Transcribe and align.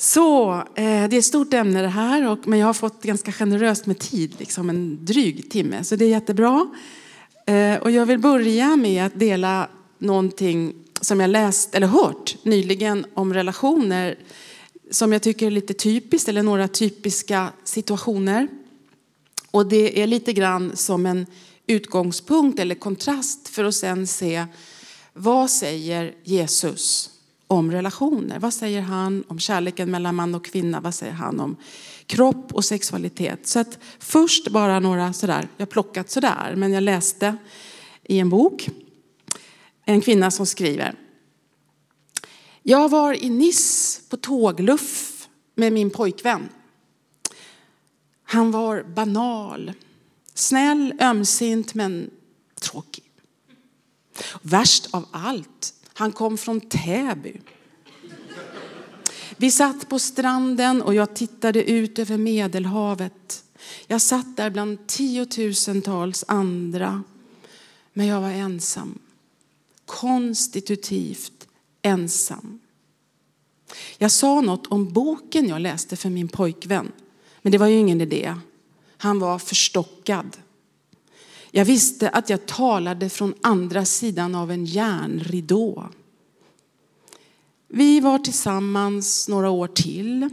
Så, 0.00 0.54
eh, 0.54 1.08
det 1.08 1.16
är 1.16 1.18
ett 1.18 1.24
stort 1.24 1.54
ämne 1.54 1.82
det 1.82 1.88
här, 1.88 2.28
och, 2.28 2.38
men 2.48 2.58
jag 2.58 2.66
har 2.66 2.74
fått 2.74 3.02
ganska 3.02 3.32
generöst 3.32 3.86
med 3.86 3.98
tid, 3.98 4.34
liksom 4.38 4.70
en 4.70 5.04
dryg 5.04 5.50
timme, 5.50 5.84
så 5.84 5.96
det 5.96 6.04
är 6.04 6.08
jättebra. 6.08 6.68
Eh, 7.46 7.74
och 7.74 7.90
jag 7.90 8.06
vill 8.06 8.18
börja 8.18 8.76
med 8.76 9.06
att 9.06 9.18
dela 9.18 9.68
någonting 9.98 10.74
som 11.00 11.20
jag 11.20 11.30
läst 11.30 11.74
eller 11.74 11.86
hört 11.86 12.36
nyligen 12.42 13.06
om 13.14 13.34
relationer 13.34 14.18
som 14.90 15.12
jag 15.12 15.22
tycker 15.22 15.46
är 15.46 15.50
lite 15.50 15.74
typiskt, 15.74 16.28
eller 16.28 16.42
några 16.42 16.68
typiska 16.68 17.52
situationer. 17.64 18.48
Och 19.50 19.66
det 19.66 20.02
är 20.02 20.06
lite 20.06 20.32
grann 20.32 20.76
som 20.76 21.06
en 21.06 21.26
utgångspunkt 21.66 22.58
eller 22.60 22.74
kontrast 22.74 23.48
för 23.48 23.64
att 23.64 23.74
sen 23.74 24.06
se 24.06 24.46
vad 25.12 25.50
säger 25.50 26.14
Jesus 26.24 27.10
om 27.50 27.72
relationer? 27.72 28.38
Vad 28.38 28.54
säger 28.54 28.80
han 28.80 29.24
om 29.28 29.38
kärleken 29.38 29.90
mellan 29.90 30.14
man 30.14 30.34
och 30.34 30.44
kvinna? 30.44 30.80
Vad 30.80 30.94
säger 30.94 31.12
han 31.12 31.40
om 31.40 31.56
kropp 32.06 32.54
och 32.54 32.64
sexualitet? 32.64 33.46
Så 33.46 33.58
att 33.58 33.78
först 33.98 34.48
bara 34.48 34.80
några 34.80 35.12
sådär, 35.12 35.48
jag 35.56 35.66
har 35.66 35.70
plockat 35.70 36.10
sådär, 36.10 36.54
men 36.56 36.72
jag 36.72 36.82
läste 36.82 37.36
i 38.02 38.18
en 38.18 38.28
bok 38.28 38.68
en 39.84 40.00
kvinna 40.00 40.30
som 40.30 40.46
skriver. 40.46 40.94
Jag 42.62 42.88
var 42.88 43.24
i 43.24 43.30
Nice 43.30 44.00
på 44.08 44.16
tågluff 44.16 45.28
med 45.54 45.72
min 45.72 45.90
pojkvän. 45.90 46.48
Han 48.24 48.50
var 48.50 48.82
banal, 48.82 49.72
snäll, 50.34 50.94
ömsint 51.00 51.74
men 51.74 52.10
tråkig. 52.60 53.04
Värst 54.42 54.88
av 54.90 55.06
allt, 55.10 55.74
han 56.00 56.12
kom 56.12 56.38
från 56.38 56.60
Täby. 56.60 57.40
Vi 59.36 59.50
satt 59.50 59.88
på 59.88 59.98
stranden 59.98 60.82
och 60.82 60.94
jag 60.94 61.14
tittade 61.14 61.70
ut 61.70 61.98
över 61.98 62.18
Medelhavet. 62.18 63.44
Jag 63.86 64.02
satt 64.02 64.36
där 64.36 64.50
bland 64.50 64.86
tiotusentals 64.86 66.24
andra, 66.28 67.02
men 67.92 68.06
jag 68.06 68.20
var 68.20 68.30
ensam. 68.30 68.98
Konstitutivt 69.86 71.48
ensam. 71.82 72.60
Jag 73.98 74.10
sa 74.10 74.40
något 74.40 74.66
om 74.66 74.92
boken 74.92 75.48
jag 75.48 75.60
läste 75.60 75.96
för 75.96 76.10
min 76.10 76.28
pojkvän, 76.28 76.92
men 77.42 77.52
det 77.52 77.58
var 77.58 77.66
ju 77.66 77.78
ingen 77.78 78.00
idé. 78.00 78.34
Han 78.96 79.18
var 79.18 79.38
förstockad. 79.38 80.36
Jag 81.50 81.64
visste 81.64 82.08
att 82.08 82.30
jag 82.30 82.46
talade 82.46 83.08
från 83.08 83.34
andra 83.40 83.84
sidan 83.84 84.34
av 84.34 84.50
en 84.50 84.64
järnridå. 84.64 85.88
Vi 87.68 88.00
var 88.00 88.18
tillsammans 88.18 89.28
några 89.28 89.50
år 89.50 89.66
till. 89.66 90.28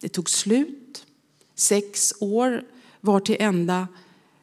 Det 0.00 0.08
tog 0.08 0.30
slut. 0.30 1.06
Sex 1.54 2.14
år 2.20 2.64
var 3.00 3.20
till 3.20 3.36
ända. 3.38 3.88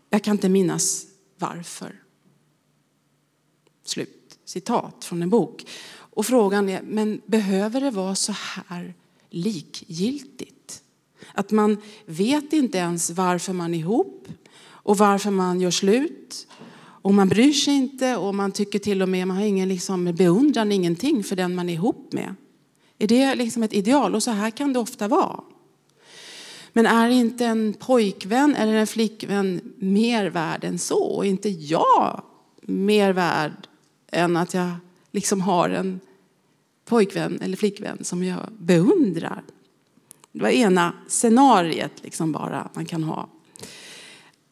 Jag 0.10 0.24
kan 0.24 0.36
inte 0.36 0.50
minnas 0.50 1.06
varför. 1.38 2.02
Slut. 3.84 4.40
Citat 4.46 5.06
från 5.06 5.22
en 5.22 5.30
bok. 5.30 5.66
Och 5.90 6.26
frågan 6.26 6.70
är, 6.70 6.82
men 6.82 7.22
behöver 7.26 7.82
det 7.82 7.92
vara 7.92 8.16
så 8.16 8.32
här 8.32 8.94
likgiltigt? 9.30 10.84
Att 11.34 11.52
man 11.52 11.78
vet 12.06 12.54
inte 12.54 12.78
ens 12.78 13.10
varför 13.10 13.54
man 13.54 13.74
är 13.74 13.78
ihop 13.80 14.28
och 14.84 14.98
varför 14.98 15.32
man 15.32 15.62
gör 15.62 15.72
slut. 15.72 16.48
Och 17.04 17.14
man 17.14 17.30
bryr 17.30 17.54
sig 17.54 17.74
inte 17.74 18.16
och 18.16 18.36
man 18.36 18.52
tycker 18.52 18.80
till 18.80 19.02
och 19.02 19.10
med 19.10 19.28
man 19.28 19.38
har 19.38 19.44
ingen 19.44 19.70
liksom 19.70 20.16
beundran, 20.16 20.72
ingenting 20.72 21.24
för 21.24 21.36
den 21.36 21.56
man 21.56 21.70
är 21.70 21.74
ihop 21.74 22.14
med. 22.14 22.36
Är 22.98 23.08
det 23.08 23.36
liksom 23.36 23.64
ett 23.64 23.74
ideal? 23.74 24.16
Och 24.16 24.24
så 24.24 24.32
här 24.32 24.50
kan 24.50 24.74
det 24.74 24.80
ofta 24.80 25.08
vara. 25.08 25.40
Men 26.74 26.86
är 26.86 27.10
inte 27.10 27.46
en 27.46 27.74
pojkvän 27.74 28.56
eller 28.56 28.74
en 28.74 28.88
flickvän 28.88 29.62
mer 29.78 30.26
värd 30.26 30.64
än 30.64 30.80
så? 30.80 31.04
Och 31.04 31.26
inte 31.26 31.50
jag 31.50 32.24
mer 32.62 33.14
värd 33.14 33.68
än 34.12 34.38
att 34.38 34.54
jag 34.54 34.72
liksom 35.12 35.42
har 35.42 35.70
en 35.70 36.00
pojkvän 36.86 37.40
eller 37.42 37.58
flickvän 37.58 38.04
som 38.04 38.24
jag 38.24 38.40
beundrar? 38.58 39.44
Det 40.32 40.44
var 40.44 40.50
ena 40.50 40.94
scenariet 41.08 42.04
liksom 42.04 42.32
bara 42.32 42.70
man 42.74 42.86
kan 42.86 43.04
ha. 43.04 43.30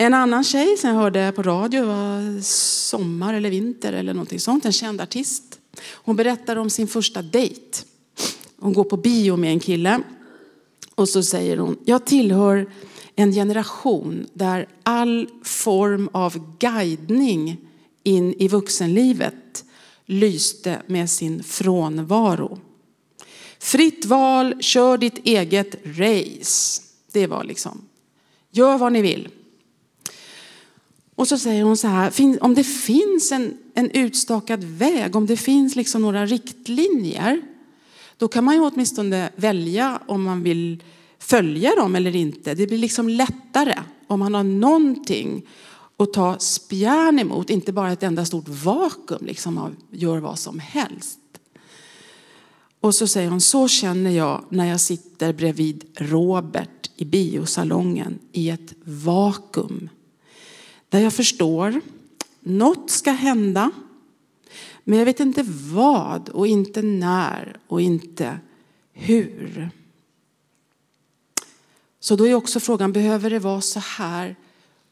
En 0.01 0.13
annan 0.13 0.43
tjej 0.43 0.77
som 0.77 0.89
jag 0.89 0.97
hörde 0.97 1.33
på 1.35 1.43
radio 1.43 1.85
var 1.85 2.41
sommar 2.41 3.33
eller 3.33 3.49
vinter 3.49 3.93
eller 3.93 4.13
någonting 4.13 4.39
sånt, 4.39 4.65
en 4.65 4.71
känd 4.71 5.01
artist. 5.01 5.59
Hon 5.93 6.15
berättar 6.15 6.55
om 6.55 6.69
sin 6.69 6.87
första 6.87 7.21
dejt. 7.21 7.77
Hon 8.59 8.73
går 8.73 8.83
på 8.83 8.97
bio 8.97 9.35
med 9.35 9.51
en 9.51 9.59
kille 9.59 10.01
och 10.95 11.09
så 11.09 11.23
säger 11.23 11.57
hon, 11.57 11.77
jag 11.85 12.05
tillhör 12.05 12.69
en 13.15 13.31
generation 13.31 14.27
där 14.33 14.67
all 14.83 15.29
form 15.43 16.09
av 16.11 16.57
guidning 16.59 17.57
in 18.03 18.33
i 18.33 18.47
vuxenlivet 18.47 19.65
lyste 20.05 20.81
med 20.87 21.09
sin 21.09 21.43
frånvaro. 21.43 22.59
Fritt 23.59 24.05
val, 24.05 24.55
kör 24.59 24.97
ditt 24.97 25.27
eget 25.27 25.75
race. 25.83 26.81
Det 27.11 27.27
var 27.27 27.43
liksom, 27.43 27.81
gör 28.51 28.77
vad 28.77 28.93
ni 28.93 29.01
vill. 29.01 29.29
Och 31.15 31.27
så 31.27 31.37
säger 31.37 31.63
hon 31.63 31.77
så 31.77 31.87
här, 31.87 32.37
om 32.41 32.55
det 32.55 32.63
finns 32.63 33.31
en, 33.31 33.57
en 33.73 33.91
utstakad 33.91 34.63
väg, 34.63 35.15
om 35.15 35.25
det 35.25 35.37
finns 35.37 35.75
liksom 35.75 36.01
några 36.01 36.25
riktlinjer, 36.25 37.41
då 38.17 38.27
kan 38.27 38.43
man 38.43 38.55
ju 38.55 38.61
åtminstone 38.61 39.29
välja 39.35 39.99
om 40.07 40.23
man 40.23 40.43
vill 40.43 40.83
följa 41.19 41.75
dem 41.75 41.95
eller 41.95 42.15
inte. 42.15 42.53
Det 42.53 42.67
blir 42.67 42.77
liksom 42.77 43.09
lättare 43.09 43.75
om 44.07 44.19
man 44.19 44.33
har 44.33 44.43
någonting 44.43 45.45
att 45.97 46.13
ta 46.13 46.39
spjärn 46.39 47.19
emot, 47.19 47.49
inte 47.49 47.73
bara 47.73 47.91
ett 47.91 48.03
enda 48.03 48.25
stort 48.25 48.47
vakuum 48.47 49.25
liksom 49.25 49.57
av 49.57 49.75
gör 49.91 50.17
vad 50.17 50.39
som 50.39 50.59
helst. 50.59 51.19
Och 52.81 52.95
så 52.95 53.07
säger 53.07 53.29
hon, 53.29 53.41
så 53.41 53.67
känner 53.67 54.11
jag 54.11 54.43
när 54.49 54.65
jag 54.65 54.79
sitter 54.79 55.33
bredvid 55.33 55.85
Robert 55.95 56.91
i 56.95 57.05
biosalongen 57.05 58.19
i 58.31 58.49
ett 58.49 58.73
vakuum 58.83 59.89
där 60.91 60.99
jag 60.99 61.13
förstår, 61.13 61.81
något 62.39 62.89
ska 62.89 63.11
hända, 63.11 63.71
men 64.83 64.99
jag 64.99 65.05
vet 65.05 65.19
inte 65.19 65.43
vad 65.73 66.29
och 66.29 66.47
inte 66.47 66.81
när 66.81 67.57
och 67.67 67.81
inte 67.81 68.39
hur. 68.93 69.69
Så 71.99 72.15
då 72.15 72.27
är 72.27 72.33
också 72.33 72.59
frågan, 72.59 72.91
behöver 72.91 73.29
det 73.29 73.39
vara 73.39 73.61
så 73.61 73.79
här 73.79 74.35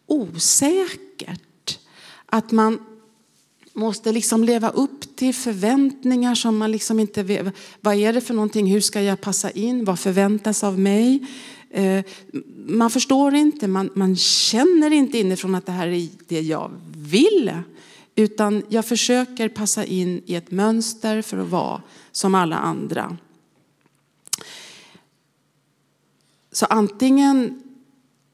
osäkert? 0.08 1.80
Att 2.26 2.52
man 2.52 2.86
måste 3.74 4.12
liksom 4.12 4.44
leva 4.44 4.70
upp 4.70 5.16
till 5.16 5.36
förväntningar 5.36 6.36
som 6.36 6.58
man 6.58 6.72
liksom 6.72 7.00
inte 7.00 7.24
vet. 7.24 7.56
Vad 7.82 7.96
är 7.96 8.14
det 8.14 8.22
för 8.22 8.34
någonting? 8.34 8.72
Hur 8.72 8.82
ska 8.82 9.02
jag 9.02 9.22
passa 9.22 9.52
in? 9.52 9.86
Vad 9.86 10.00
förväntas 10.00 10.64
av 10.64 10.80
mig? 10.80 11.28
Eh, 11.69 12.06
man 12.68 12.90
förstår 12.90 13.35
inte, 13.35 13.68
man, 13.68 13.90
man 13.94 14.16
känner 14.16 14.91
inte 14.91 15.18
inifrån 15.18 15.56
att 15.56 15.66
det 15.66 15.72
här 15.72 15.88
är 15.88 16.07
det 16.28 16.41
jag 16.41 16.72
vill. 16.97 17.52
Utan 18.16 18.63
jag 18.69 18.85
försöker 18.85 19.50
passa 19.50 19.85
in 19.85 20.22
i 20.25 20.35
ett 20.35 20.52
mönster 20.52 21.22
för 21.22 21.38
att 21.38 21.50
vara 21.50 21.81
som 22.12 22.35
alla 22.35 22.58
andra. 22.58 23.18
Så 26.52 26.66
antingen 26.66 27.63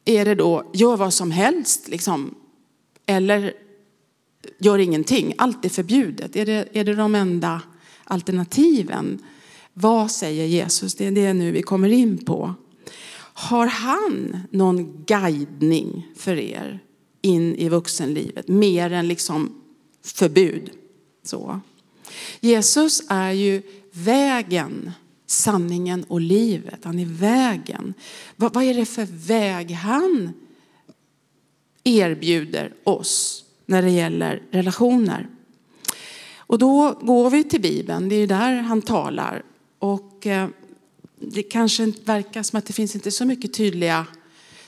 är 0.06 0.26
det 0.26 0.36
då, 0.36 0.72
gör 0.74 0.98
vad 0.98 1.14
som 1.14 1.32
helst, 1.32 1.88
liksom, 1.88 2.36
eller 3.06 3.54
gör 4.58 4.80
ingenting. 4.80 5.34
Allt 5.38 5.66
är 5.66 5.70
förbjudet. 5.70 6.36
Är 6.36 6.46
det, 6.46 6.68
är 6.72 6.84
det 6.84 6.96
de 6.96 7.16
enda 7.16 7.62
alternativen? 8.04 9.24
Vad 9.74 10.12
säger 10.12 10.46
Jesus? 10.46 10.96
Det 10.96 11.06
är 11.06 11.12
det 11.12 11.34
nu 11.34 11.52
vi 11.52 11.62
kommer 11.62 11.90
in 11.90 12.26
på. 12.26 12.54
Har 13.38 13.68
han 13.68 14.38
någon 14.50 15.04
guidning 15.06 16.08
för 16.16 16.36
er 16.36 16.80
in 17.22 17.56
i 17.56 17.70
vuxenlivet? 17.70 18.48
Mer 18.48 18.92
än 18.92 19.08
liksom 19.08 19.62
förbud. 20.04 20.72
Så. 21.24 21.60
Jesus 22.40 23.04
är 23.10 23.32
ju 23.32 23.62
vägen, 23.92 24.92
sanningen 25.26 26.04
och 26.04 26.22
livet. 26.22 26.80
Han 26.84 27.00
är 27.00 27.06
vägen. 27.06 27.94
Vad, 28.36 28.54
vad 28.54 28.64
är 28.64 28.74
det 28.74 28.86
för 28.86 29.08
väg 29.28 29.72
han 29.72 30.34
erbjuder 31.84 32.74
oss 32.84 33.46
när 33.66 33.82
det 33.82 33.92
gäller 33.92 34.44
relationer? 34.52 35.28
Och 36.38 36.60
då 36.60 37.00
går 37.02 37.30
vi 37.30 37.44
till 37.44 37.62
Bibeln, 37.62 38.10
det 38.10 38.16
är 38.16 38.28
där 38.28 38.56
han 38.56 38.82
talar. 38.82 39.44
Och 39.80 40.28
eh, 40.28 40.50
det 41.34 41.44
kanske 41.44 41.92
verkar 42.06 42.44
som 42.44 42.58
att 42.58 42.66
det 42.66 42.74
finns 42.74 42.96
inte 42.96 43.12
så 43.12 43.26
mycket 43.26 43.54
tydliga 43.54 44.06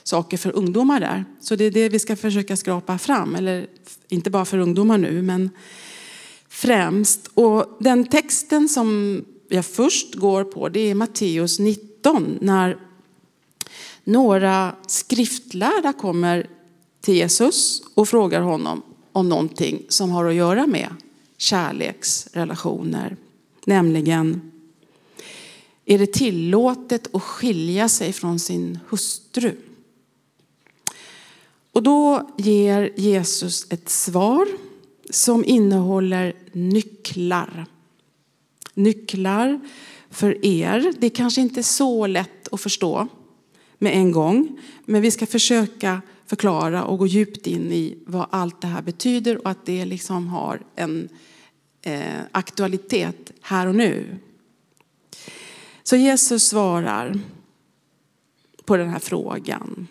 saker 0.02 0.36
för 0.36 0.56
ungdomar 0.56 1.00
där. 1.00 1.24
Så 1.40 1.56
det 1.56 1.64
är 1.64 1.70
det 1.70 1.88
vi 1.88 1.98
ska 1.98 2.16
försöka 2.16 2.56
skrapa 2.56 2.98
fram, 2.98 3.34
eller 3.34 3.66
inte 4.08 4.30
bara 4.30 4.44
för 4.44 4.58
ungdomar 4.58 4.98
nu, 4.98 5.22
men 5.22 5.50
främst. 6.48 7.30
Och 7.34 7.76
den 7.80 8.06
texten 8.06 8.68
som 8.68 9.24
jag 9.48 9.66
först 9.66 10.14
går 10.14 10.44
på, 10.44 10.68
det 10.68 10.80
är 10.80 10.94
Matteus 10.94 11.58
19 11.58 12.38
när 12.40 12.76
några 14.04 14.74
skriftlärda 14.86 15.92
kommer 15.92 16.46
till 17.00 17.14
Jesus 17.14 17.82
och 17.94 18.08
frågar 18.08 18.40
honom 18.40 18.82
om 19.12 19.28
någonting 19.28 19.82
som 19.88 20.10
har 20.10 20.24
att 20.24 20.34
göra 20.34 20.66
med 20.66 20.88
kärleksrelationer. 21.36 23.16
Nämligen, 23.66 24.52
är 25.90 25.98
det 25.98 26.12
tillåtet 26.12 27.14
att 27.14 27.22
skilja 27.22 27.88
sig 27.88 28.12
från 28.12 28.38
sin 28.38 28.78
hustru? 28.88 29.56
Och 31.72 31.82
då 31.82 32.30
ger 32.38 32.92
Jesus 32.96 33.66
ett 33.70 33.88
svar 33.88 34.48
som 35.10 35.44
innehåller 35.44 36.34
nycklar. 36.52 37.66
Nycklar 38.74 39.60
för 40.10 40.46
er. 40.46 40.92
Det 40.98 41.10
kanske 41.10 41.40
inte 41.40 41.60
är 41.60 41.62
så 41.62 42.06
lätt 42.06 42.48
att 42.52 42.60
förstå 42.60 43.08
med 43.78 43.92
en 43.92 44.12
gång, 44.12 44.60
men 44.84 45.02
vi 45.02 45.10
ska 45.10 45.26
försöka 45.26 46.02
förklara 46.26 46.84
och 46.84 46.98
gå 46.98 47.06
djupt 47.06 47.46
in 47.46 47.72
i 47.72 47.98
vad 48.06 48.26
allt 48.30 48.60
det 48.60 48.68
här 48.68 48.82
betyder 48.82 49.38
och 49.38 49.50
att 49.50 49.66
det 49.66 49.84
liksom 49.84 50.28
har 50.28 50.60
en 50.76 51.08
eh, 51.82 52.20
aktualitet 52.32 53.32
här 53.40 53.66
och 53.66 53.74
nu. 53.74 54.18
Så 55.88 55.96
Jesus 55.96 56.48
svarar 56.48 57.20
på 58.64 58.76
den 58.76 58.88
här 58.88 58.98
frågan. 58.98 59.88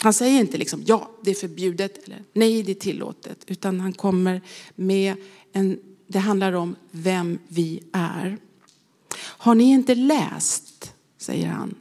Han 0.00 0.12
säger 0.12 0.40
inte 0.40 0.58
liksom 0.58 0.82
ja, 0.86 1.10
det 1.22 1.30
är 1.30 1.34
förbjudet 1.34 2.04
eller 2.04 2.22
nej, 2.32 2.62
det 2.62 2.72
är 2.72 2.74
tillåtet, 2.74 3.44
utan 3.46 3.80
han 3.80 3.92
kommer 3.92 4.40
med 4.74 5.16
en, 5.52 5.78
det 6.06 6.18
handlar 6.18 6.52
om 6.52 6.76
vem 6.90 7.38
vi 7.48 7.82
är. 7.92 8.38
Har 9.18 9.54
ni 9.54 9.64
inte 9.64 9.94
läst, 9.94 10.92
säger 11.18 11.48
han, 11.48 11.74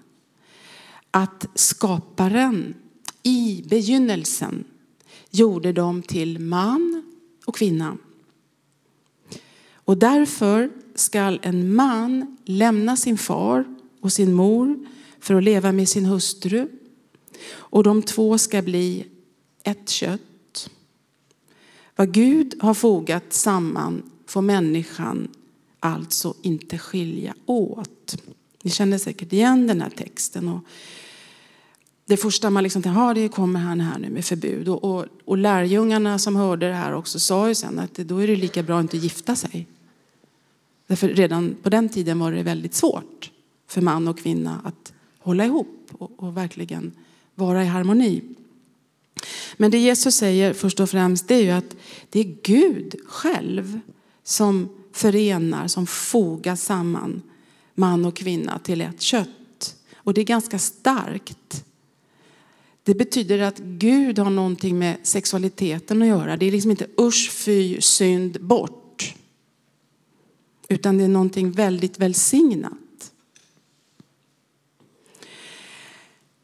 att 1.12 1.46
skaparen 1.56 2.74
i 3.24 3.64
begynnelsen 3.70 4.64
gjorde 5.30 5.74
dem 5.74 6.02
till 6.02 6.40
man 6.40 7.14
och 7.46 7.56
kvinna. 7.56 7.98
Och 9.74 9.98
därför 9.98 10.70
skall 10.96 11.40
en 11.44 11.74
man 11.76 12.37
lämna 12.48 12.98
sin 12.98 13.18
far 13.18 13.66
och 14.02 14.14
sin 14.14 14.34
mor 14.34 14.86
för 15.20 15.34
att 15.34 15.44
leva 15.44 15.72
med 15.72 15.90
sin 15.90 16.06
hustru. 16.06 16.68
Och 17.50 17.84
de 17.84 18.02
två 18.02 18.38
ska 18.38 18.62
bli 18.62 19.06
ett 19.64 19.90
kött. 19.90 20.70
Vad 21.96 22.12
Gud 22.12 22.56
har 22.60 22.74
fogat 22.74 23.34
samman 23.34 24.04
får 24.26 24.42
människan 24.42 25.28
alltså 25.80 26.34
inte 26.42 26.78
skilja 26.78 27.34
åt. 27.46 28.18
Ni 28.64 28.72
känner 28.72 28.98
säkert 28.98 29.34
igen 29.34 29.68
den 29.68 29.82
här 29.82 29.90
texten. 29.90 30.48
Och 30.48 30.60
det 32.06 32.18
första 32.18 32.50
man 32.50 32.64
liksom 32.64 32.82
tänkte, 32.82 33.14
det 33.14 33.30
kommer 33.30 33.60
han 33.60 33.80
här 33.80 34.00
nu 34.00 34.10
med 34.10 34.26
förbud. 34.26 34.70
Och, 34.70 34.84
och, 34.84 35.06
och 35.26 35.38
lärjungarna 35.38 36.20
som 36.20 36.36
hörde 36.36 36.68
det 36.68 36.74
här 36.74 36.94
också 36.94 37.20
sa 37.20 37.48
ju 37.48 37.56
sen 37.56 37.80
att 37.80 37.94
då 37.94 38.18
är 38.18 38.28
det 38.28 38.36
lika 38.36 38.64
bra 38.64 38.78
att 38.78 38.84
inte 38.84 38.98
gifta 38.98 39.36
sig. 39.36 39.68
Därför 40.88 41.08
redan 41.08 41.56
på 41.64 41.70
den 41.70 41.90
tiden 41.90 42.20
var 42.20 42.32
det 42.32 42.44
väldigt 42.44 42.74
svårt 42.74 43.32
för 43.68 43.82
man 43.82 44.08
och 44.08 44.20
kvinna 44.20 44.62
att 44.64 44.94
hålla 45.20 45.46
ihop 45.46 45.88
och, 45.92 46.12
och 46.24 46.38
verkligen 46.38 46.92
vara 47.36 47.64
i 47.64 47.68
harmoni. 47.68 48.24
Men 49.58 49.72
det 49.72 49.78
Jesus 49.78 50.16
säger 50.16 50.54
först 50.54 50.80
och 50.80 50.90
främst 50.90 51.28
det 51.28 51.36
är 51.36 51.44
ju 51.44 51.52
att 51.52 51.76
det 52.10 52.20
är 52.20 52.36
Gud 52.44 52.96
själv 53.08 53.80
som 54.24 54.70
förenar, 54.92 55.68
som 55.68 55.88
fogar 55.88 56.56
samman 56.56 57.22
man 57.76 58.06
och 58.06 58.16
kvinna 58.16 58.60
till 58.60 58.82
ett 58.82 59.02
kött. 59.02 59.76
Och 59.96 60.14
det 60.14 60.22
är 60.22 60.26
ganska 60.26 60.60
starkt. 60.60 61.66
Det 62.84 62.96
betyder 62.96 63.40
att 63.40 63.58
Gud 63.58 64.20
har 64.20 64.30
någonting 64.30 64.80
med 64.80 64.98
sexualiteten 65.04 66.02
att 66.02 66.08
göra. 66.08 66.38
Det 66.38 66.46
är 66.46 66.52
liksom 66.52 66.72
inte 66.72 66.88
usch, 67.00 67.32
fy, 67.32 67.82
synd, 67.82 68.42
bort. 68.42 68.77
Utan 70.70 70.98
det 70.98 71.04
är 71.04 71.08
någonting 71.08 71.52
väldigt 71.52 72.00
välsignat. 72.00 73.12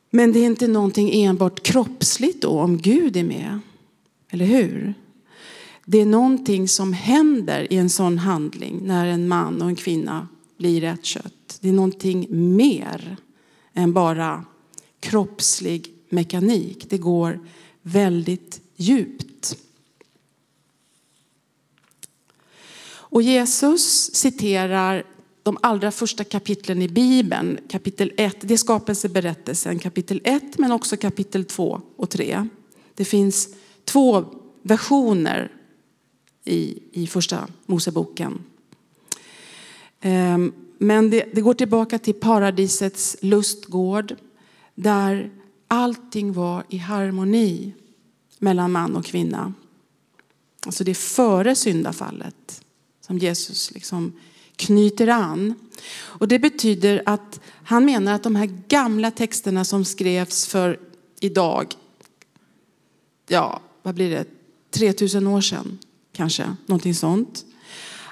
Men 0.09 0.31
det 0.31 0.39
är 0.39 0.45
inte 0.45 0.67
någonting 0.67 1.23
enbart 1.23 1.63
kroppsligt 1.63 2.41
då 2.41 2.59
om 2.59 2.77
Gud 2.77 3.17
är 3.17 3.23
med. 3.23 3.59
Eller 4.29 4.45
hur? 4.45 4.93
Det 5.85 6.01
är 6.01 6.05
någonting 6.05 6.67
som 6.67 6.93
händer 6.93 7.73
i 7.73 7.77
en 7.77 7.89
sån 7.89 8.17
handling 8.17 8.79
när 8.83 9.05
en 9.05 9.27
man 9.27 9.61
och 9.61 9.67
en 9.67 9.75
kvinna 9.75 10.27
blir 10.57 10.83
ett 10.83 11.05
kött. 11.05 11.57
Det 11.61 11.69
är 11.69 11.73
någonting 11.73 12.27
mer 12.55 13.17
än 13.73 13.93
bara 13.93 14.45
kroppslig 14.99 15.91
mekanik. 16.09 16.85
Det 16.89 16.97
går 16.97 17.39
väldigt 17.81 18.61
djupt. 18.75 19.32
Och 23.13 23.21
Jesus 23.21 24.15
citerar 24.15 25.03
de 25.43 25.57
allra 25.61 25.91
första 25.91 26.23
kapitlen 26.23 26.81
i 26.81 26.87
Bibeln, 26.87 27.59
kapitel 27.69 28.11
1, 28.17 28.37
det 28.41 28.53
är 28.53 28.57
skapelseberättelsen, 28.57 29.79
kapitel 29.79 30.21
1 30.23 30.57
men 30.57 30.71
också 30.71 30.97
kapitel 30.97 31.45
2 31.45 31.81
och 31.95 32.09
3. 32.09 32.47
Det 32.95 33.05
finns 33.05 33.49
två 33.85 34.25
versioner 34.61 35.51
i, 36.43 36.79
i 36.91 37.07
första 37.07 37.47
Moseboken. 37.65 38.43
Ehm, 40.01 40.53
men 40.77 41.09
det, 41.09 41.25
det 41.33 41.41
går 41.41 41.53
tillbaka 41.53 41.99
till 41.99 42.13
paradisets 42.13 43.17
lustgård 43.21 44.15
där 44.75 45.31
allting 45.67 46.33
var 46.33 46.63
i 46.69 46.77
harmoni 46.77 47.73
mellan 48.39 48.71
man 48.71 48.95
och 48.95 49.05
kvinna. 49.05 49.53
Alltså 50.65 50.83
det 50.83 50.91
är 50.91 50.95
före 50.95 51.55
syndafallet 51.55 52.62
som 53.13 53.19
Jesus 53.19 53.71
liksom 53.71 54.13
knyter 54.55 55.07
an. 55.07 55.53
Och 55.95 56.27
det 56.27 56.39
betyder 56.39 57.03
att 57.05 57.39
han 57.63 57.85
menar 57.85 58.13
att 58.13 58.23
de 58.23 58.35
här 58.35 58.49
gamla 58.67 59.11
texterna 59.11 59.65
som 59.65 59.85
skrevs 59.85 60.45
för 60.47 60.79
idag, 61.19 61.75
ja, 63.27 63.61
vad 63.83 63.95
blir 63.95 64.09
det, 64.09 64.25
3000 64.71 65.27
år 65.27 65.41
sedan 65.41 65.79
kanske, 66.11 66.55
någonting 66.65 66.95
sånt. 66.95 67.45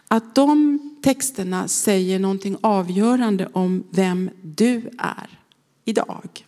Att 0.07 0.35
de 0.35 0.79
texterna 1.03 1.67
säger 1.67 2.19
någonting 2.19 2.57
avgörande 2.61 3.49
om 3.53 3.83
vem 3.89 4.29
du 4.41 4.89
är 4.97 5.39
idag. 5.85 6.45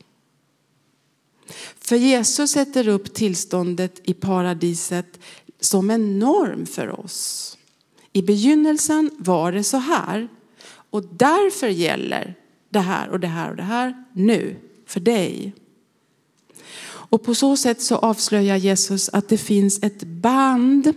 För 1.78 1.96
Jesus 1.96 2.52
sätter 2.52 2.88
upp 2.88 3.14
tillståndet 3.14 4.02
i 4.04 4.14
paradiset 4.14 5.20
som 5.60 5.90
en 5.90 6.20
norm 6.20 6.66
för 6.66 7.00
oss. 7.00 7.53
I 8.14 8.22
begynnelsen 8.22 9.12
var 9.18 9.52
det 9.52 9.64
så 9.64 9.78
här 9.78 10.28
och 10.90 11.04
därför 11.04 11.68
gäller 11.68 12.36
det 12.70 12.80
här 12.80 13.10
och 13.10 13.20
det 13.20 13.28
här 13.28 13.50
och 13.50 13.56
det 13.56 13.64
här 13.64 14.04
nu 14.14 14.56
för 14.86 15.00
dig. 15.00 15.54
Och 16.86 17.24
på 17.24 17.36
så 17.36 17.58
sätt 17.58 17.82
så 17.82 17.96
avslöjar 17.96 18.58
Jesus 18.58 19.10
att 19.10 19.30
det 19.30 19.38
finns 19.38 19.84
ett 19.84 20.04
band 20.04 20.94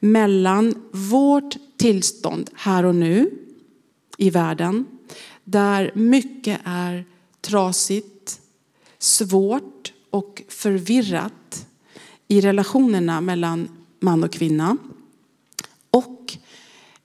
mellan 0.00 0.74
vårt 0.90 1.56
tillstånd 1.76 2.50
här 2.54 2.84
och 2.84 2.94
nu 2.94 3.30
i 4.16 4.30
världen 4.30 4.86
där 5.44 5.92
mycket 5.94 6.60
är 6.64 7.04
trasigt, 7.40 8.40
svårt 8.98 9.92
och 10.10 10.42
förvirrat 10.48 11.66
i 12.28 12.40
relationerna 12.40 13.20
mellan 13.20 13.68
man 14.00 14.24
och 14.24 14.32
kvinna. 14.32 14.76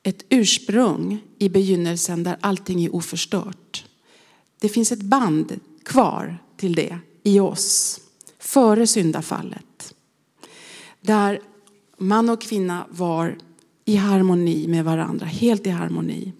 Ett 0.07 0.25
ursprung 0.29 1.23
i 1.39 1.49
begynnelsen 1.49 2.23
där 2.23 2.37
allting 2.41 2.83
är 2.83 2.95
oförstört. 2.95 3.85
Det 4.59 4.69
finns 4.69 4.91
ett 4.91 5.01
band 5.01 5.59
kvar 5.83 6.37
till 6.57 6.75
det 6.75 6.97
i 7.23 7.39
oss 7.39 7.99
före 8.39 8.87
syndafallet. 8.87 9.95
Där 11.01 11.39
man 11.97 12.29
och 12.29 12.41
kvinna 12.41 12.85
var 12.89 13.37
i 13.85 13.95
harmoni 13.95 14.67
med 14.67 14.85
varandra, 14.85 15.25
helt 15.25 15.67
i 15.67 15.69
harmoni. 15.69 16.33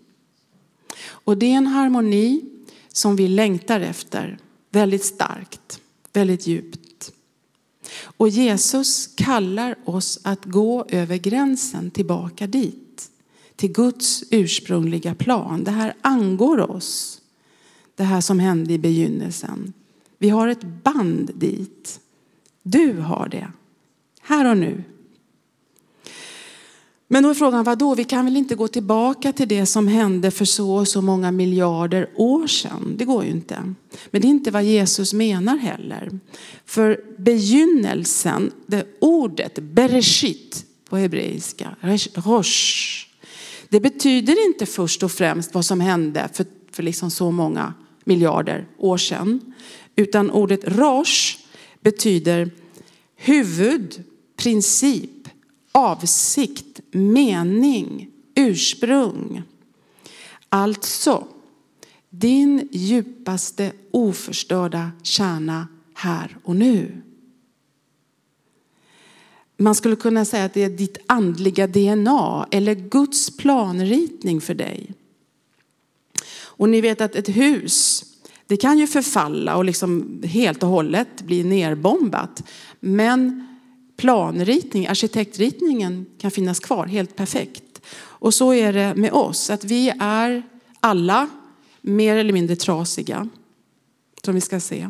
Och 1.08 1.38
det 1.38 1.46
är 1.46 1.58
en 1.58 1.68
harmoni 1.68 2.42
som 2.88 3.16
vi 3.16 3.28
längtar 3.28 3.80
efter 3.80 4.38
väldigt 4.70 5.06
starkt, 5.06 5.82
väldigt 6.14 6.48
djupt. 6.48 7.12
Och 8.02 8.30
Jesus 8.30 9.08
kallar 9.08 9.76
oss 9.86 10.20
att 10.24 10.46
gå 10.46 10.86
över 10.90 11.18
gränsen 11.18 11.92
tillbaka 11.92 12.48
dit, 12.48 12.85
till 13.56 13.72
Guds 13.72 14.24
ursprungliga 14.32 15.16
plan. 15.16 15.64
Det 15.64 15.72
här 15.72 15.94
angår 16.02 16.72
oss, 16.72 17.22
det 17.96 18.04
här 18.04 18.22
som 18.22 18.40
hände 18.40 18.74
i 18.74 18.78
begynnelsen. 18.78 19.74
Vi 20.18 20.30
har 20.30 20.48
ett 20.48 20.64
band 20.84 21.32
dit. 21.36 22.00
Du 22.64 22.94
har 22.94 23.28
det, 23.28 23.48
här 24.22 24.50
och 24.50 24.58
nu. 24.58 24.84
Men 27.08 27.24
då 27.24 27.30
är 27.30 27.34
frågan, 27.34 27.64
vad 27.64 27.78
då? 27.78 27.96
Vi 27.96 28.04
kan 28.04 28.26
väl 28.26 28.38
inte 28.38 28.56
gå 28.56 28.68
tillbaka 28.68 29.34
till 29.34 29.48
det 29.48 29.66
som 29.66 29.88
hände 29.88 30.32
för 30.32 30.46
så 30.46 30.76
och 30.76 30.88
så 30.88 31.02
många 31.02 31.32
miljarder 31.32 32.10
år 32.16 32.48
sedan? 32.48 32.96
Det 32.98 33.06
går 33.06 33.24
ju 33.24 33.32
inte. 33.32 33.74
Men 34.12 34.22
det 34.22 34.28
är 34.28 34.30
inte 34.30 34.52
vad 34.52 34.64
Jesus 34.64 35.14
menar 35.14 35.58
heller. 35.58 36.20
För 36.66 37.02
begynnelsen, 37.18 38.52
det 38.66 38.86
ordet 39.02 39.60
bereshit 39.60 40.66
på 40.90 40.98
hebreiska, 40.98 41.76
rosh, 42.16 43.05
det 43.76 43.80
betyder 43.82 44.46
inte 44.48 44.66
först 44.66 45.04
och 45.04 45.12
främst 45.12 45.54
vad 45.54 45.66
som 45.66 45.80
hände 45.80 46.30
för, 46.34 46.46
för 46.72 46.84
liksom 46.84 47.12
så 47.12 47.32
många 47.32 47.74
miljarder 48.04 48.68
år 48.78 48.98
sedan. 48.98 49.54
Utan 49.96 50.32
ordet 50.32 50.60
rosh 50.64 51.38
betyder 51.82 52.52
huvud, 53.16 54.04
princip, 54.38 55.30
avsikt, 55.72 56.80
mening, 56.92 58.10
ursprung. 58.36 59.44
Alltså, 60.50 61.28
din 62.10 62.70
djupaste 62.72 63.72
oförstörda 63.92 64.92
kärna 65.04 65.68
här 65.94 66.38
och 66.44 66.56
nu. 66.56 67.02
Man 69.58 69.76
skulle 69.76 69.96
kunna 69.96 70.26
säga 70.26 70.46
att 70.46 70.54
det 70.54 70.64
är 70.64 70.70
ditt 70.70 70.98
andliga 71.06 71.68
DNA 71.68 72.48
eller 72.52 72.76
Guds 72.76 73.38
planritning 73.38 74.42
för 74.42 74.54
dig. 74.54 74.94
Och 76.58 76.70
ni 76.70 76.82
vet 76.82 77.02
att 77.02 77.16
ett 77.16 77.30
hus, 77.30 78.04
det 78.48 78.58
kan 78.58 78.78
ju 78.78 78.88
förfalla 78.88 79.58
och 79.58 79.66
liksom 79.66 80.22
helt 80.24 80.64
och 80.64 80.70
hållet 80.70 81.22
bli 81.22 81.44
nerbombat. 81.44 82.44
Men 82.80 83.48
planritning, 83.98 84.88
arkitektritningen 84.88 86.06
kan 86.18 86.32
finnas 86.32 86.60
kvar 86.60 86.86
helt 86.86 87.16
perfekt. 87.16 87.82
Och 87.98 88.34
så 88.34 88.54
är 88.54 88.74
det 88.74 88.96
med 88.96 89.12
oss, 89.12 89.50
att 89.50 89.64
vi 89.64 89.94
är 90.00 90.44
alla 90.80 91.30
mer 91.82 92.16
eller 92.16 92.34
mindre 92.34 92.56
trasiga, 92.56 93.30
som 94.24 94.36
vi 94.36 94.42
ska 94.42 94.60
se. 94.60 94.90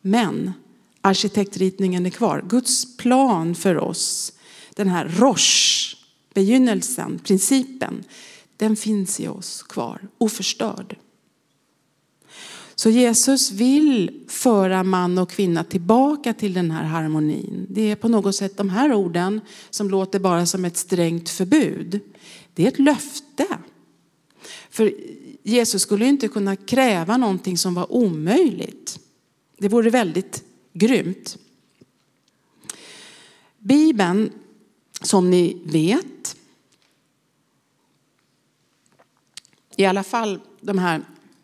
Men 0.00 0.52
arkitektritningen 1.06 2.06
är 2.06 2.10
kvar. 2.10 2.44
Guds 2.48 2.96
plan 2.96 3.54
för 3.54 3.78
oss, 3.78 4.32
den 4.74 4.88
här 4.88 5.08
rosh, 5.08 5.96
begynnelsen, 6.34 7.18
principen, 7.18 8.04
den 8.56 8.76
finns 8.76 9.20
i 9.20 9.28
oss 9.28 9.62
kvar, 9.62 10.08
oförstörd. 10.18 10.96
Så 12.74 12.90
Jesus 12.90 13.50
vill 13.50 14.24
föra 14.28 14.82
man 14.82 15.18
och 15.18 15.30
kvinna 15.30 15.64
tillbaka 15.64 16.34
till 16.34 16.54
den 16.54 16.70
här 16.70 16.84
harmonin. 16.84 17.66
Det 17.70 17.90
är 17.90 17.96
på 17.96 18.08
något 18.08 18.34
sätt 18.34 18.56
de 18.56 18.70
här 18.70 18.92
orden 18.92 19.40
som 19.70 19.90
låter 19.90 20.18
bara 20.18 20.46
som 20.46 20.64
ett 20.64 20.76
strängt 20.76 21.28
förbud. 21.28 22.00
Det 22.54 22.64
är 22.64 22.68
ett 22.68 22.78
löfte. 22.78 23.46
För 24.70 24.92
Jesus 25.42 25.82
skulle 25.82 26.06
inte 26.06 26.28
kunna 26.28 26.56
kräva 26.56 27.16
någonting 27.16 27.58
som 27.58 27.74
var 27.74 27.92
omöjligt. 27.92 28.98
Det 29.58 29.68
vore 29.68 29.90
väldigt 29.90 30.45
grymt. 30.78 31.38
Bibeln, 33.58 34.32
som 35.02 35.30
ni 35.30 35.62
vet, 35.64 36.36
i 39.76 39.84
alla 39.84 40.02
fall 40.02 40.40
de 40.60 40.78
här 40.78 41.02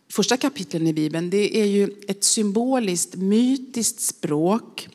första 0.09 0.37
kapitlen 0.37 0.87
i 0.87 0.93
Bibeln, 0.93 1.31
det 1.31 1.61
är 1.61 1.67
ju 1.67 1.91
ett 2.09 2.25
symboliskt, 2.25 3.17
mytiskt 3.17 4.01
språk 4.01 4.89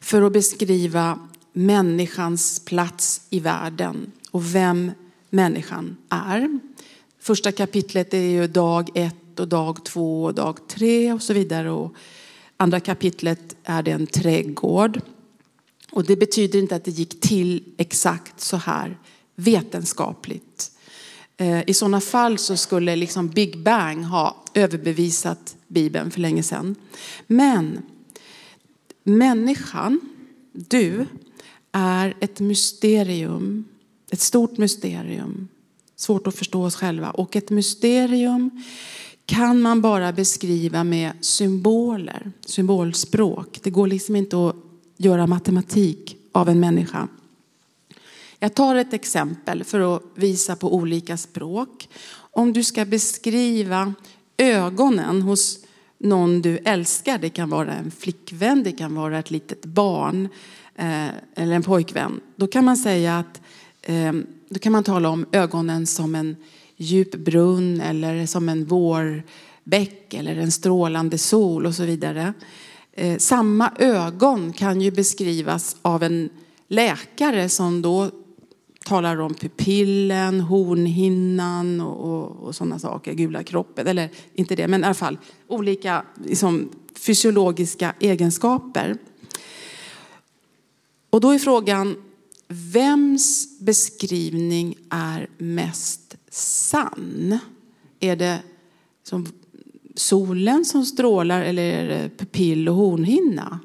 för 0.00 0.22
att 0.22 0.32
beskriva 0.32 1.28
människans 1.52 2.64
plats 2.64 3.26
i 3.30 3.40
världen 3.40 4.12
och 4.30 4.54
vem 4.54 4.92
människan 5.30 5.96
är. 6.08 6.58
Första 7.18 7.52
kapitlet 7.52 8.14
är 8.14 8.18
ju 8.18 8.46
dag 8.46 8.90
ett 8.94 9.40
och 9.40 9.48
dag 9.48 9.84
två 9.84 10.24
och 10.24 10.34
dag 10.34 10.68
tre 10.68 11.12
och 11.12 11.22
så 11.22 11.32
vidare. 11.32 11.70
Och 11.70 11.94
andra 12.64 12.80
kapitlet 12.80 13.56
är 13.64 13.82
det 13.82 13.90
en 13.90 14.06
trädgård. 14.06 15.00
Och 15.90 16.04
det 16.04 16.16
betyder 16.16 16.58
inte 16.58 16.76
att 16.76 16.84
det 16.84 16.90
gick 16.90 17.20
till 17.20 17.64
exakt 17.76 18.40
så 18.40 18.56
här 18.56 18.98
vetenskapligt. 19.34 20.70
Eh, 21.36 21.68
I 21.70 21.74
sådana 21.74 22.00
fall 22.00 22.38
så 22.38 22.56
skulle 22.56 22.96
liksom 22.96 23.28
Big 23.28 23.58
Bang 23.58 24.04
ha 24.04 24.44
överbevisat 24.54 25.56
Bibeln 25.68 26.10
för 26.10 26.20
länge 26.20 26.42
sedan. 26.42 26.74
Men 27.26 27.82
människan, 29.02 30.00
du, 30.52 31.06
är 31.72 32.14
ett 32.20 32.40
mysterium. 32.40 33.64
Ett 34.10 34.20
stort 34.20 34.58
mysterium. 34.58 35.48
Svårt 35.96 36.26
att 36.26 36.34
förstå 36.34 36.64
oss 36.64 36.76
själva. 36.76 37.10
Och 37.10 37.36
ett 37.36 37.50
mysterium 37.50 38.62
kan 39.26 39.60
man 39.60 39.80
bara 39.80 40.12
beskriva 40.12 40.84
med 40.84 41.12
symboler, 41.20 42.32
symbolspråk. 42.46 43.60
Det 43.62 43.70
går 43.70 43.86
liksom 43.86 44.16
inte 44.16 44.48
att 44.48 44.56
göra 44.96 45.26
matematik 45.26 46.16
av 46.32 46.48
en 46.48 46.60
människa. 46.60 47.08
Jag 48.38 48.54
tar 48.54 48.74
ett 48.76 48.92
exempel 48.92 49.64
för 49.64 49.96
att 49.96 50.02
visa 50.14 50.56
på 50.56 50.74
olika 50.74 51.16
språk. 51.16 51.88
Om 52.14 52.52
du 52.52 52.64
ska 52.64 52.84
beskriva 52.84 53.94
ögonen 54.36 55.22
hos 55.22 55.58
någon 55.98 56.42
du 56.42 56.58
älskar, 56.58 57.18
det 57.18 57.30
kan 57.30 57.50
vara 57.50 57.72
en 57.74 57.90
flickvän, 57.90 58.62
det 58.62 58.72
kan 58.72 58.94
vara 58.94 59.18
ett 59.18 59.30
litet 59.30 59.64
barn 59.64 60.28
eh, 60.74 61.08
eller 61.34 61.52
en 61.52 61.62
pojkvän. 61.62 62.20
Då 62.36 62.46
kan 62.46 62.64
man 62.64 62.76
säga 62.76 63.18
att 63.18 63.40
eh, 63.82 64.12
då 64.48 64.58
kan 64.58 64.72
man 64.72 64.84
tala 64.84 65.08
om 65.08 65.26
ögonen 65.32 65.86
som 65.86 66.14
en 66.14 66.36
djup 66.76 67.14
brunn 67.14 67.80
eller 67.80 68.26
som 68.26 68.48
en 68.48 68.64
vårbäck 68.64 70.14
eller 70.14 70.36
en 70.36 70.52
strålande 70.52 71.18
sol 71.18 71.66
och 71.66 71.74
så 71.74 71.84
vidare. 71.84 72.34
Eh, 72.92 73.18
samma 73.18 73.72
ögon 73.78 74.52
kan 74.52 74.80
ju 74.80 74.90
beskrivas 74.90 75.76
av 75.82 76.02
en 76.02 76.30
läkare 76.68 77.48
som 77.48 77.82
då 77.82 78.10
talar 78.84 79.20
om 79.20 79.34
pupillen, 79.34 80.40
hornhinnan 80.40 81.80
och, 81.80 82.10
och, 82.10 82.46
och 82.46 82.54
sådana 82.54 82.78
saker, 82.78 83.14
gula 83.14 83.42
kroppen, 83.42 83.86
eller 83.86 84.10
inte 84.34 84.56
det, 84.56 84.68
men 84.68 84.80
i 84.80 84.84
alla 84.84 84.94
fall 84.94 85.18
olika 85.48 86.04
liksom, 86.24 86.70
fysiologiska 86.96 87.94
egenskaper. 88.00 88.96
Och 91.10 91.20
då 91.20 91.30
är 91.30 91.38
frågan, 91.38 91.96
vems 92.48 93.58
beskrivning 93.60 94.76
är 94.90 95.28
mest 95.38 96.03
sann? 96.34 97.38
Är 98.00 98.16
det 98.16 98.42
som 99.02 99.26
solen 99.94 100.64
som 100.64 100.84
strålar 100.84 101.40
eller 101.40 101.62
är 101.62 101.88
det 101.88 102.10
pupill 102.16 102.68
och 102.68 102.74
hornhinna? 102.74 103.60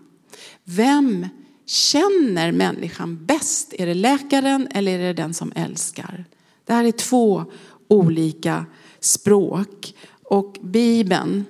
Vem 0.64 1.28
känner 1.66 2.52
människan 2.52 3.26
bäst? 3.26 3.74
Är 3.78 3.86
det 3.86 3.94
läkaren 3.94 4.68
eller 4.72 5.00
är 5.00 5.04
det 5.04 5.14
den 5.14 5.34
som 5.34 5.52
älskar? 5.56 6.26
Det 6.66 6.74
här 6.74 6.84
är 6.84 6.92
två 6.92 7.46
olika 7.88 8.66
språk. 9.00 9.94
Och 10.24 10.58
Bibeln, 10.62 11.46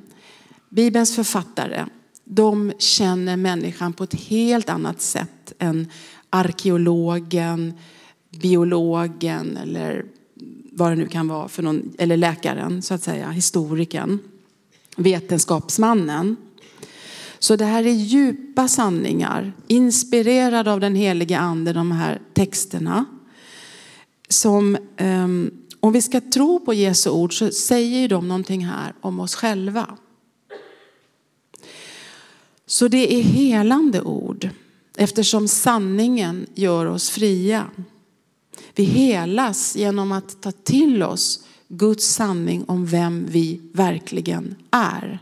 Bibelns 0.70 1.16
författare, 1.16 1.86
de 2.24 2.74
känner 2.80 3.38
människan 3.38 3.94
på 3.94 4.04
ett 4.04 4.14
helt 4.14 4.70
annat 4.70 5.02
sätt 5.02 5.54
än 5.60 5.88
arkeologen, 6.30 7.74
biologen 8.30 9.58
eller 9.58 10.06
vad 10.80 10.92
det 10.92 10.96
nu 10.96 11.08
kan 11.08 11.28
vara 11.28 11.48
för 11.48 11.64
någon, 11.64 11.94
eller 11.98 12.18
läkaren 12.18 12.82
så 12.82 12.94
att 12.94 13.04
säga, 13.04 13.30
historikern, 13.30 14.20
vetenskapsmannen. 14.98 16.36
Så 17.40 17.56
det 17.56 17.66
här 17.66 17.84
är 17.84 17.92
djupa 17.92 18.68
sanningar, 18.68 19.54
inspirerade 19.68 20.72
av 20.72 20.80
den 20.80 20.96
helige 20.96 21.40
ande, 21.40 21.74
de 21.74 21.92
här 21.92 22.22
texterna. 22.34 23.06
Som, 24.30 24.78
ehm, 24.98 25.52
om 25.80 25.94
vi 25.94 26.02
ska 26.02 26.22
tro 26.22 26.60
på 26.60 26.74
Jesu 26.74 27.10
ord 27.10 27.40
så 27.40 27.52
säger 27.52 28.10
de 28.10 28.28
någonting 28.28 28.66
här 28.66 28.94
om 29.02 29.20
oss 29.20 29.36
själva. 29.36 29.98
Så 32.66 32.88
det 32.88 33.14
är 33.14 33.24
helande 33.24 34.02
ord 34.02 34.50
eftersom 34.98 35.48
sanningen 35.48 36.46
gör 36.56 36.86
oss 36.86 37.10
fria. 37.10 37.66
Vi 38.76 38.84
helas 38.84 39.76
genom 39.76 40.12
att 40.12 40.42
ta 40.42 40.52
till 40.52 41.04
oss 41.04 41.44
Guds 41.68 42.06
sanning 42.06 42.64
om 42.68 42.86
vem 42.86 43.26
vi 43.30 43.62
verkligen 43.74 44.56
är. 44.72 45.20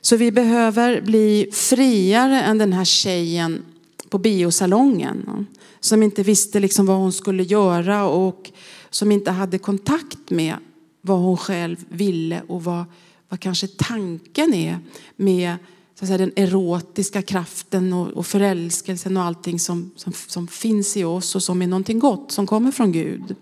Så 0.00 0.16
vi 0.16 0.32
behöver 0.32 1.00
bli 1.00 1.48
friare 1.52 2.42
än 2.42 2.58
den 2.58 2.72
här 2.72 2.84
tjejen 2.84 3.64
på 4.08 4.18
biosalongen. 4.18 5.46
Som 5.80 6.02
inte 6.02 6.22
visste 6.22 6.60
liksom 6.60 6.86
vad 6.86 6.96
hon 6.96 7.12
skulle 7.12 7.42
göra 7.42 8.04
och 8.04 8.50
som 8.90 9.12
inte 9.12 9.30
hade 9.30 9.58
kontakt 9.58 10.30
med 10.30 10.56
vad 11.00 11.18
hon 11.18 11.36
själv 11.36 11.76
ville 11.88 12.42
och 12.48 12.64
vad, 12.64 12.84
vad 13.28 13.40
kanske 13.40 13.66
tanken 13.66 14.54
är 14.54 14.78
med 15.16 15.56
så 16.02 16.06
säga, 16.06 16.18
den 16.18 16.32
erotiska 16.36 17.22
kraften 17.22 17.92
och, 17.92 18.08
och 18.08 18.26
förälskelsen 18.26 19.16
och 19.16 19.22
allting 19.22 19.58
som, 19.58 19.90
som, 19.96 20.12
som 20.12 20.48
finns 20.48 20.96
i 20.96 21.04
oss 21.04 21.34
och 21.34 21.42
som 21.42 21.62
är 21.62 21.66
någonting 21.66 21.98
gott 21.98 22.32
som 22.32 22.46
kommer 22.46 22.70
från 22.70 22.92
Gud. 22.92 23.36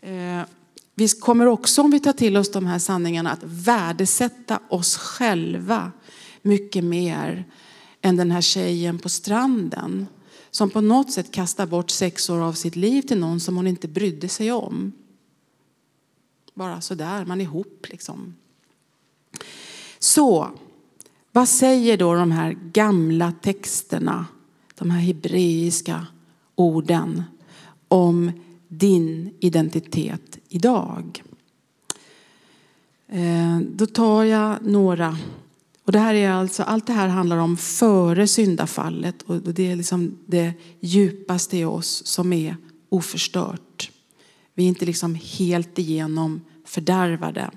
Eh, 0.00 0.40
vi 0.94 1.08
kommer 1.08 1.46
också, 1.46 1.82
om 1.82 1.90
vi 1.90 2.00
tar 2.00 2.12
till 2.12 2.36
oss 2.36 2.50
de 2.50 2.66
här 2.66 2.78
sanningarna, 2.78 3.30
att 3.30 3.42
värdesätta 3.42 4.60
oss 4.68 4.96
själva 4.96 5.92
mycket 6.42 6.84
mer 6.84 7.44
än 8.02 8.16
den 8.16 8.30
här 8.30 8.40
tjejen 8.40 8.98
på 8.98 9.08
stranden 9.08 10.06
som 10.50 10.70
på 10.70 10.80
något 10.80 11.12
sätt 11.12 11.32
kastar 11.32 11.66
bort 11.66 11.90
sex 11.90 12.30
år 12.30 12.38
av 12.38 12.52
sitt 12.52 12.76
liv 12.76 13.02
till 13.02 13.18
någon 13.18 13.40
som 13.40 13.56
hon 13.56 13.66
inte 13.66 13.88
brydde 13.88 14.28
sig 14.28 14.52
om. 14.52 14.92
Bara 16.54 16.80
sådär, 16.80 17.24
man 17.24 17.40
är 17.40 17.44
ihop 17.44 17.86
liksom. 17.90 18.34
Så, 19.98 20.50
vad 21.36 21.48
säger 21.48 21.96
då 21.96 22.14
de 22.14 22.30
här 22.30 22.52
gamla 22.72 23.32
texterna, 23.32 24.26
de 24.74 24.90
här 24.90 25.00
hebreiska 25.00 26.06
orden 26.54 27.22
om 27.88 28.32
din 28.68 29.34
identitet 29.40 30.38
idag? 30.48 31.22
Eh, 33.08 33.58
då 33.60 33.86
tar 33.86 34.24
jag 34.24 34.56
några. 34.62 35.18
Och 35.84 35.92
det 35.92 35.98
här 35.98 36.14
är 36.14 36.30
alltså, 36.30 36.62
allt 36.62 36.86
det 36.86 36.92
här 36.92 37.08
handlar 37.08 37.36
om 37.36 37.56
före 37.56 38.26
syndafallet 38.26 39.22
och 39.22 39.40
det 39.40 39.70
är 39.70 39.76
liksom 39.76 40.18
det 40.26 40.52
djupaste 40.80 41.56
i 41.56 41.64
oss 41.64 42.06
som 42.06 42.32
är 42.32 42.56
oförstört. 42.88 43.90
Vi 44.54 44.64
är 44.64 44.68
inte 44.68 44.86
liksom 44.86 45.14
helt 45.14 45.78
igenom 45.78 46.40
fördärvade. 46.64 47.50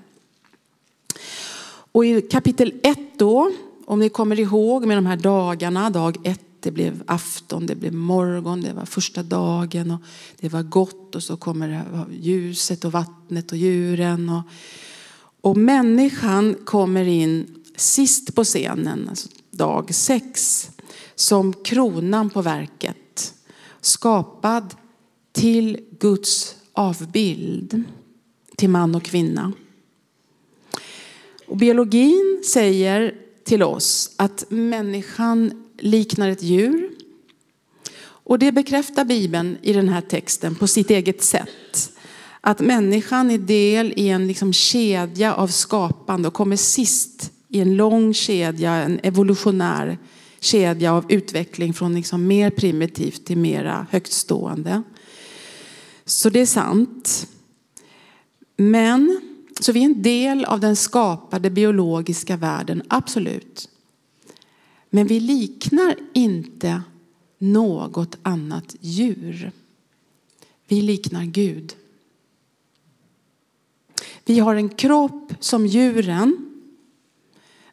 Och 1.92 2.06
i 2.06 2.22
kapitel 2.22 2.72
1 2.82 2.98
då, 3.18 3.52
om 3.90 3.98
ni 3.98 4.08
kommer 4.08 4.40
ihåg 4.40 4.86
med 4.86 4.96
de 4.96 5.06
här 5.06 5.16
dagarna, 5.16 5.90
dag 5.90 6.16
ett, 6.24 6.40
det 6.60 6.70
blev 6.70 7.02
afton, 7.06 7.66
det 7.66 7.74
blev 7.74 7.94
morgon, 7.94 8.60
det 8.60 8.72
var 8.72 8.84
första 8.84 9.22
dagen 9.22 9.90
och 9.90 10.00
det 10.40 10.48
var 10.48 10.62
gott 10.62 11.14
och 11.14 11.22
så 11.22 11.36
kommer 11.36 11.68
det 11.68 11.84
ljuset 12.16 12.84
och 12.84 12.92
vattnet 12.92 13.52
och 13.52 13.58
djuren. 13.58 14.28
Och, 14.28 14.42
och 15.40 15.56
människan 15.56 16.56
kommer 16.64 17.04
in 17.04 17.62
sist 17.76 18.34
på 18.34 18.44
scenen, 18.44 19.06
alltså 19.08 19.28
dag 19.50 19.94
sex, 19.94 20.70
som 21.14 21.52
kronan 21.52 22.30
på 22.30 22.42
verket. 22.42 23.34
Skapad 23.80 24.74
till 25.32 25.80
Guds 26.00 26.56
avbild, 26.72 27.82
till 28.56 28.70
man 28.70 28.94
och 28.94 29.02
kvinna. 29.02 29.52
Och 31.46 31.56
biologin 31.56 32.42
säger 32.46 33.29
till 33.50 33.62
oss 33.62 34.10
att 34.16 34.44
människan 34.48 35.64
liknar 35.78 36.28
ett 36.28 36.42
djur. 36.42 36.90
Och 38.02 38.38
det 38.38 38.52
bekräftar 38.52 39.04
Bibeln 39.04 39.58
i 39.62 39.72
den 39.72 39.88
här 39.88 40.00
texten 40.00 40.54
på 40.54 40.66
sitt 40.66 40.90
eget 40.90 41.22
sätt. 41.22 41.92
Att 42.40 42.60
människan 42.60 43.30
är 43.30 43.38
del 43.38 43.92
i 43.96 44.08
en 44.08 44.26
liksom 44.26 44.52
kedja 44.52 45.34
av 45.34 45.48
skapande 45.48 46.28
och 46.28 46.34
kommer 46.34 46.56
sist 46.56 47.32
i 47.48 47.60
en 47.60 47.76
lång 47.76 48.14
kedja, 48.14 48.74
en 48.74 49.00
evolutionär 49.02 49.98
kedja 50.40 50.92
av 50.92 51.12
utveckling 51.12 51.74
från 51.74 51.94
liksom 51.94 52.26
mer 52.26 52.50
primitivt 52.50 53.26
till 53.26 53.38
mera 53.38 53.86
högtstående. 53.90 54.82
Så 56.04 56.30
det 56.30 56.40
är 56.40 56.46
sant. 56.46 57.26
Men, 58.56 59.20
så 59.60 59.72
vi 59.72 59.80
är 59.80 59.84
en 59.84 60.02
del 60.02 60.44
av 60.44 60.60
den 60.60 60.76
skapade 60.76 61.50
biologiska 61.50 62.36
världen, 62.36 62.82
absolut. 62.88 63.68
Men 64.90 65.06
vi 65.06 65.20
liknar 65.20 65.96
inte 66.12 66.82
något 67.38 68.18
annat 68.22 68.76
djur. 68.80 69.52
Vi 70.68 70.82
liknar 70.82 71.24
Gud. 71.24 71.74
Vi 74.24 74.38
har 74.38 74.54
en 74.54 74.68
kropp 74.68 75.32
som 75.40 75.66
djuren. 75.66 76.46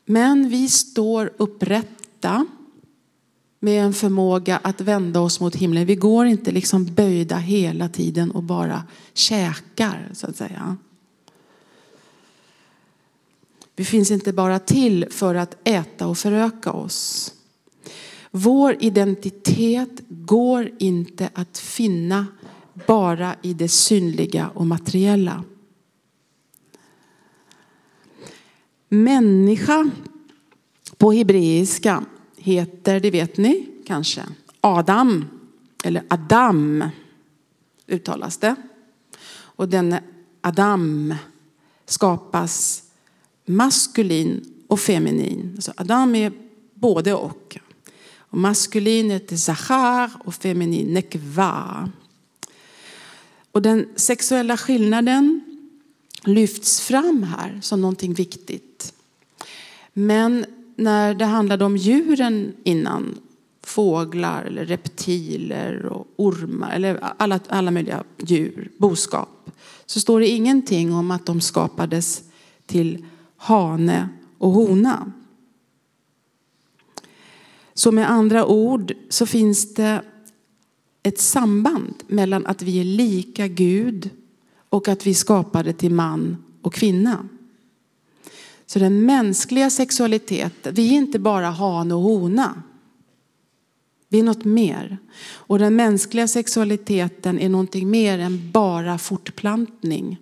Men 0.06 0.50
vi 0.50 0.70
står 0.70 1.32
upprätta 1.38 2.46
med 3.60 3.86
en 3.86 3.94
förmåga 3.94 4.58
att 4.58 4.82
vända 4.82 5.20
oss 5.20 5.40
mot 5.40 5.56
himlen. 5.56 5.86
Vi 5.86 5.96
går 5.96 6.26
inte 6.26 6.52
liksom 6.52 6.86
böjda 6.86 7.38
hela 7.38 7.90
tiden 7.90 8.32
och 8.32 8.44
bara 8.44 8.84
käkar 9.14 10.10
så 10.14 10.28
att 10.28 10.36
säga. 10.36 10.78
Vi 13.78 13.86
finns 13.86 14.12
inte 14.12 14.34
bara 14.34 14.60
till 14.60 15.06
för 15.10 15.36
att 15.36 15.58
äta 15.68 16.08
och 16.08 16.18
föröka 16.18 16.72
oss. 16.72 17.34
Vår 18.32 18.76
identitet 18.80 20.02
går 20.08 20.72
inte 20.80 21.30
att 21.34 21.58
finna 21.58 22.28
bara 22.88 23.36
i 23.42 23.54
det 23.54 23.70
synliga 23.70 24.50
och 24.54 24.68
materiella. 24.68 25.44
Människa 28.90 29.90
på 30.98 31.12
hebreiska 31.12 32.06
heter, 32.38 33.00
det 33.00 33.12
vet 33.12 33.38
ni 33.38 33.68
kanske, 33.86 34.24
Adam 34.62 35.26
eller 35.84 36.04
Adam 36.08 36.84
uttalas 37.88 38.38
det. 38.38 38.56
Och 39.30 39.70
denne 39.70 40.04
Adam 40.42 41.13
skapas 41.86 42.84
maskulin 43.48 44.46
och 44.68 44.80
feminin. 44.80 45.52
Alltså 45.56 45.74
Adam 45.78 46.16
är 46.16 46.32
både 46.74 47.14
och. 47.14 47.58
och 48.18 48.38
maskulin 48.38 49.12
heter 49.12 49.36
Zachar 49.36 50.12
och 50.24 50.36
feminin 50.36 50.94
Nekva. 50.94 51.92
Och 53.52 53.62
den 53.62 53.90
sexuella 53.96 54.58
skillnaden 54.58 55.42
lyfts 56.24 56.82
fram 56.82 57.24
här 57.24 57.60
som 57.62 57.82
någonting 57.82 58.14
viktigt. 58.14 58.94
Men 59.94 60.46
när 60.76 61.14
det 61.14 61.26
handlade 61.26 61.66
om 61.66 61.78
djuren 61.78 62.54
innan, 62.64 63.20
fåglar 63.64 64.44
eller 64.44 64.66
reptiler 64.66 65.86
och 65.86 66.08
ormar 66.16 66.72
eller 66.72 67.00
alla, 67.18 67.40
alla 67.48 67.72
möjliga 67.72 68.04
djur, 68.18 68.72
boskap, 68.78 69.52
så 69.86 70.00
står 70.00 70.20
det 70.20 70.28
ingenting 70.28 70.94
om 70.94 71.12
att 71.12 71.26
de 71.26 71.42
skapades 71.42 72.24
till 72.66 73.06
hane 73.38 74.10
och 74.38 74.52
hona. 74.52 75.12
Så 77.73 77.91
med 77.91 78.12
andra 78.12 78.45
ord 78.45 78.93
så 79.10 79.26
finns 79.26 79.73
det 79.73 80.02
ett 81.04 81.19
samband 81.19 82.04
mellan 82.08 82.45
att 82.45 82.62
vi 82.62 82.80
är 82.80 82.84
lika 82.84 83.47
Gud 83.47 84.10
och 84.69 84.88
att 84.88 85.08
vi 85.08 85.13
skapade 85.13 85.73
till 85.73 85.91
man 85.91 86.43
och 86.62 86.73
kvinna. 86.73 87.28
Så 88.65 88.80
den 88.80 89.06
mänskliga 89.06 89.69
sexualiteten, 89.69 90.73
vi 90.73 90.88
är 90.88 90.97
inte 90.97 91.19
bara 91.19 91.50
hane 91.50 91.93
och 91.93 92.02
hona. 92.02 92.63
Vi 94.10 94.19
är 94.19 94.23
något 94.23 94.45
mer. 94.45 94.97
Och 95.34 95.60
den 95.60 95.76
mänskliga 95.76 96.28
sexualiteten 96.28 97.39
är 97.39 97.50
någonting 97.50 97.89
mer 97.89 98.19
än 98.19 98.52
bara 98.52 98.97
fortplantning. 98.97 100.17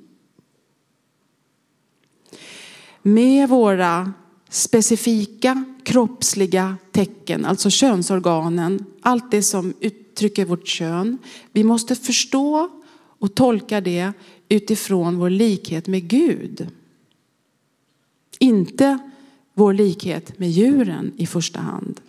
Med 3.07 3.49
våra 3.49 4.13
specifika 4.49 5.65
kroppsliga 5.83 6.77
tecken, 6.91 7.45
alltså 7.45 7.69
könsorganen, 7.69 8.85
allt 9.01 9.31
det 9.31 9.43
som 9.43 9.73
uttrycker 9.79 10.45
vårt 10.45 10.67
kön. 10.67 11.17
Vi 11.51 11.63
måste 11.63 11.95
förstå 11.95 12.69
och 13.19 13.35
tolka 13.35 13.81
det 13.81 14.13
utifrån 14.49 15.17
vår 15.17 15.29
likhet 15.29 15.87
med 15.87 16.07
Gud. 16.07 16.67
Inte 18.39 18.99
vår 19.53 19.73
likhet 19.73 20.39
med 20.39 20.49
djuren 20.49 21.13
i 21.17 21.27
första 21.27 21.59
hand. 21.59 22.01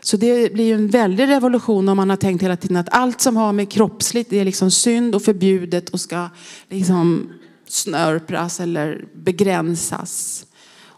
Så 0.00 0.16
det 0.16 0.52
blir 0.52 0.74
en 0.74 0.88
väldig 0.88 1.28
revolution 1.28 1.88
om 1.88 1.96
man 1.96 2.10
har 2.10 2.16
tänkt 2.16 2.42
hela 2.42 2.56
tiden 2.56 2.76
att 2.76 2.88
allt 2.92 3.20
som 3.20 3.36
har 3.36 3.52
med 3.52 3.70
kroppsligt 3.70 4.30
det 4.30 4.38
är 4.38 4.44
liksom 4.44 4.70
synd 4.70 5.14
och 5.14 5.22
förbjudet 5.22 5.88
och 5.88 6.00
ska 6.00 6.28
liksom 6.68 7.32
snörpras 7.70 8.60
eller 8.60 9.04
begränsas. 9.14 10.46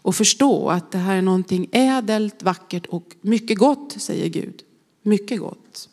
Och 0.03 0.15
förstå 0.15 0.69
att 0.69 0.91
det 0.91 0.97
här 0.97 1.15
är 1.15 1.21
någonting 1.21 1.69
ädelt, 1.71 2.43
vackert 2.43 2.85
och 2.85 3.15
mycket 3.21 3.57
gott, 3.57 3.95
säger 3.97 4.29
Gud. 4.29 4.61
Mycket 5.03 5.39
gott. 5.39 5.89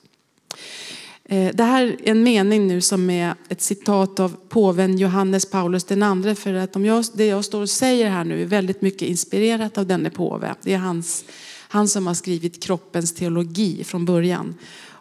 Eh, 1.25 1.55
det 1.55 1.65
här 1.65 1.83
är 1.83 2.11
en 2.11 2.23
mening 2.23 2.67
nu 2.67 2.81
som 2.81 3.11
är 3.11 3.35
ett 3.49 3.63
citat 3.63 4.21
av 4.21 4.37
påven 4.49 4.99
Johannes 4.99 5.51
Paulus 5.51 5.85
den 5.85 6.03
andre. 6.03 6.35
För 6.35 6.55
att 6.55 6.77
om 6.77 6.85
jag, 6.85 7.05
det 7.15 7.27
jag 7.27 7.45
står 7.45 7.61
och 7.61 7.71
säger 7.71 8.11
här 8.11 8.25
nu 8.25 8.43
är 8.43 8.47
väldigt 8.47 8.83
mycket 8.83 9.09
inspirerat 9.09 9.79
av 9.79 9.87
denne 9.87 10.11
påve. 10.11 10.55
Det 10.63 10.73
är 10.75 10.79
hans, 10.79 11.25
han 11.69 11.89
som 11.89 12.07
har 12.07 12.15
skrivit 12.15 12.63
kroppens 12.63 13.15
teologi 13.15 13.85
från 13.85 14.05
början. 14.05 14.55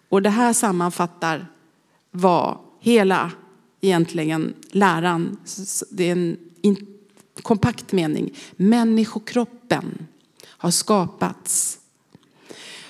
Och 0.09 0.21
det 0.21 0.29
här 0.29 0.53
sammanfattar 0.53 1.47
vad 2.11 2.57
hela 2.79 3.31
egentligen 3.81 4.53
läran, 4.71 5.37
det 5.89 6.09
är 6.09 6.11
en 6.11 6.37
kompakt 7.41 7.91
mening. 7.91 8.33
Människokroppen 8.55 10.07
har 10.43 10.71
skapats 10.71 11.79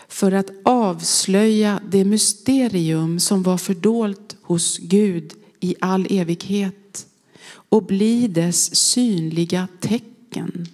för 0.07 0.31
att 0.31 0.51
avslöja 0.63 1.81
det 1.91 2.05
mysterium 2.05 3.19
som 3.19 3.43
var 3.43 3.57
fördolt 3.57 4.37
hos 4.41 4.77
Gud 4.77 5.33
i 5.59 5.75
all 5.79 6.07
evighet 6.09 7.07
och 7.51 7.83
bli 7.83 8.27
dess 8.27 8.75
synliga 8.75 9.67
tecken. 9.79 10.67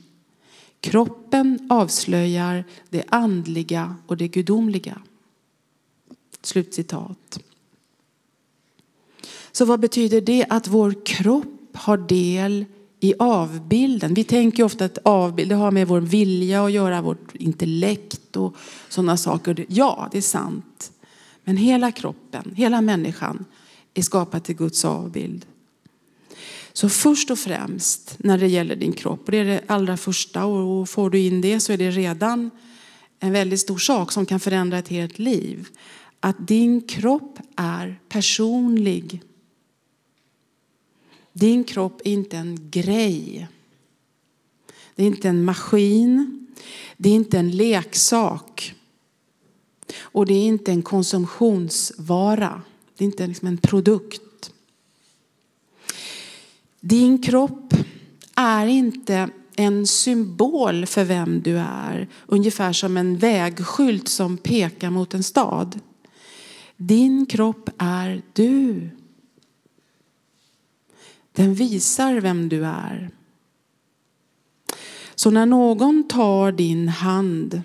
Kroppen 0.79 1.67
avslöjar 1.69 2.63
det 2.89 3.03
andliga 3.09 3.95
och 4.07 4.17
det 4.17 4.27
gudomliga. 4.27 5.01
Slutcitat. 6.41 7.39
Så 9.55 9.65
vad 9.65 9.79
betyder 9.79 10.21
det 10.21 10.45
att 10.49 10.67
vår 10.67 11.05
kropp 11.05 11.69
har 11.73 11.97
del 11.97 12.65
i 12.99 13.13
avbilden? 13.19 14.13
Vi 14.13 14.23
tänker 14.23 14.63
ofta 14.63 14.85
att 14.85 14.97
avbild 15.03 15.51
har 15.51 15.71
med 15.71 15.87
vår 15.87 16.01
vilja 16.01 16.65
att 16.65 16.71
göra, 16.71 17.01
vårt 17.01 17.35
intellekt 17.35 18.35
och 18.35 18.55
sådana 18.89 19.17
saker. 19.17 19.65
Ja, 19.69 20.09
det 20.11 20.17
är 20.17 20.21
sant. 20.21 20.91
Men 21.43 21.57
hela 21.57 21.91
kroppen, 21.91 22.53
hela 22.55 22.81
människan 22.81 23.45
är 23.93 24.01
skapad 24.01 24.43
till 24.43 24.55
Guds 24.55 24.85
avbild. 24.85 25.45
Så 26.73 26.89
först 26.89 27.31
och 27.31 27.39
främst 27.39 28.15
när 28.19 28.37
det 28.37 28.47
gäller 28.47 28.75
din 28.75 28.93
kropp, 28.93 29.21
och 29.25 29.31
det 29.31 29.37
är 29.37 29.45
det 29.45 29.61
allra 29.67 29.97
första, 29.97 30.45
och 30.45 30.89
får 30.89 31.09
du 31.09 31.19
in 31.19 31.41
det 31.41 31.59
så 31.59 31.73
är 31.73 31.77
det 31.77 31.91
redan 31.91 32.51
en 33.19 33.31
väldigt 33.31 33.59
stor 33.59 33.77
sak 33.77 34.11
som 34.11 34.25
kan 34.25 34.39
förändra 34.39 34.77
ett 34.77 34.87
helt 34.87 35.19
liv. 35.19 35.67
Att 36.19 36.47
din 36.47 36.81
kropp 36.81 37.39
är 37.55 37.99
personlig. 38.09 39.21
Din 41.37 41.63
kropp 41.63 42.01
är 42.05 42.11
inte 42.11 42.37
en 42.37 42.69
grej. 42.71 43.47
Det 44.95 45.03
är 45.03 45.07
inte 45.07 45.29
en 45.29 45.43
maskin. 45.43 46.47
Det 46.97 47.09
är 47.09 47.13
inte 47.13 47.39
en 47.39 47.51
leksak. 47.51 48.75
Och 49.97 50.25
det 50.25 50.33
är 50.33 50.45
inte 50.45 50.71
en 50.71 50.81
konsumtionsvara. 50.81 52.61
Det 52.97 53.03
är 53.03 53.05
inte 53.05 53.27
liksom 53.27 53.47
en 53.47 53.57
produkt. 53.57 54.51
Din 56.79 57.21
kropp 57.23 57.73
är 58.35 58.67
inte 58.67 59.29
en 59.55 59.87
symbol 59.87 60.85
för 60.85 61.03
vem 61.03 61.41
du 61.41 61.57
är. 61.57 62.07
Ungefär 62.25 62.73
som 62.73 62.97
en 62.97 63.17
vägskylt 63.17 64.07
som 64.07 64.37
pekar 64.37 64.89
mot 64.89 65.13
en 65.13 65.23
stad. 65.23 65.79
Din 66.77 67.25
kropp 67.25 67.69
är 67.77 68.21
du. 68.33 68.89
Den 71.35 71.53
visar 71.53 72.15
vem 72.15 72.49
du 72.49 72.65
är. 72.65 73.09
Så 75.15 75.31
när 75.31 75.45
någon 75.45 76.07
tar 76.07 76.51
din 76.51 76.87
hand, 76.87 77.61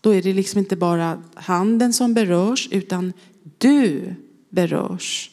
då 0.00 0.14
är 0.14 0.22
det 0.22 0.32
liksom 0.32 0.58
inte 0.58 0.76
bara 0.76 1.22
handen 1.34 1.92
som 1.92 2.14
berörs, 2.14 2.68
utan 2.72 3.12
du 3.58 4.14
berörs. 4.48 5.30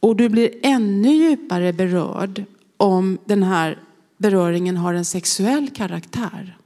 Och 0.00 0.16
du 0.16 0.28
blir 0.28 0.50
ännu 0.62 1.14
djupare 1.14 1.72
berörd 1.72 2.44
om 2.76 3.18
den 3.24 3.42
här 3.42 3.78
beröringen 4.16 4.76
har 4.76 4.94
en 4.94 5.04
sexuell 5.04 5.70
karaktär. 5.70 6.58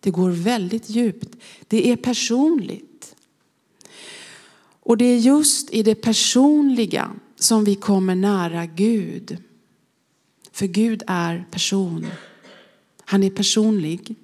Det 0.00 0.10
går 0.10 0.30
väldigt 0.30 0.90
djupt. 0.90 1.36
Det 1.68 1.90
är 1.90 1.96
personligt. 1.96 3.16
Och 4.82 4.96
det 4.96 5.04
är 5.04 5.18
just 5.18 5.70
i 5.70 5.82
det 5.82 5.94
personliga 5.94 7.10
som 7.38 7.64
vi 7.64 7.74
kommer 7.74 8.14
nära 8.14 8.66
Gud. 8.66 9.36
För 10.52 10.66
Gud 10.66 11.02
är 11.06 11.44
person. 11.50 12.06
Han 13.04 13.22
är 13.22 13.30
personlig. 13.30 14.14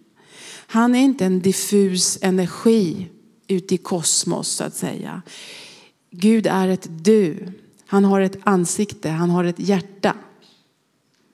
Han 0.67 0.95
är 0.95 1.01
inte 1.01 1.25
en 1.25 1.41
diffus 1.41 2.19
energi 2.23 3.09
ute 3.47 3.75
i 3.75 3.79
kosmos 3.79 4.49
så 4.49 4.65
att 4.65 4.75
säga. 4.75 5.23
Gud 6.11 6.47
är 6.47 6.69
ett 6.69 6.89
du. 7.05 7.53
Han 7.87 8.05
har 8.05 8.21
ett 8.21 8.37
ansikte, 8.45 9.09
han 9.09 9.31
har 9.31 9.45
ett 9.45 9.59
hjärta. 9.59 10.17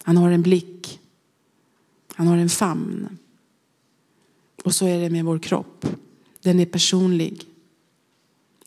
Han 0.03 0.17
har 0.17 0.31
en 0.31 0.43
blick. 0.43 1.01
Han 2.14 2.27
har 2.27 2.37
en 2.37 2.49
famn. 2.49 3.19
Och 4.64 4.75
så 4.75 4.87
är 4.87 5.01
det 5.01 5.11
med 5.11 5.25
vår 5.25 5.38
kropp. 5.38 5.87
Den 6.43 6.61
är 6.61 6.67
personlig, 6.67 7.45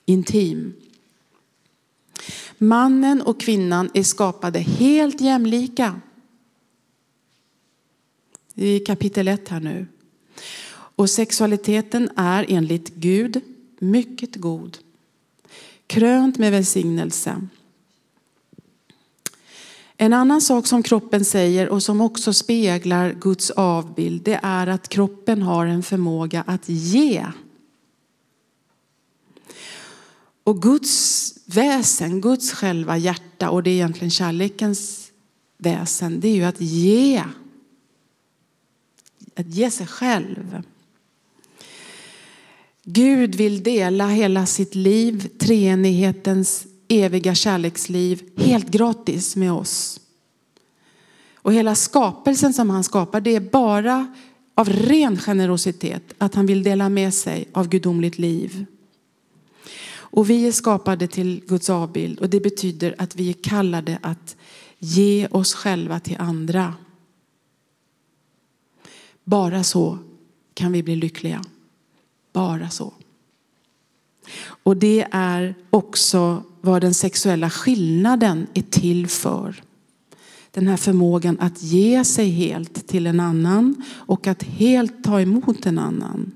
intim. 0.05 0.73
Mannen 2.63 3.21
och 3.21 3.39
kvinnan 3.39 3.89
är 3.93 4.03
skapade 4.03 4.59
helt 4.59 5.21
jämlika. 5.21 6.01
I 8.55 8.79
kapitel 8.79 9.27
1 9.27 9.49
här 9.49 9.59
nu. 9.59 9.87
Och 10.73 11.09
sexualiteten 11.09 12.09
är 12.15 12.45
enligt 12.49 12.95
Gud 12.95 13.41
mycket 13.79 14.35
god. 14.35 14.77
Krönt 15.87 16.37
med 16.37 16.51
välsignelse. 16.51 17.47
En 19.97 20.13
annan 20.13 20.41
sak 20.41 20.67
som 20.67 20.83
kroppen 20.83 21.25
säger 21.25 21.69
och 21.69 21.83
som 21.83 22.01
också 22.01 22.33
speglar 22.33 23.13
Guds 23.13 23.51
avbild 23.51 24.21
det 24.21 24.39
är 24.43 24.67
att 24.67 24.89
kroppen 24.89 25.41
har 25.41 25.65
en 25.65 25.83
förmåga 25.83 26.43
att 26.47 26.69
ge. 26.69 27.25
Och 30.43 30.61
Guds 30.61 31.33
väsen, 31.45 32.21
Guds 32.21 32.51
själva 32.51 32.97
hjärta 32.97 33.49
och 33.49 33.63
det 33.63 33.69
är 33.69 33.73
egentligen 33.73 34.11
kärlekens 34.11 35.11
väsen, 35.57 36.19
det 36.19 36.27
är 36.27 36.35
ju 36.35 36.43
att 36.43 36.61
ge. 36.61 37.23
Att 39.35 39.47
ge 39.47 39.71
sig 39.71 39.87
själv. 39.87 40.63
Gud 42.83 43.35
vill 43.35 43.63
dela 43.63 44.07
hela 44.07 44.45
sitt 44.45 44.75
liv, 44.75 45.29
treenighetens 45.37 46.65
eviga 46.87 47.35
kärleksliv, 47.35 48.29
helt 48.37 48.69
gratis 48.69 49.35
med 49.35 49.51
oss. 49.51 49.99
Och 51.35 51.53
hela 51.53 51.75
skapelsen 51.75 52.53
som 52.53 52.69
han 52.69 52.83
skapar, 52.83 53.21
det 53.21 53.35
är 53.35 53.39
bara 53.39 54.13
av 54.55 54.69
ren 54.69 55.17
generositet 55.17 56.13
att 56.17 56.35
han 56.35 56.45
vill 56.45 56.63
dela 56.63 56.89
med 56.89 57.13
sig 57.13 57.49
av 57.53 57.69
gudomligt 57.69 58.19
liv. 58.19 58.65
Och 60.11 60.29
vi 60.29 60.47
är 60.47 60.51
skapade 60.51 61.07
till 61.07 61.43
Guds 61.47 61.69
avbild 61.69 62.19
och 62.19 62.29
det 62.29 62.39
betyder 62.39 62.95
att 62.97 63.15
vi 63.15 63.29
är 63.29 63.33
kallade 63.33 63.99
att 64.01 64.35
ge 64.79 65.27
oss 65.27 65.53
själva 65.53 65.99
till 65.99 66.17
andra. 66.19 66.73
Bara 69.23 69.63
så 69.63 69.97
kan 70.53 70.71
vi 70.71 70.83
bli 70.83 70.95
lyckliga. 70.95 71.43
Bara 72.33 72.69
så. 72.69 72.93
Och 74.43 74.77
det 74.77 75.07
är 75.11 75.55
också 75.69 76.43
vad 76.61 76.81
den 76.81 76.93
sexuella 76.93 77.49
skillnaden 77.49 78.47
är 78.53 78.61
till 78.61 79.07
för. 79.07 79.63
Den 80.51 80.67
här 80.67 80.77
förmågan 80.77 81.39
att 81.39 81.63
ge 81.63 82.05
sig 82.05 82.29
helt 82.29 82.87
till 82.87 83.07
en 83.07 83.19
annan 83.19 83.83
och 83.91 84.27
att 84.27 84.43
helt 84.43 85.03
ta 85.03 85.21
emot 85.21 85.65
en 85.65 85.79
annan. 85.79 86.31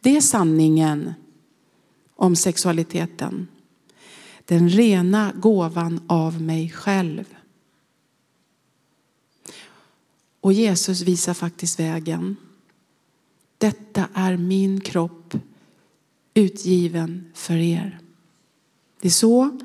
Det 0.00 0.16
är 0.16 0.20
sanningen 0.20 1.14
om 2.16 2.36
sexualiteten. 2.36 3.48
Den 4.44 4.68
rena 4.68 5.32
gåvan 5.36 6.00
av 6.06 6.42
mig 6.42 6.70
själv. 6.70 7.24
Och 10.40 10.52
Jesus 10.52 11.00
visar 11.00 11.34
faktiskt 11.34 11.80
vägen. 11.80 12.36
Detta 13.58 14.08
är 14.14 14.36
min 14.36 14.80
kropp 14.80 15.36
utgiven 16.34 17.30
för 17.34 17.56
er. 17.56 17.98
Det 19.00 19.08
är 19.08 19.12
så 19.12 19.58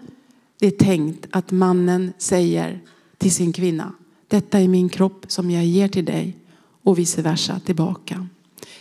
det 0.59 0.67
är 0.67 0.71
tänkt 0.71 1.27
att 1.31 1.51
mannen 1.51 2.13
säger 2.17 2.81
till 3.17 3.31
sin 3.31 3.53
kvinna. 3.53 3.93
Detta 4.27 4.59
är 4.59 4.67
min 4.67 4.89
kropp 4.89 5.25
som 5.27 5.51
jag 5.51 5.65
ger 5.65 5.88
till 5.88 6.05
dig 6.05 6.38
och 6.83 6.99
vice 6.99 7.21
versa 7.21 7.59
tillbaka. 7.59 8.27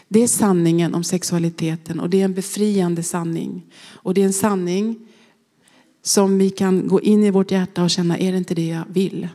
Det 0.08 0.22
är 0.22 0.28
sanningen 0.28 0.94
om 0.94 1.04
sexualiteten 1.04 2.00
och 2.00 2.10
det 2.10 2.20
är 2.20 2.24
en 2.24 2.34
befriande 2.34 3.02
sanning. 3.02 3.66
Och 3.84 4.14
det 4.14 4.20
är 4.20 4.26
en 4.26 4.32
sanning 4.32 5.08
som 6.02 6.38
vi 6.38 6.50
kan 6.50 6.88
gå 6.88 7.00
in 7.00 7.24
i 7.24 7.30
vårt 7.30 7.50
hjärta 7.50 7.82
och 7.82 7.90
känna, 7.90 8.18
är 8.18 8.32
det 8.32 8.38
inte 8.38 8.54
det 8.54 8.66
jag 8.66 8.84
vill? 8.88 9.28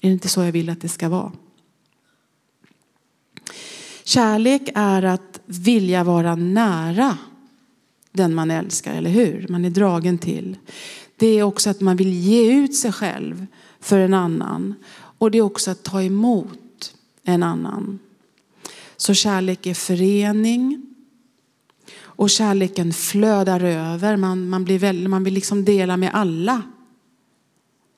Är 0.00 0.08
det 0.08 0.12
inte 0.12 0.28
så 0.28 0.42
jag 0.42 0.52
vill 0.52 0.70
att 0.70 0.80
det 0.80 0.88
ska 0.88 1.08
vara? 1.08 1.32
Kärlek 4.04 4.62
är 4.74 5.02
att 5.02 5.40
vilja 5.46 6.04
vara 6.04 6.34
nära 6.34 7.18
den 8.12 8.34
man 8.34 8.50
älskar, 8.50 8.94
eller 8.94 9.10
hur? 9.10 9.46
Man 9.48 9.64
är 9.64 9.70
dragen 9.70 10.18
till. 10.18 10.56
Det 11.16 11.26
är 11.26 11.42
också 11.42 11.70
att 11.70 11.80
man 11.80 11.96
vill 11.96 12.12
ge 12.12 12.52
ut 12.52 12.74
sig 12.74 12.92
själv 12.92 13.46
för 13.80 13.98
en 13.98 14.14
annan. 14.14 14.74
Och 15.18 15.30
det 15.30 15.38
är 15.38 15.42
också 15.42 15.70
att 15.70 15.82
ta 15.82 16.02
emot 16.02 16.94
en 17.22 17.42
annan. 17.42 17.98
Så 19.00 19.14
kärlek 19.14 19.66
är 19.66 19.74
förening. 19.74 20.82
Och 22.00 22.30
kärleken 22.30 22.92
flödar 22.92 23.64
över. 23.64 24.16
Man, 24.16 24.48
man, 24.48 24.64
blir 24.64 24.78
väl, 24.78 25.08
man 25.08 25.24
vill 25.24 25.34
liksom 25.34 25.64
dela 25.64 25.96
med 25.96 26.10
alla. 26.14 26.62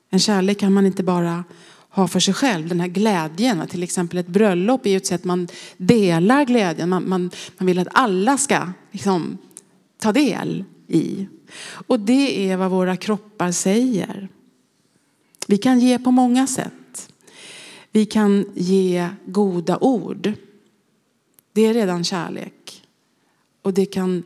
En 0.09 0.19
kärlek 0.19 0.59
kan 0.59 0.73
man 0.73 0.85
inte 0.85 1.03
bara 1.03 1.43
ha 1.89 2.07
för 2.07 2.19
sig 2.19 2.33
själv, 2.33 2.67
den 2.67 2.79
här 2.79 2.87
glädjen. 2.87 3.67
Till 3.67 3.83
exempel 3.83 4.19
ett 4.19 4.27
bröllop 4.27 4.85
är 4.85 4.89
ju 4.89 4.97
ett 4.97 5.05
sätt 5.05 5.23
man 5.23 5.47
delar 5.77 6.45
glädjen. 6.45 6.89
Man, 6.89 7.09
man, 7.09 7.31
man 7.57 7.67
vill 7.67 7.79
att 7.79 7.87
alla 7.91 8.37
ska 8.37 8.67
liksom, 8.91 9.37
ta 9.97 10.11
del 10.11 10.63
i. 10.87 11.27
Och 11.87 11.99
det 11.99 12.49
är 12.49 12.57
vad 12.57 12.71
våra 12.71 12.97
kroppar 12.97 13.51
säger. 13.51 14.29
Vi 15.47 15.57
kan 15.57 15.79
ge 15.79 15.99
på 15.99 16.11
många 16.11 16.47
sätt. 16.47 17.13
Vi 17.91 18.05
kan 18.05 18.45
ge 18.55 19.09
goda 19.25 19.77
ord. 19.77 20.33
Det 21.53 21.65
är 21.65 21.73
redan 21.73 22.03
kärlek. 22.03 22.83
Och 23.61 23.73
det, 23.73 23.85
kan, 23.85 24.23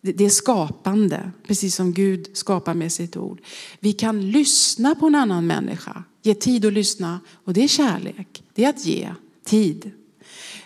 det 0.00 0.24
är 0.24 0.30
skapande, 0.30 1.30
precis 1.46 1.74
som 1.74 1.92
Gud 1.92 2.30
skapar 2.32 2.74
med 2.74 2.92
sitt 2.92 3.16
ord. 3.16 3.40
Vi 3.80 3.92
kan 3.92 4.30
lyssna 4.30 4.94
på 4.94 5.06
en 5.06 5.14
annan 5.14 5.46
människa, 5.46 6.04
ge 6.22 6.34
tid 6.34 6.64
att 6.64 6.72
lyssna. 6.72 7.20
Och 7.44 7.52
det 7.52 7.64
är 7.64 7.68
kärlek, 7.68 8.42
det 8.54 8.64
är 8.64 8.68
att 8.68 8.86
ge 8.86 9.10
tid. 9.44 9.90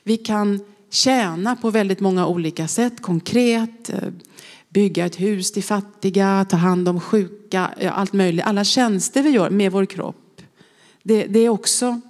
Vi 0.03 0.17
kan 0.17 0.61
tjäna 0.91 1.57
på 1.57 1.71
väldigt 1.71 2.01
många 2.01 2.27
olika 2.27 2.69
sätt, 2.69 3.03
konkret, 3.03 3.91
eh, 3.91 4.09
bygga 4.69 5.07
ett 5.07 5.21
hus 5.21 5.53
till 5.53 5.65
fattiga, 5.65 6.47
ta 6.49 6.57
hand 6.57 6.89
om 6.89 7.01
sjuka, 7.01 7.71
allt 7.93 8.13
möjligt. 8.13 8.45
Alla 8.45 8.65
tjänster 8.65 9.23
vi 9.23 9.31
gör 9.31 9.51
med 9.51 9.73
vår 9.73 9.87
kropp, 9.87 10.43
det, 11.03 11.27
det 11.27 11.39
är 11.39 11.49
också 11.49 12.01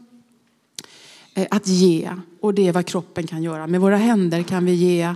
Eh, 1.34 1.46
att 1.50 1.66
ge. 1.66 2.10
Och 2.40 2.54
det 2.54 2.68
är 2.68 2.72
vad 2.72 2.86
kroppen 2.86 3.26
kan 3.26 3.42
göra. 3.42 3.66
Med 3.66 3.80
våra 3.80 3.96
händer 3.96 4.42
kan 4.42 4.64
vi 4.64 4.72
ge 4.72 5.14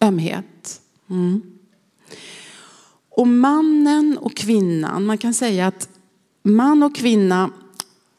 ömhet. 0.00 0.80
Mm. 1.10 1.42
Och 3.08 3.28
mannen 3.28 4.18
och 4.18 4.36
kvinnan, 4.36 5.06
man 5.06 5.18
kan 5.18 5.34
säga 5.34 5.66
att 5.66 5.88
man 6.42 6.82
och 6.82 6.96
kvinna 6.96 7.50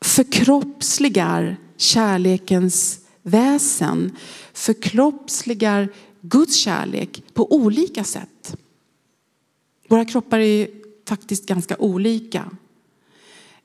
förkroppsligar 0.01 1.57
kärlekens 1.77 2.99
väsen, 3.21 4.17
förkroppsligar 4.53 5.89
Guds 6.21 6.55
kärlek 6.55 7.23
på 7.33 7.55
olika 7.55 8.03
sätt. 8.03 8.55
Våra 9.87 10.05
kroppar 10.05 10.39
är 10.39 10.67
faktiskt 11.07 11.45
ganska 11.45 11.77
olika. 11.77 12.51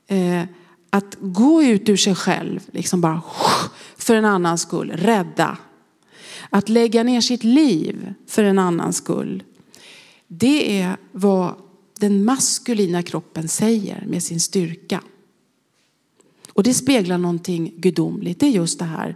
Eh, 0.07 0.43
att 0.89 1.17
gå 1.19 1.63
ut 1.63 1.89
ur 1.89 1.97
sig 1.97 2.15
själv, 2.15 2.59
liksom 2.71 3.01
bara 3.01 3.21
för 3.97 4.15
en 4.15 4.25
annans 4.25 4.61
skull, 4.61 4.91
rädda. 4.91 5.57
Att 6.49 6.69
lägga 6.69 7.03
ner 7.03 7.21
sitt 7.21 7.43
liv 7.43 8.13
för 8.27 8.43
en 8.43 8.59
annans 8.59 8.97
skull. 8.97 9.43
Det 10.27 10.81
är 10.81 10.97
vad 11.11 11.55
den 11.99 12.25
maskulina 12.25 13.03
kroppen 13.03 13.47
säger 13.47 14.03
med 14.07 14.23
sin 14.23 14.39
styrka. 14.39 15.01
Och 16.49 16.63
det 16.63 16.73
speglar 16.73 17.17
någonting 17.17 17.73
gudomligt. 17.77 18.39
Det 18.39 18.45
är 18.45 18.51
just 18.51 18.79
det 18.79 18.85
här. 18.85 19.15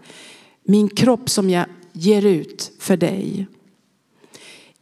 Min 0.63 0.89
kropp 0.89 1.29
som 1.29 1.49
jag 1.49 1.65
ger 1.93 2.25
ut 2.25 2.71
för 2.79 2.97
dig. 2.97 3.47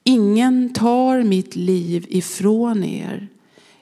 Ingen 0.04 0.74
tar 0.74 1.24
mitt 1.24 1.56
liv 1.56 2.06
ifrån 2.10 2.84
er 2.84 3.28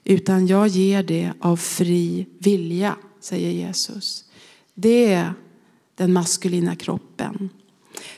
utan 0.09 0.47
jag 0.47 0.67
ger 0.67 1.03
det 1.03 1.31
av 1.39 1.57
fri 1.57 2.25
vilja, 2.39 2.95
säger 3.19 3.51
Jesus. 3.51 4.25
Det 4.73 5.13
är 5.13 5.33
den 5.95 6.13
maskulina 6.13 6.75
kroppen. 6.75 7.49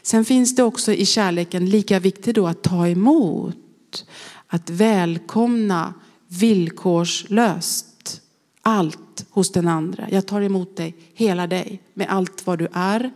Sen 0.02 0.26
finns 0.26 0.56
det 0.56 0.64
också 0.64 0.94
i 0.94 1.06
kärleken 1.06 1.66
lika 1.70 2.00
viktigt 2.00 2.36
då 2.36 2.48
att 2.48 2.64
ta 2.64 2.88
emot, 2.88 4.06
att 4.48 4.70
välkomna 4.70 5.94
villkorslöst 6.28 8.22
allt 8.62 9.26
hos 9.30 9.52
den 9.52 9.68
andra. 9.68 10.08
Jag 10.12 10.28
tar 10.28 10.42
emot 10.42 10.78
dig, 10.78 10.96
hela 11.14 11.48
dig, 11.48 11.82
med 11.94 12.08
allt 12.10 12.48
vad 12.48 12.60
du 12.60 12.68
är. 12.74 13.12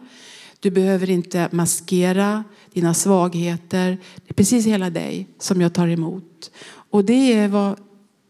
Du 0.59 0.71
behöver 0.71 1.09
inte 1.09 1.49
maskera 1.51 2.43
dina 2.73 2.93
svagheter. 2.93 3.97
Det 4.15 4.29
är 4.29 4.33
precis 4.33 4.65
hela 4.65 4.89
dig 4.89 5.27
som 5.39 5.62
jag 5.62 5.73
tar 5.73 5.88
emot. 5.88 6.51
Och 6.89 7.05
det 7.05 7.33
är 7.33 7.47
vad 7.47 7.79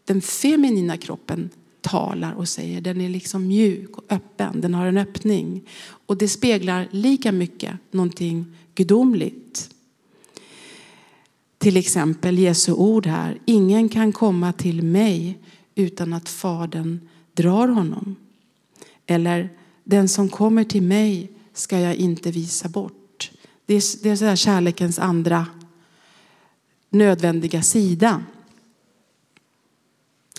den 0.04 0.20
feminina 0.20 0.96
kroppen 0.96 1.50
talar 1.80 2.32
och 2.32 2.48
säger. 2.48 2.80
Den 2.80 3.00
är 3.00 3.08
liksom 3.08 3.46
mjuk 3.46 3.98
och 3.98 4.04
öppen. 4.08 4.60
Den 4.60 4.74
har 4.74 4.86
en 4.86 4.98
öppning. 4.98 5.62
Och 6.06 6.16
det 6.16 6.28
speglar 6.28 6.88
lika 6.90 7.32
mycket 7.32 7.74
någonting 7.90 8.56
gudomligt. 8.74 9.70
Till 11.58 11.76
exempel 11.76 12.38
Jesu 12.38 12.72
ord 12.72 13.06
här. 13.06 13.38
Ingen 13.44 13.88
kan 13.88 14.12
komma 14.12 14.52
till 14.52 14.82
mig 14.82 15.38
utan 15.74 16.12
att 16.12 16.28
Fadern 16.28 17.08
drar 17.32 17.68
honom. 17.68 18.16
Eller 19.06 19.48
den 19.84 20.08
som 20.08 20.28
kommer 20.28 20.64
till 20.64 20.82
mig 20.82 21.30
ska 21.52 21.80
jag 21.80 21.94
inte 21.94 22.30
visa 22.30 22.68
bort. 22.68 23.30
Det 23.66 23.74
är, 23.74 24.02
det 24.02 24.10
är 24.10 24.16
så 24.16 24.36
kärlekens 24.36 24.98
andra 24.98 25.46
nödvändiga 26.90 27.62
sida. 27.62 28.22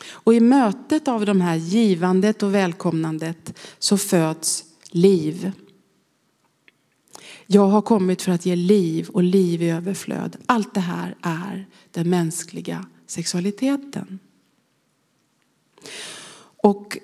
Och 0.08 0.34
i 0.34 0.40
mötet 0.40 1.08
av 1.08 1.26
de 1.26 1.42
här 1.42 1.56
givandet 1.56 2.44
och 2.44 2.56
välkomnandet 2.56 3.60
så 3.80 3.98
föds 3.98 4.64
liv. 4.92 5.52
Jag 7.48 7.68
har 7.68 7.82
kommit 7.82 8.22
för 8.22 8.32
att 8.32 8.46
ge 8.46 8.56
liv 8.56 9.10
och 9.10 9.24
liv 9.24 9.62
i 9.62 9.70
överflöd. 9.70 10.38
Allt 10.46 10.74
det 10.74 10.80
här 10.80 11.16
är 11.22 11.68
den 11.92 12.10
mänskliga 12.10 12.86
sexualiteten. 13.08 14.20
Och 16.58 16.98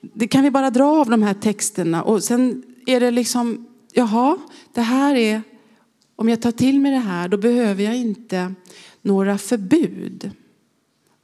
det 0.00 0.28
kan 0.28 0.42
vi 0.42 0.50
bara 0.50 0.70
dra 0.70 0.84
av 0.84 1.10
de 1.10 1.22
här 1.22 1.34
texterna 1.34 2.02
och 2.02 2.24
sen 2.24 2.62
är 2.86 3.00
det 3.00 3.10
liksom, 3.10 3.66
jaha, 3.92 4.38
det 4.74 4.80
här 4.80 5.14
är, 5.14 5.42
om 6.16 6.28
jag 6.28 6.42
tar 6.42 6.52
till 6.52 6.80
mig 6.80 6.92
det 6.92 6.98
här 6.98 7.28
då 7.28 7.36
behöver 7.36 7.84
jag 7.84 7.96
inte 7.96 8.54
några 9.02 9.38
förbud 9.38 10.30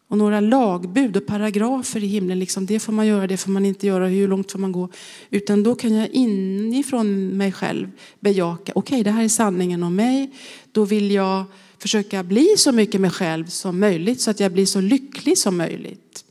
och 0.08 0.18
några 0.18 0.40
lagbud 0.40 1.16
och 1.16 1.26
paragrafer 1.26 2.04
i 2.04 2.06
himlen. 2.06 2.38
Liksom, 2.38 2.66
det 2.66 2.78
får 2.80 2.92
man 2.92 3.06
göra, 3.06 3.26
det 3.26 3.36
får 3.36 3.50
man 3.50 3.64
inte 3.64 3.86
göra, 3.86 4.06
hur 4.06 4.28
långt 4.28 4.52
får 4.52 4.58
man 4.58 4.72
gå? 4.72 4.88
Utan 5.30 5.62
då 5.62 5.74
kan 5.74 5.94
jag 5.94 6.08
inifrån 6.08 7.28
mig 7.28 7.52
själv 7.52 7.90
bejaka, 8.20 8.72
okej 8.74 8.94
okay, 8.94 9.02
det 9.02 9.10
här 9.10 9.24
är 9.24 9.28
sanningen 9.28 9.82
om 9.82 9.96
mig. 9.96 10.30
Då 10.72 10.84
vill 10.84 11.10
jag 11.10 11.44
försöka 11.78 12.22
bli 12.22 12.54
så 12.56 12.72
mycket 12.72 13.00
mig 13.00 13.10
själv 13.10 13.46
som 13.46 13.80
möjligt 13.80 14.20
så 14.20 14.30
att 14.30 14.40
jag 14.40 14.52
blir 14.52 14.66
så 14.66 14.80
lycklig 14.80 15.38
som 15.38 15.56
möjligt. 15.56 16.24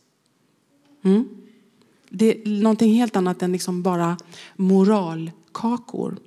Mm. 1.03 1.29
Det 2.09 2.31
är 2.31 2.49
någonting 2.49 2.93
helt 2.93 3.15
annat 3.15 3.41
än 3.41 3.51
liksom 3.51 3.81
bara 3.81 4.17
moralkakor. 4.55 6.17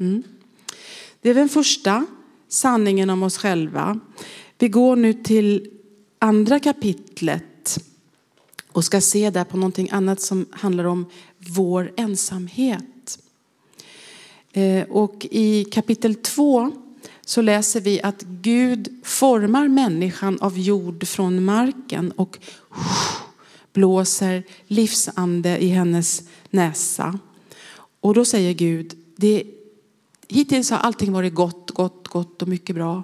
Mm. 0.00 0.22
Det 1.20 1.30
är 1.30 1.34
den 1.34 1.48
första 1.48 2.06
sanningen 2.48 3.10
om 3.10 3.22
oss 3.22 3.38
själva. 3.38 4.00
Vi 4.58 4.68
går 4.68 4.96
nu 4.96 5.12
till 5.12 5.70
andra 6.18 6.60
kapitlet 6.60 7.78
och 8.72 8.84
ska 8.84 9.00
se 9.00 9.30
där 9.30 9.44
på 9.44 9.56
någonting 9.56 9.88
annat 9.90 10.20
som 10.20 10.46
handlar 10.50 10.84
om 10.84 11.06
vår 11.38 11.92
ensamhet. 11.96 13.18
Eh, 14.52 14.82
och 14.82 15.26
i 15.30 15.64
kapitel 15.64 16.14
2 16.14 16.72
så 17.24 17.42
läser 17.42 17.80
vi 17.80 18.02
att 18.02 18.22
Gud 18.22 19.00
formar 19.04 19.68
människan 19.68 20.38
av 20.40 20.58
jord 20.58 21.06
från 21.06 21.44
marken 21.44 22.10
och 22.10 22.38
blåser 23.72 24.42
livsande 24.66 25.58
i 25.58 25.68
hennes 25.68 26.22
näsa. 26.50 27.18
Och 28.00 28.14
då 28.14 28.24
säger 28.24 28.52
Gud, 28.52 28.94
det, 29.16 29.44
hittills 30.28 30.70
har 30.70 30.78
allting 30.78 31.12
varit 31.12 31.34
gott, 31.34 31.70
gott, 31.70 32.08
gott 32.08 32.42
och 32.42 32.48
mycket 32.48 32.76
bra. 32.76 33.02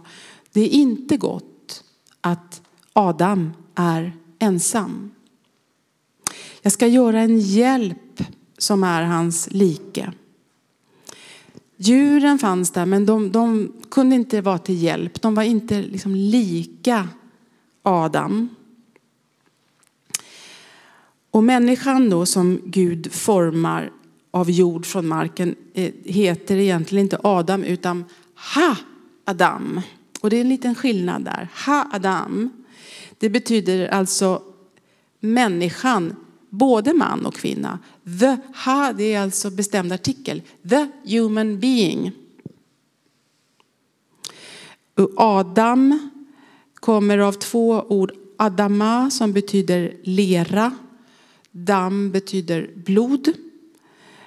Det 0.53 0.61
är 0.61 0.69
inte 0.69 1.17
gott 1.17 1.85
att 2.21 2.62
Adam 2.93 3.53
är 3.75 4.13
ensam. 4.39 5.11
Jag 6.63 6.73
ska 6.73 6.87
göra 6.87 7.21
en 7.21 7.41
hjälp 7.41 8.25
som 8.59 8.85
är 8.85 9.03
hans 9.03 9.49
like. 9.51 10.13
Djuren 11.77 12.39
fanns 12.39 12.71
där 12.71 12.87
men 12.87 13.07
de, 13.07 13.33
de 13.33 13.73
kunde 13.91 14.17
inte 14.17 14.41
vara 14.41 14.59
till 14.59 14.83
hjälp. 14.83 15.23
De 15.23 15.35
var 15.35 15.43
inte 15.43 15.83
liksom 15.83 16.15
lika 16.15 17.09
Adam. 17.83 18.49
Och 21.31 21.45
människan 21.45 22.11
då 22.11 22.27
som 22.27 22.61
Gud 22.65 23.13
formar 23.13 23.93
av 24.31 24.51
jord 24.51 24.87
från 24.87 25.07
marken 25.07 25.55
eh, 25.75 25.93
heter 26.05 26.57
egentligen 26.57 27.05
inte 27.05 27.19
Adam 27.23 27.65
utan 27.65 28.05
Ha-Adam. 28.55 29.81
Och 30.21 30.31
det 30.31 30.37
är 30.37 30.41
en 30.41 30.49
liten 30.49 30.75
skillnad 30.75 31.25
där. 31.25 31.49
Ha-Adam. 31.67 32.62
Det 33.23 33.31
betyder 33.31 33.89
alltså 33.89 34.43
människan, 35.21 36.17
både 36.51 36.95
man 36.95 37.27
och 37.27 37.35
kvinna. 37.35 37.79
The 38.21 38.37
ha, 38.65 38.93
det 38.93 39.15
är 39.15 39.21
alltså 39.21 39.51
bestämd 39.51 39.93
artikel. 39.93 40.43
The 40.69 40.87
human 41.05 41.61
being. 41.61 42.13
Adam 45.17 46.11
kommer 46.75 47.19
av 47.19 47.33
två 47.33 47.85
ord. 47.89 48.13
Adama 48.37 49.11
som 49.11 49.33
betyder 49.33 49.97
lera 50.03 50.73
Dam 51.51 52.11
betyder 52.11 52.71
blod. 52.75 53.29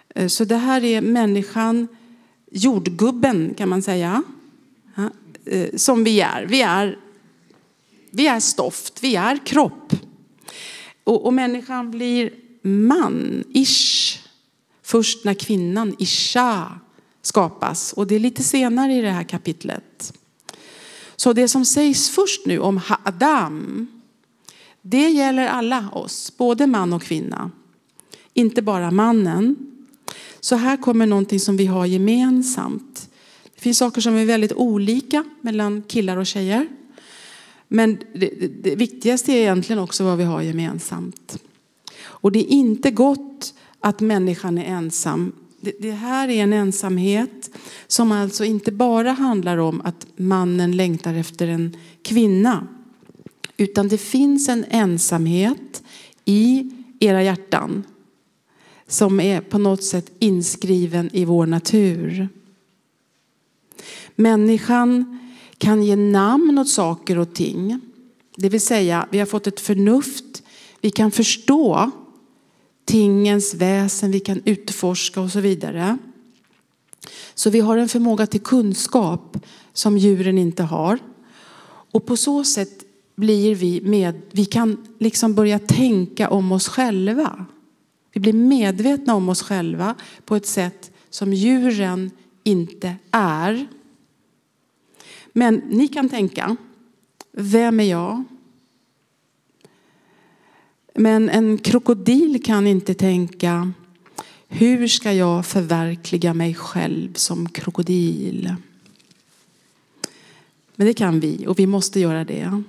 Eh, 0.10 0.28
så 0.28 0.46
det 0.46 0.58
här 0.58 0.84
är 0.84 1.02
människan, 1.02 1.88
jordgubben 2.52 3.54
kan 3.58 3.70
man 3.70 3.82
säga, 3.82 4.24
eh, 5.46 5.76
som 5.76 6.04
vi 6.04 6.22
är. 6.22 6.46
Vi 6.46 6.62
är, 6.62 7.00
vi 8.16 8.28
är 8.28 8.40
stoft, 8.40 9.04
vi 9.04 9.16
är 9.16 9.46
kropp. 9.46 9.94
Och, 11.04 11.26
och 11.26 11.34
människan 11.34 11.92
blir 11.92 12.34
man, 12.62 13.44
ish, 13.54 14.20
först 14.84 15.26
när 15.26 15.34
kvinnan, 15.34 15.96
isha, 16.00 16.80
skapas. 17.22 17.94
Och 17.94 18.08
det 18.08 18.16
är 18.16 18.20
lite 18.20 18.44
senare 18.44 18.94
i 18.94 19.02
det 19.02 19.12
här 19.12 19.24
kapitlet. 19.24 20.14
Så 21.16 21.34
det 21.34 21.48
som 21.48 21.66
sägs 21.66 22.10
först 22.10 22.46
nu 22.46 22.60
om 22.60 22.82
Adam, 23.04 23.88
det 24.82 25.10
gäller 25.10 25.48
alla 25.48 25.90
oss, 25.90 26.38
både 26.38 26.68
man 26.68 26.94
och 26.94 27.04
kvinna. 27.04 27.52
Inte 28.34 28.62
bara 28.62 28.92
mannen. 28.92 29.56
Så 30.40 30.56
här 30.56 30.78
kommer 30.78 31.06
någonting 31.06 31.40
som 31.40 31.58
vi 31.58 31.66
har 31.66 31.86
gemensamt. 31.86 33.10
Det 33.56 33.62
finns 33.62 33.78
saker 33.78 34.02
som 34.02 34.16
är 34.16 34.26
väldigt 34.26 34.54
olika 34.54 35.24
mellan 35.42 35.82
killar 35.82 36.18
och 36.18 36.26
tjejer. 36.26 36.68
Men 37.68 37.98
det, 38.14 38.30
det, 38.40 38.48
det 38.48 38.76
viktigaste 38.76 39.32
är 39.32 39.36
egentligen 39.36 39.82
också 39.82 40.04
vad 40.04 40.18
vi 40.18 40.24
har 40.24 40.42
gemensamt. 40.42 41.44
Och 41.98 42.32
det 42.32 42.40
är 42.40 42.48
inte 42.48 42.92
gott 42.92 43.54
att 43.80 44.02
människan 44.02 44.58
är 44.58 44.66
ensam. 44.66 45.32
Det, 45.62 45.74
det 45.80 45.92
här 45.92 46.30
är 46.30 46.44
en 46.44 46.54
ensamhet 46.54 47.50
som 47.88 48.12
alltså 48.12 48.46
inte 48.46 48.72
bara 48.72 49.12
handlar 49.12 49.58
om 49.58 49.82
att 49.82 50.08
mannen 50.16 50.78
längtar 50.78 51.14
efter 51.14 51.48
en 51.48 51.78
kvinna. 52.02 52.68
Utan 53.58 53.88
det 53.88 53.98
finns 53.98 54.50
en 54.50 54.66
ensamhet 54.70 55.84
i 56.26 56.72
era 57.00 57.24
hjärtan 57.24 57.84
som 58.88 59.20
är 59.20 59.42
på 59.42 59.58
något 59.58 59.84
sätt 59.84 60.12
inskriven 60.20 61.10
i 61.14 61.26
vår 61.26 61.46
natur. 61.46 62.30
Människan 64.16 65.20
kan 65.66 65.84
ge 65.84 65.96
namn 65.96 66.58
åt 66.58 66.70
saker 66.70 67.20
och 67.20 67.34
ting. 67.34 67.80
Det 68.36 68.50
vill 68.50 68.62
säga, 68.62 69.08
vi 69.12 69.20
har 69.20 69.26
fått 69.26 69.48
ett 69.48 69.60
förnuft. 69.60 70.44
Vi 70.82 70.90
kan 70.90 71.12
förstå 71.12 71.92
tingens 72.86 73.54
väsen, 73.54 74.12
vi 74.12 74.20
kan 74.20 74.42
utforska 74.46 75.22
och 75.22 75.32
så 75.32 75.40
vidare. 75.40 75.98
Så 77.36 77.50
vi 77.50 77.60
har 77.60 77.78
en 77.78 77.90
förmåga 77.90 78.28
till 78.28 78.42
kunskap 78.42 79.38
som 79.74 79.98
djuren 79.98 80.38
inte 80.38 80.64
har. 80.64 81.00
Och 81.92 82.06
på 82.06 82.18
så 82.18 82.44
sätt 82.44 82.84
blir 83.16 83.56
vi 83.56 83.82
med, 83.82 84.22
vi 84.32 84.46
kan 84.46 84.88
liksom 85.00 85.34
börja 85.36 85.60
tänka 85.60 86.30
om 86.30 86.52
oss 86.52 86.68
själva. 86.68 87.46
Vi 88.14 88.20
blir 88.20 88.34
medvetna 88.34 89.16
om 89.16 89.30
oss 89.30 89.42
själva 89.42 89.96
på 90.26 90.36
ett 90.36 90.48
sätt 90.48 90.92
som 91.10 91.34
djuren 91.34 92.12
inte 92.44 92.96
är. 93.12 93.68
Men 95.38 95.56
ni 95.56 95.88
kan 95.88 96.10
tänka, 96.10 96.56
vem 97.32 97.80
är 97.80 97.84
jag? 97.84 98.24
Men 100.94 101.30
en 101.30 101.58
krokodil 101.58 102.44
kan 102.44 102.68
inte 102.68 102.94
tänka, 102.94 103.72
hur 104.48 104.88
ska 104.88 105.14
jag 105.14 105.46
förverkliga 105.46 106.34
mig 106.34 106.54
själv 106.54 107.14
som 107.14 107.50
krokodil? 107.50 108.56
Men 110.76 110.88
det 110.88 110.94
kan 110.94 111.20
vi 111.20 111.48
och 111.48 111.60
vi 111.60 111.68
måste 111.68 112.00
göra 112.00 112.24
det. 112.24 112.64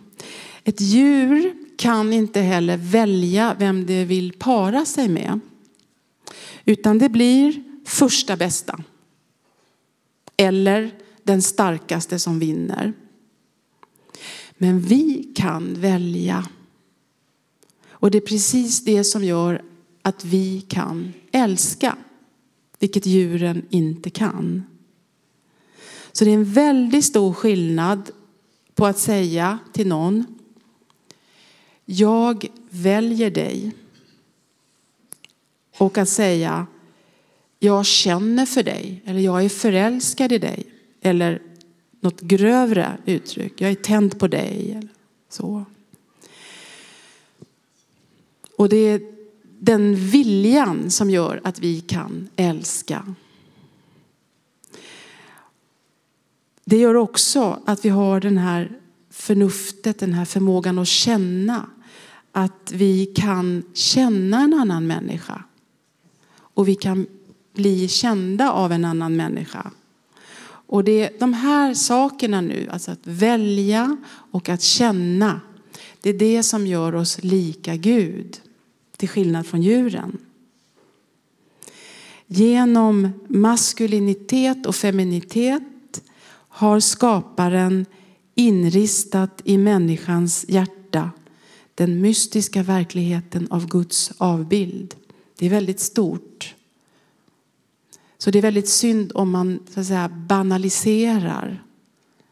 Ett 0.65 0.81
djur 0.81 1.55
kan 1.77 2.13
inte 2.13 2.41
heller 2.41 2.77
välja 2.77 3.57
vem 3.59 3.87
det 3.87 4.05
vill 4.05 4.33
para 4.33 4.85
sig 4.85 5.09
med. 5.09 5.41
Utan 6.65 6.99
det 6.99 7.09
blir 7.09 7.65
första 7.85 8.37
bästa. 8.37 8.79
Eller 10.37 11.06
den 11.27 11.43
starkaste 11.43 12.19
som 12.19 12.39
vinner. 12.39 12.93
Men 14.59 14.81
vi 14.81 15.33
kan 15.35 15.81
välja. 15.81 16.49
Och 17.89 18.11
det 18.11 18.19
är 18.19 18.27
precis 18.27 18.85
det 18.85 19.05
som 19.05 19.25
gör 19.25 19.63
att 20.03 20.25
vi 20.25 20.61
kan 20.61 21.13
älska. 21.33 21.97
Vilket 22.79 23.07
djuren 23.07 23.67
inte 23.71 24.11
kan. 24.11 24.65
Så 26.13 26.25
det 26.25 26.31
är 26.31 26.35
en 26.35 26.53
väldigt 26.53 27.05
stor 27.05 27.33
skillnad 27.33 28.11
på 28.75 28.87
att 28.87 28.99
säga 28.99 29.59
till 29.73 29.89
någon 29.89 30.25
jag 31.85 32.47
väljer 32.71 33.31
dig. 33.31 33.73
Och 35.79 35.99
att 35.99 36.09
säga 36.09 36.67
jag 37.59 37.87
känner 37.87 38.47
för 38.47 38.63
dig 38.63 39.03
eller 39.05 39.21
jag 39.21 39.45
är 39.45 39.49
förälskad 39.49 40.33
i 40.33 40.39
dig. 40.39 40.76
Eller 41.01 41.43
något 42.01 42.21
grövre 42.21 42.99
uttryck, 43.05 43.61
jag 43.61 43.71
är 43.71 43.75
tänd 43.75 44.19
på 44.19 44.29
dig. 44.29 44.71
Eller 44.71 44.89
så. 45.29 45.65
Och 48.57 48.69
det 48.69 48.77
är 48.77 49.01
den 49.59 49.95
viljan 49.95 50.91
som 50.91 51.11
gör 51.11 51.41
att 51.45 51.59
vi 51.59 51.81
kan 51.81 52.29
älska. 52.37 53.15
Det 56.65 56.77
gör 56.77 56.95
också 56.95 57.63
att 57.67 57.85
vi 57.85 57.89
har 57.89 58.21
den 58.21 58.39
här 58.39 58.79
förnuftet, 59.11 59.99
den 59.99 60.13
här 60.13 60.25
förmågan 60.25 60.79
att 60.79 60.89
känna. 60.89 61.71
Att 62.33 62.73
vi 62.75 63.07
kan 63.07 63.63
känna 63.75 64.41
en 64.41 64.55
annan 64.55 64.87
människa. 64.87 65.45
Och 66.37 66.69
vi 66.69 66.75
kan 66.75 67.07
bli 67.53 67.89
kända 67.89 68.51
av 68.51 68.73
en 68.73 68.85
annan 68.85 69.17
människa. 69.17 69.71
Och 70.67 70.85
det 70.85 71.03
är 71.03 71.11
de 71.19 71.33
här 71.33 71.75
sakerna 71.75 72.41
nu, 72.41 72.69
alltså 72.71 72.91
att 72.91 73.07
välja 73.07 73.97
och 74.31 74.49
att 74.49 74.63
känna. 74.63 75.41
Det 76.01 76.11
är 76.11 76.19
det 76.19 76.43
som 76.43 76.67
gör 76.67 76.95
oss 76.95 77.23
lika 77.23 77.77
Gud. 77.77 78.41
Till 78.97 79.09
skillnad 79.09 79.47
från 79.47 79.63
djuren. 79.63 80.19
Genom 82.27 83.11
maskulinitet 83.29 84.67
och 84.67 84.77
feminitet 84.77 86.03
har 86.49 86.81
skaparen 86.81 87.87
inristat 88.35 89.41
i 89.45 89.59
människans 89.59 90.45
hjärta 90.49 91.11
den 91.75 92.01
mystiska 92.01 92.63
verkligheten 92.63 93.47
av 93.51 93.69
Guds 93.69 94.13
avbild. 94.19 94.95
Det 95.39 95.47
är 95.47 95.51
väldigt 95.51 95.81
stort. 95.81 96.55
Så 98.19 98.31
det 98.31 98.39
är 98.39 98.43
väldigt 98.43 98.69
synd 98.69 99.13
om 99.15 99.31
man 99.31 99.61
så 99.75 99.81
att 99.81 99.87
säga, 99.87 100.09
banaliserar 100.09 101.63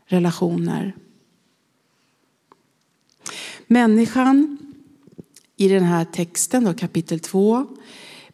relationer. 0.06 0.94
Människan 3.66 4.58
i 5.56 5.68
den 5.68 5.84
här 5.84 6.04
texten, 6.04 6.64
då, 6.64 6.74
kapitel 6.74 7.20
2, 7.20 7.66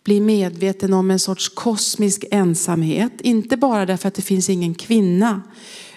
blir 0.04 0.20
medveten 0.20 0.92
om 0.92 1.10
en 1.10 1.18
sorts 1.18 1.48
kosmisk 1.48 2.24
ensamhet. 2.30 3.20
Inte 3.20 3.56
bara 3.56 3.86
därför 3.86 4.08
att 4.08 4.14
det 4.14 4.22
finns 4.22 4.50
ingen 4.50 4.74
kvinna, 4.74 5.42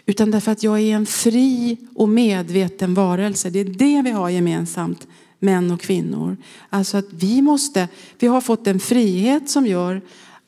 utan 0.05 0.31
därför 0.31 0.51
att 0.51 0.63
jag 0.63 0.79
är 0.79 0.95
en 0.95 1.05
fri 1.05 1.77
och 1.95 2.09
medveten 2.09 2.93
varelse. 2.93 3.49
Det 3.49 3.59
är 3.59 3.65
det 3.65 4.01
vi 4.01 4.11
har 4.11 4.29
gemensamt, 4.29 5.07
män 5.39 5.71
och 5.71 5.81
kvinnor. 5.81 6.37
Alltså 6.69 6.97
att 6.97 7.13
vi 7.13 7.41
måste, 7.41 7.87
vi 8.19 8.27
har 8.27 8.41
fått 8.41 8.67
en 8.67 8.79
frihet 8.79 9.49
som 9.49 9.67
gör 9.67 10.01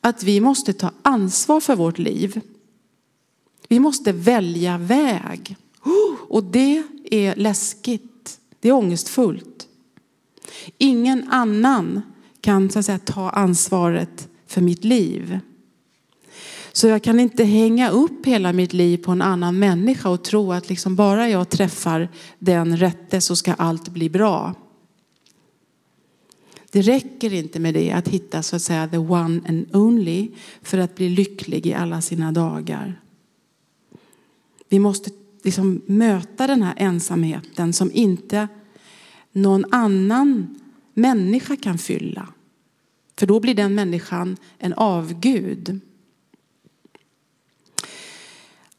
att 0.06 0.22
vi 0.22 0.40
måste 0.40 0.72
ta 0.72 0.90
ansvar 1.02 1.60
för 1.60 1.76
vårt 1.76 1.98
liv. 1.98 2.40
Vi 3.68 3.80
måste 3.80 4.12
välja 4.12 4.78
väg. 4.78 5.56
Och 6.28 6.44
det 6.44 6.82
är 7.10 7.36
läskigt. 7.36 8.38
Det 8.60 8.68
är 8.68 8.72
ångestfullt. 8.72 9.68
Ingen 10.78 11.28
annan 11.30 12.02
kan 12.40 12.70
så 12.70 12.78
att 12.78 12.84
säga, 12.84 12.98
ta 12.98 13.30
ansvaret 13.30 14.28
för 14.46 14.60
mitt 14.60 14.84
liv. 14.84 15.38
Så 16.72 16.86
jag 16.86 17.02
kan 17.02 17.20
inte 17.20 17.44
hänga 17.44 17.90
upp 17.90 18.26
hela 18.26 18.52
mitt 18.52 18.72
liv 18.72 18.98
på 18.98 19.12
en 19.12 19.22
annan 19.22 19.58
människa 19.58 20.08
och 20.08 20.24
tro 20.24 20.52
att 20.52 20.68
liksom 20.68 20.96
bara 20.96 21.28
jag 21.28 21.48
träffar 21.48 22.08
den 22.38 22.76
rätte 22.76 23.20
så 23.20 23.36
ska 23.36 23.54
allt 23.54 23.88
bli 23.88 24.10
bra. 24.10 24.54
Det 26.70 26.82
räcker 26.82 27.32
inte 27.32 27.60
med 27.60 27.74
det, 27.74 27.92
att 27.92 28.08
hitta 28.08 28.42
så 28.42 28.56
att 28.56 28.62
säga 28.62 28.88
the 28.88 28.98
one 28.98 29.40
and 29.48 29.76
only 29.76 30.30
för 30.62 30.78
att 30.78 30.94
bli 30.94 31.08
lycklig 31.08 31.66
i 31.66 31.74
alla 31.74 32.00
sina 32.00 32.32
dagar. 32.32 33.00
Vi 34.68 34.78
måste 34.78 35.10
liksom 35.42 35.82
möta 35.86 36.46
den 36.46 36.62
här 36.62 36.74
ensamheten 36.76 37.72
som 37.72 37.90
inte 37.92 38.48
någon 39.32 39.64
annan 39.70 40.58
människa 40.94 41.56
kan 41.56 41.78
fylla. 41.78 42.28
För 43.18 43.26
då 43.26 43.40
blir 43.40 43.54
den 43.54 43.74
människan 43.74 44.36
en 44.58 44.72
avgud. 44.72 45.80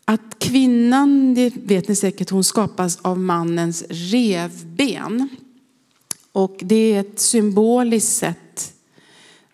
Att 0.05 0.39
kvinnan, 0.39 1.33
det 1.33 1.55
vet 1.55 1.87
ni 1.87 1.95
säkert, 1.95 2.29
hon 2.29 2.43
skapas 2.43 2.99
av 3.01 3.19
mannens 3.19 3.83
revben. 3.89 5.29
Och 6.37 6.57
det 6.59 6.75
är 6.93 6.99
ett 6.99 7.19
symboliskt 7.19 8.15
sätt 8.17 8.73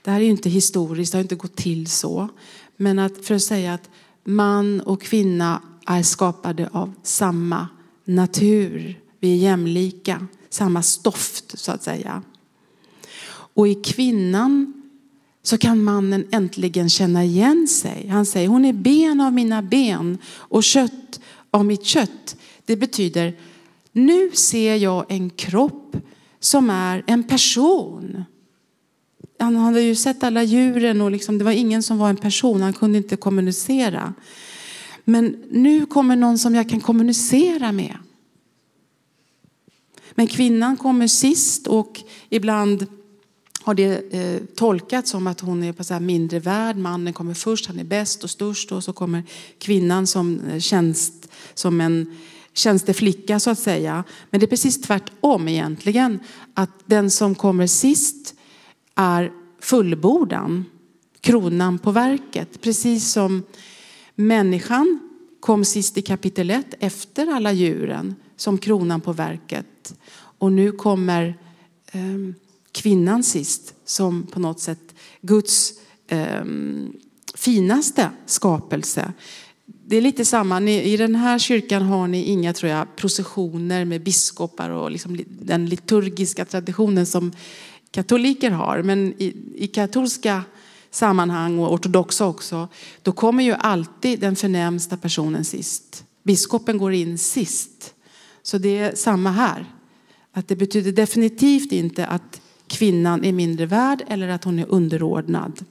Det 0.01 0.11
här 0.11 0.19
är 0.19 0.23
ju 0.23 0.29
inte 0.29 0.49
historiskt, 0.49 1.11
det 1.11 1.17
har 1.17 1.23
inte 1.23 1.35
gått 1.35 1.55
till 1.55 1.87
så. 1.87 2.29
Men 2.77 2.99
att, 2.99 3.25
för 3.25 3.35
att 3.35 3.41
säga 3.41 3.73
att 3.73 3.89
man 4.23 4.81
och 4.81 5.01
kvinna 5.01 5.61
är 5.85 6.03
skapade 6.03 6.69
av 6.71 6.93
samma 7.03 7.67
natur. 8.05 8.99
Vi 9.19 9.33
är 9.33 9.37
jämlika, 9.37 10.27
samma 10.49 10.81
stoft 10.81 11.59
så 11.59 11.71
att 11.71 11.83
säga. 11.83 12.21
Och 13.29 13.67
i 13.67 13.75
kvinnan 13.75 14.73
så 15.43 15.57
kan 15.57 15.83
mannen 15.83 16.27
äntligen 16.31 16.89
känna 16.89 17.23
igen 17.23 17.67
sig. 17.67 18.07
Han 18.07 18.25
säger 18.25 18.47
hon 18.47 18.65
är 18.65 18.73
ben 18.73 19.21
av 19.21 19.33
mina 19.33 19.61
ben 19.61 20.17
och 20.25 20.63
kött 20.63 21.19
av 21.51 21.65
mitt 21.65 21.85
kött. 21.85 22.35
Det 22.65 22.75
betyder 22.75 23.33
nu 23.91 24.31
ser 24.33 24.75
jag 24.75 25.05
en 25.09 25.29
kropp 25.29 25.97
som 26.43 26.69
är 26.69 27.03
en 27.07 27.23
person. 27.23 28.23
Han 29.39 29.55
hade 29.55 29.81
ju 29.81 29.95
sett 29.95 30.23
alla 30.23 30.43
djuren 30.43 31.01
och 31.01 31.11
liksom, 31.11 31.37
det 31.37 31.43
var 31.43 31.51
ingen 31.51 31.83
som 31.83 31.97
var 31.97 32.09
en 32.09 32.17
person. 32.17 32.61
Han 32.61 32.73
kunde 32.73 32.97
inte 32.97 33.15
kommunicera. 33.15 34.13
Men 35.03 35.43
nu 35.49 35.85
kommer 35.85 36.15
någon 36.15 36.37
som 36.37 36.55
jag 36.55 36.69
kan 36.69 36.81
kommunicera 36.81 37.71
med. 37.71 37.97
Men 40.11 40.27
kvinnan 40.27 40.77
kommer 40.77 41.07
sist 41.07 41.67
och 41.67 42.01
ibland 42.29 42.87
har 43.61 43.73
det 43.73 44.13
eh, 44.13 44.41
tolkats 44.55 45.11
som 45.11 45.27
att 45.27 45.39
hon 45.39 45.63
är 45.63 45.73
på 45.73 45.83
så 45.83 45.93
här 45.93 46.01
mindre 46.01 46.39
värd. 46.39 46.77
Mannen 46.77 47.13
kommer 47.13 47.33
först, 47.33 47.65
han 47.65 47.79
är 47.79 47.83
bäst 47.83 48.23
och 48.23 48.29
störst 48.29 48.71
och 48.71 48.83
så 48.83 48.93
kommer 48.93 49.23
kvinnan 49.57 50.07
som 50.07 50.39
eh, 50.39 50.59
tjänst, 50.59 51.27
som 51.53 51.81
en 51.81 52.17
tjänsteflicka 52.53 53.39
så 53.39 53.49
att 53.49 53.59
säga. 53.59 54.03
Men 54.29 54.39
det 54.39 54.45
är 54.45 54.47
precis 54.47 54.81
tvärtom 54.81 55.47
egentligen. 55.47 56.19
Att 56.53 56.71
den 56.85 57.11
som 57.11 57.35
kommer 57.35 57.67
sist 57.67 58.35
är 58.95 59.31
fullbordan, 59.59 60.65
kronan 61.21 61.79
på 61.79 61.91
verket. 61.91 62.61
Precis 62.61 63.11
som 63.11 63.43
människan 64.15 64.99
kom 65.39 65.65
sist 65.65 65.97
i 65.97 66.01
kapitel 66.01 66.49
1 66.49 66.73
efter 66.79 67.27
alla 67.27 67.51
djuren 67.51 68.15
som 68.35 68.57
kronan 68.57 69.01
på 69.01 69.13
verket. 69.13 69.95
Och 70.15 70.51
nu 70.51 70.71
kommer 70.71 71.37
eh, 71.91 72.35
kvinnan 72.71 73.23
sist 73.23 73.75
som 73.85 74.27
på 74.27 74.39
något 74.39 74.59
sätt 74.59 74.95
Guds 75.21 75.73
eh, 76.07 76.43
finaste 77.35 78.09
skapelse. 78.25 79.13
Det 79.85 79.97
är 79.97 80.01
lite 80.01 80.25
samma, 80.25 80.61
i 80.61 80.97
den 80.97 81.15
här 81.15 81.39
kyrkan 81.39 81.81
har 81.81 82.07
ni 82.07 82.23
inga 82.23 82.53
tror 82.53 82.71
jag, 82.71 82.95
processioner 82.95 83.85
med 83.85 84.03
biskopar 84.03 84.69
och 84.69 84.91
liksom 84.91 85.19
den 85.27 85.65
liturgiska 85.65 86.45
traditionen 86.45 87.05
som 87.05 87.31
katoliker 87.91 88.51
har. 88.51 88.83
Men 88.83 89.13
i, 89.17 89.35
i 89.55 89.67
katolska 89.67 90.43
sammanhang 90.91 91.59
och 91.59 91.73
ortodoxa 91.73 92.25
också, 92.25 92.67
då 93.01 93.11
kommer 93.11 93.43
ju 93.43 93.53
alltid 93.53 94.19
den 94.19 94.35
förnämsta 94.35 94.97
personen 94.97 95.45
sist. 95.45 96.05
Biskopen 96.23 96.77
går 96.77 96.93
in 96.93 97.17
sist. 97.17 97.93
Så 98.43 98.57
det 98.57 98.77
är 98.77 98.95
samma 98.95 99.31
här. 99.31 99.65
Att 100.31 100.47
det 100.47 100.55
betyder 100.55 100.91
definitivt 100.91 101.71
inte 101.71 102.05
att 102.07 102.41
kvinnan 102.67 103.25
är 103.25 103.31
mindre 103.31 103.65
värd 103.65 104.03
eller 104.07 104.27
att 104.27 104.43
hon 104.43 104.59
är 104.59 104.65
underordnad. 104.69 105.65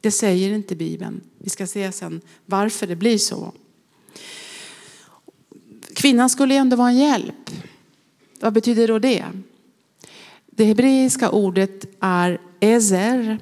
Det 0.00 0.10
säger 0.10 0.52
inte 0.52 0.76
Bibeln. 0.76 1.20
Vi 1.38 1.50
ska 1.50 1.66
se 1.66 1.92
sen 1.92 2.20
varför 2.46 2.86
det 2.86 2.96
blir 2.96 3.18
så. 3.18 3.52
Kvinnan 5.94 6.30
skulle 6.30 6.54
ändå 6.54 6.76
vara 6.76 6.88
en 6.88 6.98
hjälp. 6.98 7.50
Vad 8.40 8.52
betyder 8.52 8.88
då 8.88 8.98
det? 8.98 9.24
Det 10.46 10.64
hebreiska 10.64 11.30
ordet 11.30 11.86
är 12.00 12.40
ezer, 12.60 13.38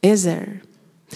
ezer. 0.00 0.62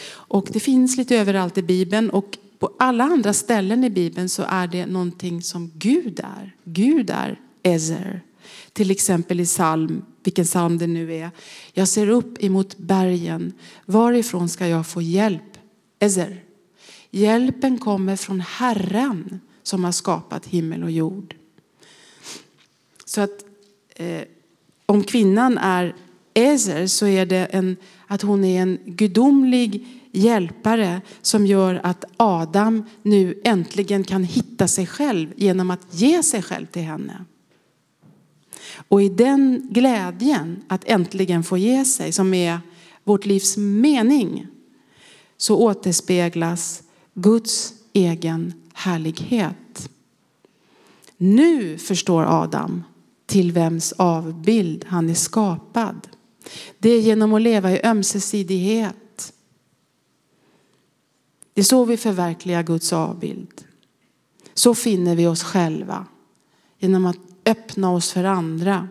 Och 0.06 0.48
det 0.52 0.60
finns 0.60 0.96
lite 0.96 1.16
överallt 1.16 1.58
i 1.58 1.62
Bibeln 1.62 2.10
och 2.10 2.38
på 2.58 2.70
alla 2.78 3.04
andra 3.04 3.32
ställen 3.32 3.84
i 3.84 3.90
Bibeln 3.90 4.28
så 4.28 4.42
är 4.48 4.66
det 4.66 4.86
någonting 4.86 5.42
som 5.42 5.70
Gud 5.74 6.20
är. 6.20 6.56
Gud 6.64 7.10
är 7.10 7.40
ezer. 7.62 8.20
Till 8.72 8.90
exempel 8.90 9.40
i 9.40 9.44
psalm, 9.44 10.04
vilken 10.22 10.44
psalm 10.44 10.78
det 10.78 10.86
nu 10.86 11.14
är. 11.14 11.30
Jag 11.72 11.88
ser 11.88 12.08
upp 12.08 12.44
emot 12.44 12.76
bergen. 12.76 13.52
Varifrån 13.86 14.48
ska 14.48 14.66
jag 14.66 14.86
få 14.86 15.02
hjälp? 15.02 15.53
Ezer. 15.98 16.44
Hjälpen 17.10 17.78
kommer 17.78 18.16
från 18.16 18.40
Herren 18.40 19.40
som 19.62 19.84
har 19.84 19.92
skapat 19.92 20.46
himmel 20.46 20.82
och 20.82 20.90
jord. 20.90 21.34
Så 23.04 23.20
att 23.20 23.44
eh, 23.96 24.22
om 24.86 25.04
kvinnan 25.04 25.58
är 25.58 25.94
Ezer 26.34 26.86
så 26.86 27.06
är 27.06 27.26
det 27.26 27.44
en, 27.44 27.76
att 28.06 28.22
hon 28.22 28.44
är 28.44 28.62
en 28.62 28.78
gudomlig 28.84 29.86
hjälpare 30.12 31.00
som 31.22 31.46
gör 31.46 31.80
att 31.82 32.04
Adam 32.16 32.84
nu 33.02 33.40
äntligen 33.44 34.04
kan 34.04 34.24
hitta 34.24 34.68
sig 34.68 34.86
själv 34.86 35.32
genom 35.36 35.70
att 35.70 35.86
ge 35.90 36.22
sig 36.22 36.42
själv 36.42 36.66
till 36.66 36.82
henne. 36.82 37.24
Och 38.88 39.02
i 39.02 39.08
den 39.08 39.68
glädjen 39.70 40.62
att 40.68 40.84
äntligen 40.84 41.44
få 41.44 41.58
ge 41.58 41.84
sig, 41.84 42.12
som 42.12 42.34
är 42.34 42.58
vårt 43.04 43.26
livs 43.26 43.56
mening, 43.56 44.46
så 45.36 45.56
återspeglas 45.56 46.82
Guds 47.14 47.74
egen 47.92 48.52
härlighet. 48.72 49.90
Nu 51.16 51.78
förstår 51.78 52.42
Adam 52.42 52.82
till 53.26 53.52
vems 53.52 53.92
avbild 53.92 54.84
han 54.88 55.10
är 55.10 55.14
skapad. 55.14 56.08
Det 56.78 56.90
är 56.90 57.00
genom 57.00 57.34
att 57.34 57.42
leva 57.42 57.72
i 57.72 57.82
ömsesidighet. 57.84 59.32
Det 61.54 61.60
är 61.60 61.64
så 61.64 61.84
vi 61.84 61.96
förverkligar 61.96 62.62
Guds 62.62 62.92
avbild. 62.92 63.64
Så 64.54 64.74
finner 64.74 65.16
vi 65.16 65.26
oss 65.26 65.42
själva 65.42 66.06
genom 66.78 67.06
att 67.06 67.16
öppna 67.46 67.90
oss 67.90 68.12
för 68.12 68.24
andra. 68.24 68.88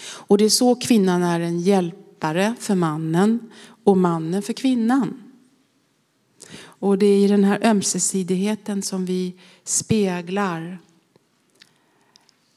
Och 0.00 0.38
det 0.38 0.44
är 0.44 0.48
så 0.48 0.74
kvinnan 0.74 1.22
är 1.22 1.40
en 1.40 1.60
hjälpare 1.60 2.54
för 2.58 2.74
mannen 2.74 3.50
och 3.84 3.96
mannen 3.96 4.42
för 4.42 4.52
kvinnan. 4.52 5.27
Och 6.78 6.98
det 6.98 7.06
är 7.06 7.24
i 7.24 7.28
den 7.28 7.44
här 7.44 7.66
ömsesidigheten 7.66 8.82
som 8.82 9.04
vi 9.04 9.34
speglar 9.64 10.78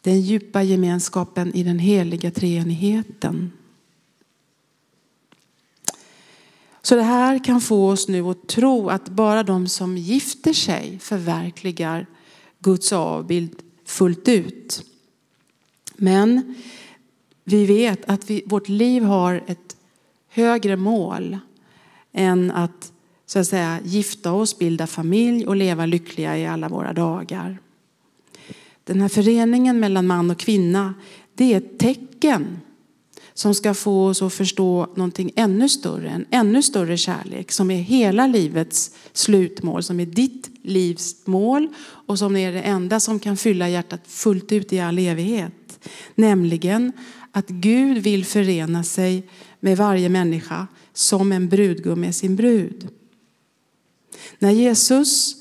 den 0.01 0.21
djupa 0.21 0.63
gemenskapen 0.63 1.55
i 1.55 1.63
den 1.63 1.79
heliga 1.79 2.31
treenigheten. 2.31 3.51
Så 6.81 6.95
det 6.95 7.03
här 7.03 7.43
kan 7.43 7.61
få 7.61 7.89
oss 7.89 8.07
nu 8.07 8.21
att 8.21 8.47
tro 8.47 8.89
att 8.89 9.09
bara 9.09 9.43
de 9.43 9.67
som 9.67 9.97
gifter 9.97 10.53
sig 10.53 10.99
förverkligar 10.99 12.05
Guds 12.59 12.93
avbild 12.93 13.63
fullt 13.85 14.27
ut. 14.27 14.85
Men 15.95 16.55
vi 17.43 17.65
vet 17.65 18.09
att 18.09 18.29
vi, 18.29 18.43
vårt 18.45 18.69
liv 18.69 19.03
har 19.03 19.43
ett 19.47 19.77
högre 20.29 20.75
mål 20.75 21.37
än 22.11 22.51
att 22.51 22.91
så 23.31 23.39
att 23.39 23.47
säga 23.47 23.79
gifta 23.83 24.31
oss, 24.31 24.57
bilda 24.57 24.87
familj 24.87 25.47
och 25.47 25.55
leva 25.55 25.85
lyckliga 25.85 26.37
i 26.37 26.47
alla 26.47 26.69
våra 26.69 26.93
dagar. 26.93 27.59
Den 28.83 29.01
här 29.01 29.09
föreningen 29.09 29.79
mellan 29.79 30.07
man 30.07 30.31
och 30.31 30.39
kvinna, 30.39 30.93
det 31.35 31.53
är 31.53 31.57
ett 31.57 31.79
tecken 31.79 32.59
som 33.33 33.55
ska 33.55 33.73
få 33.73 34.07
oss 34.07 34.21
att 34.21 34.33
förstå 34.33 34.87
någonting 34.95 35.31
ännu 35.35 35.69
större, 35.69 36.09
en 36.09 36.25
ännu 36.31 36.63
större 36.63 36.97
kärlek 36.97 37.51
som 37.51 37.71
är 37.71 37.81
hela 37.81 38.27
livets 38.27 38.91
slutmål, 39.13 39.83
som 39.83 39.99
är 39.99 40.05
ditt 40.05 40.49
livs 40.61 41.27
mål 41.27 41.67
och 41.83 42.19
som 42.19 42.35
är 42.35 42.51
det 42.51 42.61
enda 42.61 42.99
som 42.99 43.19
kan 43.19 43.37
fylla 43.37 43.69
hjärtat 43.69 44.01
fullt 44.07 44.51
ut 44.51 44.73
i 44.73 44.79
all 44.79 44.99
evighet. 44.99 45.89
Nämligen 46.15 46.91
att 47.31 47.47
Gud 47.47 47.97
vill 47.97 48.25
förena 48.25 48.83
sig 48.83 49.23
med 49.59 49.77
varje 49.77 50.09
människa 50.09 50.67
som 50.93 51.31
en 51.31 51.49
brudgum 51.49 52.01
med 52.01 52.15
sin 52.15 52.35
brud. 52.35 52.89
När 54.39 54.51
Jesus, 54.51 55.35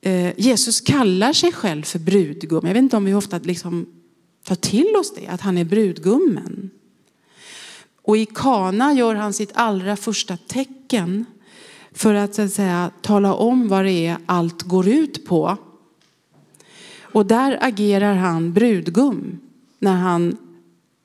eh, 0.00 0.40
Jesus 0.40 0.80
kallar 0.80 1.32
sig 1.32 1.52
själv 1.52 1.82
för 1.82 1.98
brudgum, 1.98 2.66
jag 2.66 2.74
vet 2.74 2.82
inte 2.82 2.96
om 2.96 3.04
vi 3.04 3.14
ofta 3.14 3.38
liksom 3.38 3.86
tar 4.44 4.54
till 4.54 4.96
oss 4.96 5.14
det, 5.14 5.26
att 5.26 5.40
han 5.40 5.58
är 5.58 5.64
brudgummen. 5.64 6.70
Och 8.02 8.16
i 8.16 8.26
Kana 8.26 8.92
gör 8.92 9.14
han 9.14 9.32
sitt 9.32 9.50
allra 9.54 9.96
första 9.96 10.36
tecken 10.36 11.24
för 11.92 12.14
att, 12.14 12.34
så 12.34 12.42
att 12.42 12.52
säga, 12.52 12.90
tala 13.00 13.34
om 13.34 13.68
vad 13.68 13.84
det 13.84 14.06
är 14.06 14.16
allt 14.26 14.62
går 14.62 14.88
ut 14.88 15.26
på. 15.26 15.56
Och 17.00 17.26
där 17.26 17.58
agerar 17.60 18.14
han 18.14 18.52
brudgum 18.52 19.40
när 19.78 19.96
han 19.96 20.36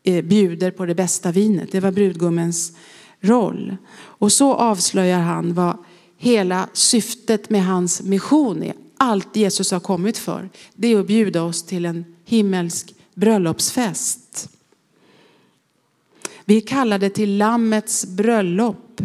eh, 0.04 0.26
bjuder 0.26 0.72
på 0.72 0.86
det 0.86 0.96
bästa 0.96 1.32
vinet. 1.32 1.72
Det 1.72 1.80
var 1.80 1.92
brudgummens 1.92 2.78
roll. 3.20 3.78
Och 3.98 4.32
så 4.32 4.54
avslöjar 4.54 5.20
han 5.20 5.54
vad 5.54 5.78
hela 6.18 6.70
syftet 6.74 7.50
med 7.50 7.66
hans 7.66 8.02
mission 8.02 8.64
är. 8.64 8.74
Allt 8.98 9.36
Jesus 9.36 9.72
har 9.72 9.80
kommit 9.80 10.18
för, 10.18 10.50
det 10.74 10.88
är 10.88 11.00
att 11.00 11.08
bjuda 11.08 11.44
oss 11.44 11.64
till 11.64 11.86
en 11.86 12.16
himmelsk 12.26 12.96
bröllopsfest. 13.14 14.50
Vi 16.46 16.58
är 16.58 16.68
kallade 16.68 17.10
till 17.10 17.38
Lammets 17.38 18.06
bröllop 18.06 19.02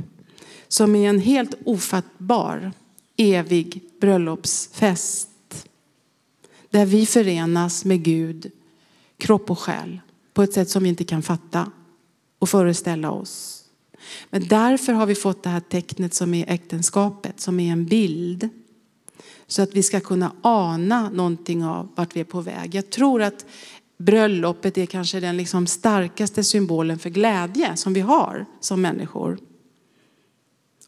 som 0.68 0.96
är 0.96 1.08
en 1.08 1.18
helt 1.18 1.54
ofattbar 1.64 2.72
evig 3.16 3.82
bröllopsfest. 4.00 5.28
Där 6.70 6.86
vi 6.86 7.06
förenas 7.06 7.84
med 7.84 8.02
Gud, 8.02 8.50
kropp 9.16 9.50
och 9.50 9.58
själ, 9.58 10.00
på 10.34 10.42
ett 10.42 10.52
sätt 10.52 10.70
som 10.70 10.82
vi 10.82 10.88
inte 10.88 11.04
kan 11.04 11.22
fatta 11.22 11.70
och 12.38 12.48
föreställa 12.48 13.10
oss. 13.10 13.61
Men 14.30 14.48
därför 14.48 14.92
har 14.92 15.06
vi 15.06 15.14
fått 15.14 15.42
det 15.42 15.50
här 15.50 15.60
tecknet 15.60 16.14
som 16.14 16.34
är 16.34 16.50
äktenskapet, 16.50 17.40
som 17.40 17.60
är 17.60 17.72
en 17.72 17.86
bild. 17.86 18.48
Så 19.46 19.62
att 19.62 19.74
vi 19.74 19.82
ska 19.82 20.00
kunna 20.00 20.32
ana 20.42 21.10
någonting 21.10 21.64
av 21.64 21.88
vart 21.94 22.16
vi 22.16 22.20
är 22.20 22.24
på 22.24 22.40
väg. 22.40 22.74
Jag 22.74 22.90
tror 22.90 23.22
att 23.22 23.46
bröllopet 23.98 24.78
är 24.78 24.86
kanske 24.86 25.20
den 25.20 25.36
liksom 25.36 25.66
starkaste 25.66 26.44
symbolen 26.44 26.98
för 26.98 27.10
glädje 27.10 27.76
som 27.76 27.94
vi 27.94 28.00
har 28.00 28.46
som 28.60 28.82
människor. 28.82 29.38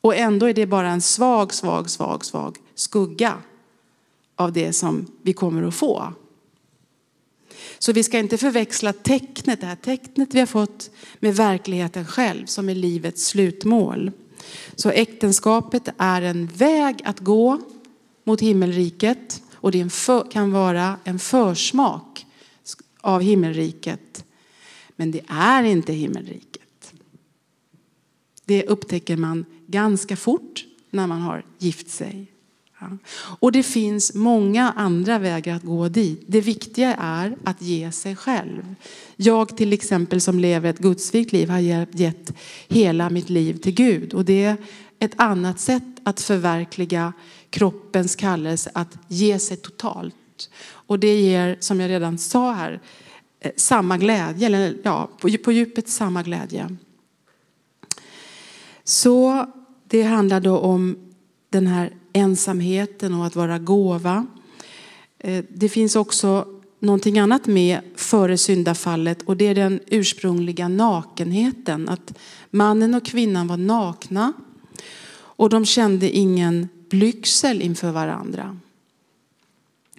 Och 0.01 0.17
ändå 0.17 0.47
är 0.47 0.55
det 0.55 0.67
bara 0.67 0.91
en 0.91 1.01
svag, 1.01 1.55
svag, 1.55 1.91
svag, 1.91 2.25
svag 2.25 2.59
skugga 2.75 3.35
av 4.37 4.53
det 4.53 4.73
som 4.73 5.07
vi 5.23 5.33
kommer 5.33 5.62
att 5.62 5.75
få. 5.75 6.12
Så 7.79 7.93
vi 7.93 8.03
ska 8.03 8.19
inte 8.19 8.39
förväxla 8.39 8.93
tecknet, 8.93 9.61
det 9.61 9.67
här 9.67 9.77
tecknet 9.77 10.35
vi 10.35 10.39
har 10.39 10.47
fått 10.47 10.91
med 11.21 11.37
verkligheten 11.37 12.07
själv 12.07 12.47
som 12.47 12.69
är 12.69 12.75
livets 12.75 13.27
slutmål. 13.27 14.11
Så 14.75 14.91
äktenskapet 14.91 15.89
är 15.99 16.23
en 16.23 16.47
väg 16.47 17.03
att 17.05 17.21
gå 17.21 17.61
mot 18.25 18.41
himmelriket 18.41 19.43
och 19.53 19.71
det 19.71 19.93
för, 19.93 20.31
kan 20.31 20.53
vara 20.53 20.97
en 21.05 21.19
försmak 21.19 22.27
av 23.01 23.21
himmelriket. 23.21 24.25
Men 24.97 25.11
det 25.11 25.21
är 25.29 25.62
inte 25.62 25.93
himmelriket. 25.93 26.93
Det 28.45 28.67
upptäcker 28.67 29.17
man 29.17 29.45
ganska 29.67 30.17
fort 30.17 30.65
när 30.91 31.07
man 31.07 31.21
har 31.21 31.45
gift 31.59 31.91
sig. 31.91 32.34
Och 33.41 33.53
det 33.53 33.62
finns 33.62 34.14
många 34.14 34.72
andra 34.76 35.18
vägar 35.18 35.57
att 35.57 35.62
gå 35.62 35.89
dit. 35.89 36.24
Det 36.26 36.41
viktiga 36.41 36.95
är 36.95 37.37
att 37.45 37.62
ge 37.62 37.93
sig 37.93 38.16
själv. 38.16 38.74
Jag 39.16 39.57
till 39.57 39.72
exempel 39.72 40.20
som 40.20 40.39
lever 40.39 40.70
ett 40.70 40.78
gudsvikt 40.78 41.32
liv 41.32 41.49
har 41.49 41.59
gett 41.59 42.32
hela 42.68 43.11
mitt 43.11 43.30
liv 43.30 43.57
till 43.57 43.74
Gud. 43.74 44.14
Och 44.14 44.24
det 44.24 44.45
är 44.45 44.57
ett 44.99 45.12
annat 45.16 45.61
sätt 45.61 45.82
att 46.03 46.20
förverkliga 46.20 47.12
kroppens 47.51 48.16
kallelse 48.16 48.70
att 48.74 48.99
ge 49.09 49.39
sig 49.39 49.57
totalt. 49.57 50.14
Och 50.66 50.99
det 50.99 51.20
ger, 51.20 51.57
som 51.61 51.80
jag 51.80 51.91
redan 51.91 52.18
sa 52.18 52.53
här, 52.53 52.80
eh, 53.41 53.51
samma 53.57 53.99
glädje, 53.99 54.47
eller 54.47 54.76
ja, 54.82 55.11
på 55.45 55.53
djupet 55.53 55.89
samma 55.89 56.22
glädje. 56.22 56.76
Så 58.85 59.47
det 59.89 60.03
handlar 60.03 60.41
då 60.41 60.59
om 60.59 60.97
den 61.51 61.66
här 61.66 61.93
ensamheten 62.15 63.15
och 63.15 63.27
att 63.27 63.37
vara 63.37 63.59
gåva. 63.59 64.27
Eh, 65.19 65.45
det 65.49 65.69
finns 65.69 65.97
också 65.97 66.47
någonting 66.79 67.19
annat 67.19 67.47
med 67.47 67.81
före 67.97 68.39
syndafallet 68.39 69.23
och 69.23 69.37
det 69.37 69.47
är 69.47 69.55
den 69.55 69.81
ursprungliga 69.87 70.69
nakenheten. 70.69 71.89
Att 71.89 72.19
mannen 72.51 72.95
och 72.95 73.05
kvinnan 73.05 73.47
var 73.47 73.57
nakna 73.57 74.33
och 75.15 75.51
de 75.51 75.65
kände 75.65 76.11
ingen 76.11 76.69
blygsel 76.89 77.62
inför 77.62 77.91
varandra. 77.91 78.59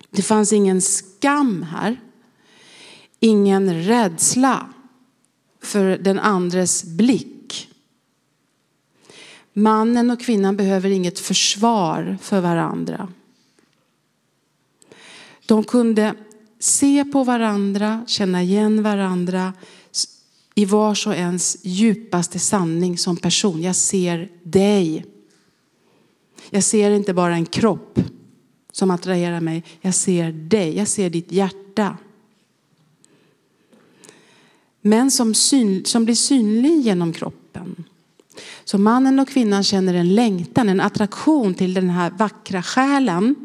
Det 0.09 0.21
fanns 0.21 0.53
ingen 0.53 0.81
skam 0.81 1.63
här. 1.63 2.01
Ingen 3.19 3.83
rädsla 3.83 4.69
för 5.61 5.97
den 5.97 6.19
andres 6.19 6.83
blick. 6.83 7.34
Mannen 9.57 10.11
och 10.11 10.19
kvinnan 10.19 10.57
behöver 10.57 10.89
inget 10.89 11.19
försvar 11.19 12.17
för 12.21 12.41
varandra. 12.41 13.07
De 15.45 15.63
kunde 15.63 16.15
se 16.59 17.05
på 17.05 17.23
varandra, 17.23 18.05
känna 18.07 18.43
igen 18.43 18.83
varandra 18.83 19.53
i 20.55 20.65
vars 20.65 21.07
och 21.07 21.15
ens 21.15 21.57
djupaste 21.65 22.39
sanning 22.39 22.97
som 22.97 23.17
person. 23.17 23.61
Jag 23.61 23.75
ser 23.75 24.31
dig. 24.43 25.05
Jag 26.49 26.63
ser 26.63 26.91
inte 26.91 27.13
bara 27.13 27.35
en 27.35 27.45
kropp 27.45 27.99
som 28.71 28.91
attraherar 28.91 29.41
mig. 29.41 29.63
Jag 29.81 29.93
ser 29.93 30.31
dig. 30.31 30.77
Jag 30.77 30.87
ser 30.87 31.09
ditt 31.09 31.31
hjärta. 31.31 31.97
Men 34.81 35.11
som, 35.11 35.33
syn, 35.33 35.85
som 35.85 36.05
blir 36.05 36.15
synlig 36.15 36.81
genom 36.81 37.13
kroppen. 37.13 37.83
Så 38.63 38.77
mannen 38.77 39.19
och 39.19 39.27
kvinnan 39.27 39.63
känner 39.63 39.93
en 39.93 40.15
längtan, 40.15 40.69
en 40.69 40.81
attraktion 40.81 41.53
till 41.53 41.73
den 41.73 41.89
här 41.89 42.09
vackra 42.09 42.63
själen. 42.63 43.35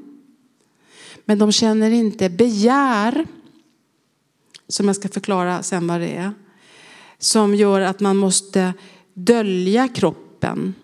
Men 1.25 1.39
de 1.39 1.53
känner 1.53 1.91
inte 1.91 2.31
begär, 2.31 3.27
som 4.69 4.87
jag 4.87 4.97
ska 4.97 5.09
förklara 5.09 5.63
sen 5.63 5.87
vad 5.87 6.01
det 6.01 6.17
är, 6.17 6.33
som 7.19 7.55
gör 7.55 7.81
att 7.81 8.01
man 8.01 8.17
måste 8.17 8.75
dölja 9.15 9.89
kroppen. 9.89 10.75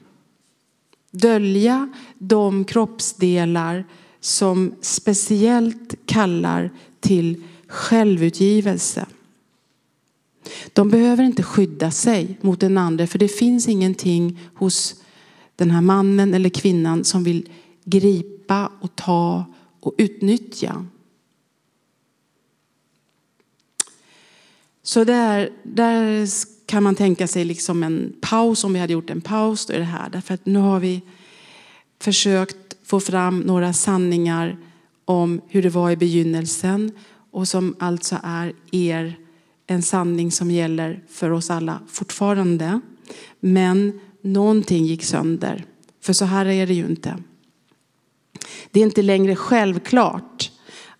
Dölja 1.10 1.92
de 2.18 2.64
kroppsdelar 2.64 3.84
som 4.20 4.74
speciellt 4.80 5.94
kallar 6.06 6.70
till 7.00 7.44
självutgivelse. 7.68 9.06
De 10.72 10.90
behöver 10.90 11.24
inte 11.24 11.42
skydda 11.42 11.90
sig 11.90 12.38
mot 12.40 12.60
den 12.60 12.78
andra 12.78 13.06
för 13.06 13.18
det 13.18 13.28
finns 13.28 13.68
ingenting 13.68 14.40
hos 14.54 14.94
den 15.56 15.70
här 15.70 15.80
mannen 15.80 16.34
eller 16.34 16.48
kvinnan 16.48 17.04
som 17.04 17.24
vill 17.24 17.48
gripa 17.84 18.72
och 18.80 18.96
ta 18.96 19.44
och 19.80 19.94
utnyttja. 19.98 20.86
Så 24.82 25.04
där, 25.04 25.50
där 25.62 26.26
kan 26.66 26.82
man 26.82 26.94
tänka 26.94 27.26
sig 27.26 27.44
liksom 27.44 27.82
en 27.82 28.12
paus, 28.20 28.64
om 28.64 28.72
vi 28.72 28.78
hade 28.78 28.92
gjort 28.92 29.10
en 29.10 29.20
paus, 29.20 29.66
då 29.66 29.72
är 29.72 29.78
det 29.78 29.84
här. 29.84 30.10
Därför 30.10 30.34
att 30.34 30.46
nu 30.46 30.58
har 30.58 30.80
vi 30.80 31.02
försökt 32.00 32.76
få 32.84 33.00
fram 33.00 33.40
några 33.40 33.72
sanningar 33.72 34.58
om 35.04 35.40
hur 35.48 35.62
det 35.62 35.68
var 35.68 35.90
i 35.90 35.96
begynnelsen 35.96 36.92
och 37.30 37.48
som 37.48 37.76
alltså 37.78 38.16
är 38.22 38.52
er 38.70 39.16
en 39.66 39.82
sanning 39.82 40.32
som 40.32 40.50
gäller 40.50 41.04
för 41.08 41.30
oss 41.30 41.50
alla 41.50 41.80
fortfarande. 41.88 42.80
Men 43.40 44.00
någonting 44.20 44.86
gick 44.86 45.04
sönder. 45.04 45.64
För 46.00 46.12
så 46.12 46.24
här 46.24 46.46
är 46.46 46.66
det 46.66 46.74
ju 46.74 46.86
inte. 46.86 47.16
Det 48.70 48.80
är 48.80 48.84
inte 48.84 49.02
längre 49.02 49.36
självklart 49.36 50.50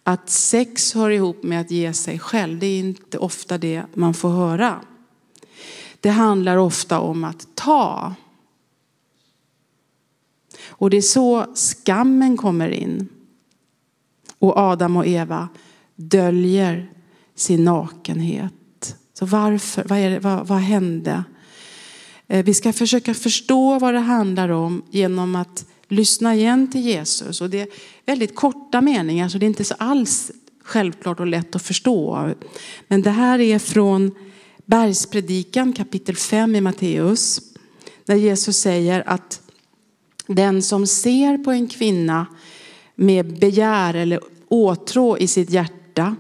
att 0.03 0.31
sex 0.31 0.95
hör 0.95 1.11
ihop 1.11 1.43
med 1.43 1.61
att 1.61 1.71
ge 1.71 1.93
sig 1.93 2.19
själv. 2.19 2.59
Det 2.59 2.67
är 2.67 2.79
inte 2.79 3.19
ofta 3.19 3.59
det 3.59 3.83
man 3.95 4.15
får 4.15 4.31
höra. 4.31 4.81
Det 6.01 6.11
handlar 6.11 6.57
ofta 6.57 7.01
om 7.01 7.25
att 7.25 7.49
ta. 7.55 8.15
Och 10.69 10.91
det 10.91 10.97
är 10.97 11.03
så 11.03 11.47
skammen 11.55 12.37
kommer 12.37 12.69
in. 12.69 13.09
Och 14.39 14.57
Adam 14.57 14.97
och 14.97 15.07
Eva 15.07 15.49
döljer 15.97 16.96
sin 17.37 17.65
nakenhet. 17.65 18.97
Så 19.15 19.27
varför? 19.27 19.85
Vad, 19.89 19.99
är 19.99 20.11
det, 20.11 20.19
vad, 20.19 20.47
vad 20.47 20.59
hände? 20.59 21.25
Eh, 22.29 22.45
vi 22.45 22.55
ska 22.55 22.73
försöka 22.73 23.15
förstå 23.15 23.79
vad 23.79 23.95
det 23.95 24.01
handlar 24.01 24.49
om 24.49 24.83
genom 24.91 25.37
att 25.37 25.65
lyssna 25.89 26.35
igen 26.35 26.71
till 26.71 26.81
Jesus. 26.81 27.41
Och 27.41 27.51
det 27.51 27.61
är 27.61 27.69
väldigt 28.07 28.35
korta 28.35 28.81
meningar 28.81 29.29
så 29.29 29.39
det 29.39 29.47
är 29.47 29.49
inte 29.49 29.65
så 29.65 29.75
alls 29.79 30.31
självklart 30.63 31.21
och 31.21 31.27
lätt 31.27 31.57
att 31.57 31.63
förstå. 31.63 32.31
Men 32.89 33.03
det 33.03 33.11
här 33.11 33.39
är 33.39 33.59
från 33.59 34.15
Bergspredikan 34.65 35.73
kapitel 35.73 36.17
5 36.17 36.55
i 36.55 36.61
Matteus. 36.61 37.41
Där 38.05 38.15
Jesus 38.15 38.57
säger 38.57 39.09
att 39.09 39.41
den 40.27 40.63
som 40.63 40.87
ser 40.87 41.39
på 41.39 41.51
en 41.51 41.67
kvinna 41.67 42.27
med 42.95 43.39
begär 43.39 43.95
eller 43.95 44.21
åtrå 44.49 45.19
i 45.19 45.27
sitt 45.27 45.51
hjärta 45.51 46.17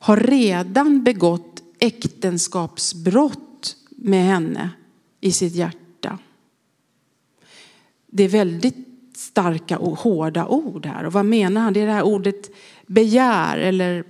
har 0.00 0.16
redan 0.16 1.04
begått 1.04 1.62
äktenskapsbrott 1.78 3.76
med 3.90 4.24
henne 4.24 4.70
i 5.20 5.32
sitt 5.32 5.54
hjärta. 5.54 6.18
Det 8.06 8.24
är 8.24 8.28
väldigt 8.28 8.76
starka 9.16 9.78
och 9.78 9.98
hårda 9.98 10.46
ord 10.46 10.86
här. 10.86 11.04
Och 11.04 11.12
vad 11.12 11.24
menar 11.24 11.60
han? 11.60 11.72
Det 11.72 11.80
är 11.80 11.86
det 11.86 11.92
här 11.92 12.02
ordet 12.02 12.50
begär 12.86 13.58
eller 13.58 14.04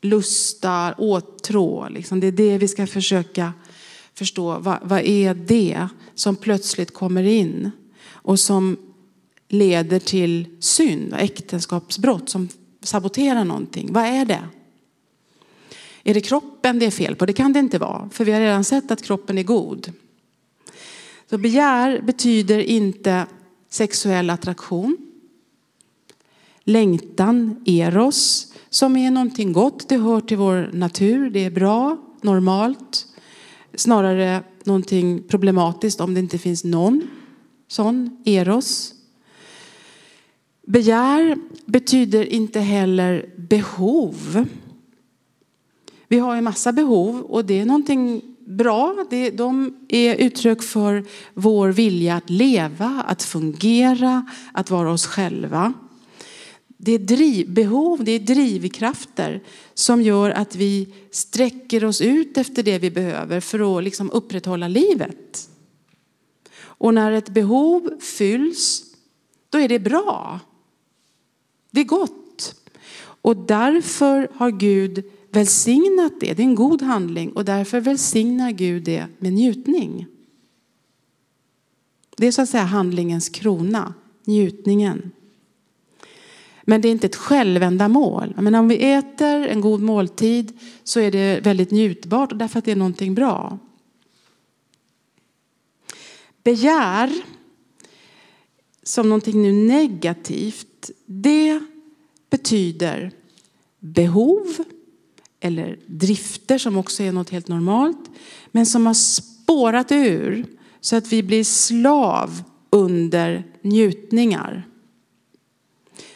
lusta, 0.00 0.94
åtrå. 0.98 1.88
Liksom. 1.88 2.20
Det 2.20 2.26
är 2.26 2.32
det 2.32 2.58
vi 2.58 2.68
ska 2.68 2.86
försöka 2.86 3.52
förstå. 4.14 4.58
Vad, 4.58 4.78
vad 4.82 5.00
är 5.00 5.34
det 5.34 5.88
som 6.14 6.36
plötsligt 6.36 6.94
kommer 6.94 7.22
in 7.22 7.70
och 8.06 8.40
som 8.40 8.76
leder 9.48 9.98
till 9.98 10.46
synd 10.60 11.12
och 11.12 11.18
äktenskapsbrott 11.18 12.28
som 12.28 12.48
saboterar 12.82 13.44
någonting? 13.44 13.92
Vad 13.92 14.04
är 14.04 14.24
det? 14.24 14.42
Är 16.04 16.14
det 16.14 16.20
kroppen 16.20 16.78
det 16.78 16.86
är 16.86 16.90
fel 16.90 17.16
på? 17.16 17.26
Det 17.26 17.32
kan 17.32 17.52
det 17.52 17.58
inte 17.58 17.78
vara, 17.78 18.08
för 18.12 18.24
vi 18.24 18.32
har 18.32 18.40
redan 18.40 18.64
sett 18.64 18.90
att 18.90 19.02
kroppen 19.02 19.38
är 19.38 19.42
god. 19.42 19.92
Så 21.30 21.38
begär 21.38 22.02
betyder 22.02 22.58
inte 22.58 23.26
sexuell 23.70 24.30
attraktion. 24.30 24.96
Längtan, 26.64 27.62
eros, 27.66 28.52
som 28.68 28.96
är 28.96 29.10
någonting 29.10 29.52
gott, 29.52 29.88
det 29.88 29.96
hör 29.96 30.20
till 30.20 30.36
vår 30.36 30.70
natur, 30.72 31.30
det 31.30 31.44
är 31.44 31.50
bra, 31.50 31.96
normalt. 32.20 33.06
Snarare 33.74 34.42
någonting 34.64 35.22
problematiskt 35.22 36.00
om 36.00 36.14
det 36.14 36.20
inte 36.20 36.38
finns 36.38 36.64
någon 36.64 37.02
sån 37.68 38.22
eros. 38.24 38.94
Begär 40.66 41.36
betyder 41.66 42.24
inte 42.24 42.60
heller 42.60 43.30
behov. 43.36 44.46
Vi 46.08 46.18
har 46.18 46.34
ju 46.34 46.40
massa 46.40 46.72
behov 46.72 47.20
och 47.20 47.44
det 47.44 47.60
är 47.60 47.64
någonting 47.64 48.22
bra. 48.46 49.06
De 49.32 49.76
är 49.88 50.14
uttryck 50.14 50.62
för 50.62 51.04
vår 51.34 51.68
vilja 51.68 52.16
att 52.16 52.30
leva, 52.30 53.04
att 53.06 53.22
fungera, 53.22 54.26
att 54.52 54.70
vara 54.70 54.92
oss 54.92 55.06
själva. 55.06 55.72
Det 56.76 56.92
är 56.92 56.98
drivbehov, 56.98 58.04
det 58.04 58.12
är 58.12 58.18
drivkrafter 58.20 59.42
som 59.74 60.02
gör 60.02 60.30
att 60.30 60.56
vi 60.56 60.88
sträcker 61.10 61.84
oss 61.84 62.00
ut 62.00 62.38
efter 62.38 62.62
det 62.62 62.78
vi 62.78 62.90
behöver 62.90 63.40
för 63.40 63.78
att 63.78 63.84
liksom 63.84 64.10
upprätthålla 64.10 64.68
livet. 64.68 65.48
Och 66.56 66.94
när 66.94 67.12
ett 67.12 67.28
behov 67.28 68.00
fylls, 68.00 68.84
då 69.50 69.58
är 69.58 69.68
det 69.68 69.78
bra. 69.78 70.40
Det 71.70 71.80
är 71.80 71.84
gott. 71.84 72.54
Och 72.96 73.36
därför 73.36 74.28
har 74.34 74.50
Gud 74.50 75.04
välsignat 75.34 76.20
det. 76.20 76.34
Det 76.34 76.42
är 76.42 76.46
en 76.46 76.54
god 76.54 76.82
handling 76.82 77.32
och 77.32 77.44
därför 77.44 77.80
välsignar 77.80 78.50
Gud 78.50 78.82
det 78.84 79.06
med 79.18 79.32
njutning. 79.32 80.06
Det 82.16 82.26
är 82.26 82.32
så 82.32 82.42
att 82.42 82.48
säga 82.48 82.62
handlingens 82.62 83.28
krona, 83.28 83.94
njutningen. 84.24 85.10
Men 86.62 86.80
det 86.80 86.88
är 86.88 86.92
inte 86.92 87.06
ett 87.06 87.16
självändamål. 87.16 88.34
Men 88.38 88.54
om 88.54 88.68
vi 88.68 88.92
äter 88.92 89.46
en 89.46 89.60
god 89.60 89.80
måltid 89.80 90.58
så 90.84 91.00
är 91.00 91.10
det 91.10 91.40
väldigt 91.40 91.70
njutbart 91.70 92.38
därför 92.38 92.58
att 92.58 92.64
det 92.64 92.72
är 92.72 92.76
någonting 92.76 93.14
bra. 93.14 93.58
Begär 96.42 97.12
som 98.82 99.08
någonting 99.08 99.42
nu 99.42 99.52
negativt, 99.52 100.90
det 101.06 101.60
betyder 102.30 103.12
behov 103.78 104.64
eller 105.44 105.78
drifter 105.86 106.58
som 106.58 106.76
också 106.76 107.02
är 107.02 107.12
något 107.12 107.30
helt 107.30 107.48
normalt, 107.48 108.10
men 108.52 108.66
som 108.66 108.86
har 108.86 108.94
spårat 108.94 109.92
ur 109.92 110.44
så 110.80 110.96
att 110.96 111.12
vi 111.12 111.22
blir 111.22 111.44
slav 111.44 112.42
under 112.70 113.44
njutningar. 113.62 114.68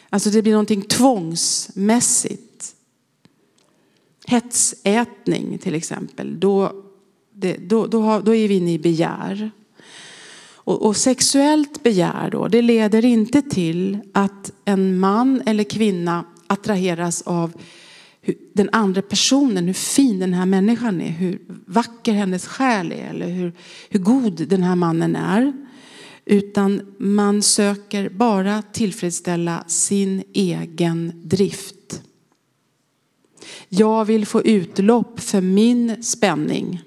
Alltså 0.09 0.29
det 0.29 0.41
blir 0.41 0.51
någonting 0.51 0.81
tvångsmässigt. 0.81 2.75
Hetsätning 4.27 5.57
till 5.57 5.75
exempel, 5.75 6.39
då, 6.39 6.83
det, 7.33 7.57
då, 7.57 7.87
då, 7.87 8.01
har, 8.01 8.21
då 8.21 8.35
är 8.35 8.47
vi 8.47 8.55
inne 8.55 8.73
i 8.73 8.79
begär. 8.79 9.51
Och, 10.51 10.81
och, 10.81 10.97
sexuellt 10.97 11.83
begär 11.83 12.29
då, 12.31 12.47
det 12.47 12.61
leder 12.61 13.05
inte 13.05 13.41
till 13.41 13.97
att 14.13 14.51
en 14.65 14.99
man 14.99 15.41
eller 15.45 15.63
kvinna 15.63 16.25
attraheras 16.47 17.21
av 17.21 17.53
den 18.53 18.69
andra 18.71 19.01
personen, 19.01 19.67
hur 19.67 19.73
fin 19.73 20.19
den 20.19 20.33
här 20.33 20.45
människan 20.45 21.01
är, 21.01 21.09
hur 21.09 21.41
vacker 21.65 22.13
hennes 22.13 22.47
själ 22.47 22.91
är 22.91 23.09
eller 23.09 23.27
hur, 23.27 23.53
hur 23.89 23.99
god 23.99 24.47
den 24.47 24.63
här 24.63 24.75
mannen 24.75 25.15
är. 25.15 25.53
Utan 26.25 26.81
man 26.97 27.41
söker 27.41 28.09
bara 28.09 28.61
tillfredsställa 28.61 29.63
sin 29.67 30.23
egen 30.33 31.11
drift. 31.23 32.01
Jag 33.69 34.05
vill 34.05 34.25
få 34.25 34.41
utlopp 34.41 35.19
för 35.19 35.41
min 35.41 36.03
spänning. 36.03 36.81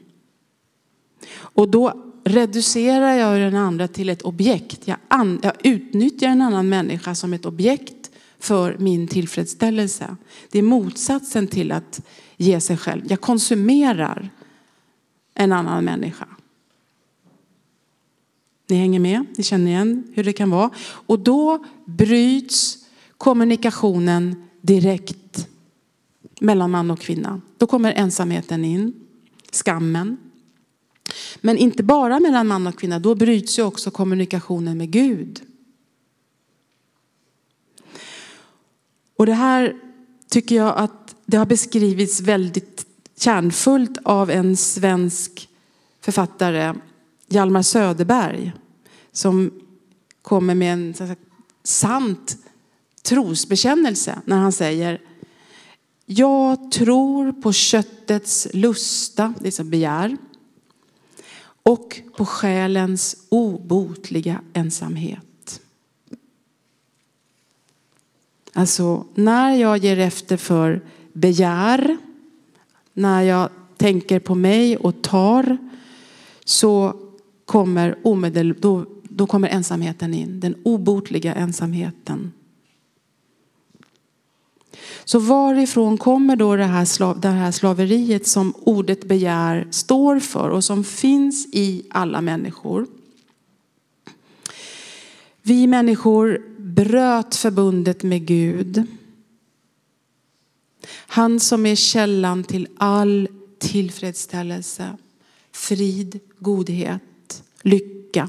Och 1.34 1.68
då 1.68 2.12
reducerar 2.24 3.14
jag 3.14 3.40
den 3.40 3.56
andra 3.56 3.88
till 3.88 4.08
ett 4.08 4.22
objekt. 4.22 4.80
Jag, 4.84 4.96
an, 5.08 5.40
jag 5.42 5.52
utnyttjar 5.62 6.28
en 6.28 6.42
annan 6.42 6.68
människa 6.68 7.14
som 7.14 7.32
ett 7.32 7.46
objekt 7.46 8.01
för 8.42 8.76
min 8.78 9.08
tillfredsställelse. 9.08 10.16
Det 10.50 10.58
är 10.58 10.62
motsatsen 10.62 11.46
till 11.46 11.72
att 11.72 12.00
ge 12.36 12.60
sig 12.60 12.76
själv. 12.76 13.02
Jag 13.08 13.20
konsumerar 13.20 14.30
en 15.34 15.52
annan 15.52 15.84
människa. 15.84 16.28
Ni 18.66 18.76
hänger 18.76 19.00
med? 19.00 19.24
Ni 19.36 19.44
känner 19.44 19.66
igen 19.66 20.04
hur 20.14 20.24
det 20.24 20.32
kan 20.32 20.50
vara. 20.50 20.70
Och 20.80 21.18
då 21.18 21.64
bryts 21.84 22.78
kommunikationen 23.16 24.44
direkt 24.60 25.48
mellan 26.40 26.70
man 26.70 26.90
och 26.90 27.00
kvinna. 27.00 27.40
Då 27.58 27.66
kommer 27.66 27.92
ensamheten 27.92 28.64
in, 28.64 28.92
skammen. 29.52 30.16
Men 31.40 31.56
inte 31.56 31.82
bara 31.82 32.20
mellan 32.20 32.46
man 32.46 32.66
och 32.66 32.78
kvinna, 32.78 32.98
då 32.98 33.14
bryts 33.14 33.58
ju 33.58 33.62
också 33.62 33.90
kommunikationen 33.90 34.78
med 34.78 34.90
Gud. 34.90 35.40
Och 39.22 39.26
det 39.26 39.34
här 39.34 39.76
tycker 40.28 40.56
jag 40.56 40.76
att 40.76 41.14
det 41.26 41.36
har 41.36 41.46
beskrivits 41.46 42.20
väldigt 42.20 42.86
kärnfullt 43.18 43.98
av 44.02 44.30
en 44.30 44.56
svensk 44.56 45.48
författare, 46.00 46.74
Hjalmar 47.28 47.62
Söderberg, 47.62 48.52
som 49.12 49.50
kommer 50.22 50.54
med 50.54 50.72
en 50.72 50.94
så 50.94 51.14
sant 51.64 52.36
trosbekännelse 53.02 54.18
när 54.24 54.36
han 54.36 54.52
säger 54.52 55.00
Jag 56.06 56.72
tror 56.72 57.32
på 57.32 57.52
köttets 57.52 58.48
lusta, 58.52 59.34
det 59.40 59.46
är 59.46 59.52
som 59.52 59.70
begär, 59.70 60.16
och 61.62 62.00
på 62.16 62.26
själens 62.26 63.16
obotliga 63.28 64.40
ensamhet. 64.52 65.31
Alltså, 68.52 69.04
när 69.14 69.54
jag 69.54 69.78
ger 69.78 69.98
efter 69.98 70.36
för 70.36 70.80
begär, 71.12 71.96
när 72.92 73.22
jag 73.22 73.48
tänker 73.76 74.20
på 74.20 74.34
mig 74.34 74.76
och 74.76 75.02
tar, 75.02 75.58
så 76.44 76.96
kommer, 77.44 77.98
omedel, 78.02 78.54
då, 78.58 78.86
då 79.02 79.26
kommer 79.26 79.48
ensamheten 79.48 80.14
in, 80.14 80.40
den 80.40 80.54
obotliga 80.62 81.34
ensamheten. 81.34 82.32
Så 85.04 85.18
varifrån 85.18 85.98
kommer 85.98 86.36
då 86.36 86.56
det 86.56 86.64
här, 86.64 86.84
slav, 86.84 87.20
det 87.20 87.28
här 87.28 87.50
slaveriet 87.50 88.26
som 88.26 88.54
ordet 88.56 89.04
begär 89.04 89.66
står 89.70 90.20
för 90.20 90.48
och 90.48 90.64
som 90.64 90.84
finns 90.84 91.46
i 91.52 91.86
alla 91.90 92.20
människor? 92.20 92.86
Vi 95.42 95.66
människor 95.66 96.42
bröt 96.74 97.36
förbundet 97.36 98.02
med 98.02 98.26
Gud. 98.26 98.86
Han 101.06 101.40
som 101.40 101.66
är 101.66 101.74
källan 101.74 102.44
till 102.44 102.68
all 102.76 103.28
tillfredsställelse, 103.58 104.96
frid, 105.52 106.20
godhet, 106.38 107.42
lycka. 107.62 108.28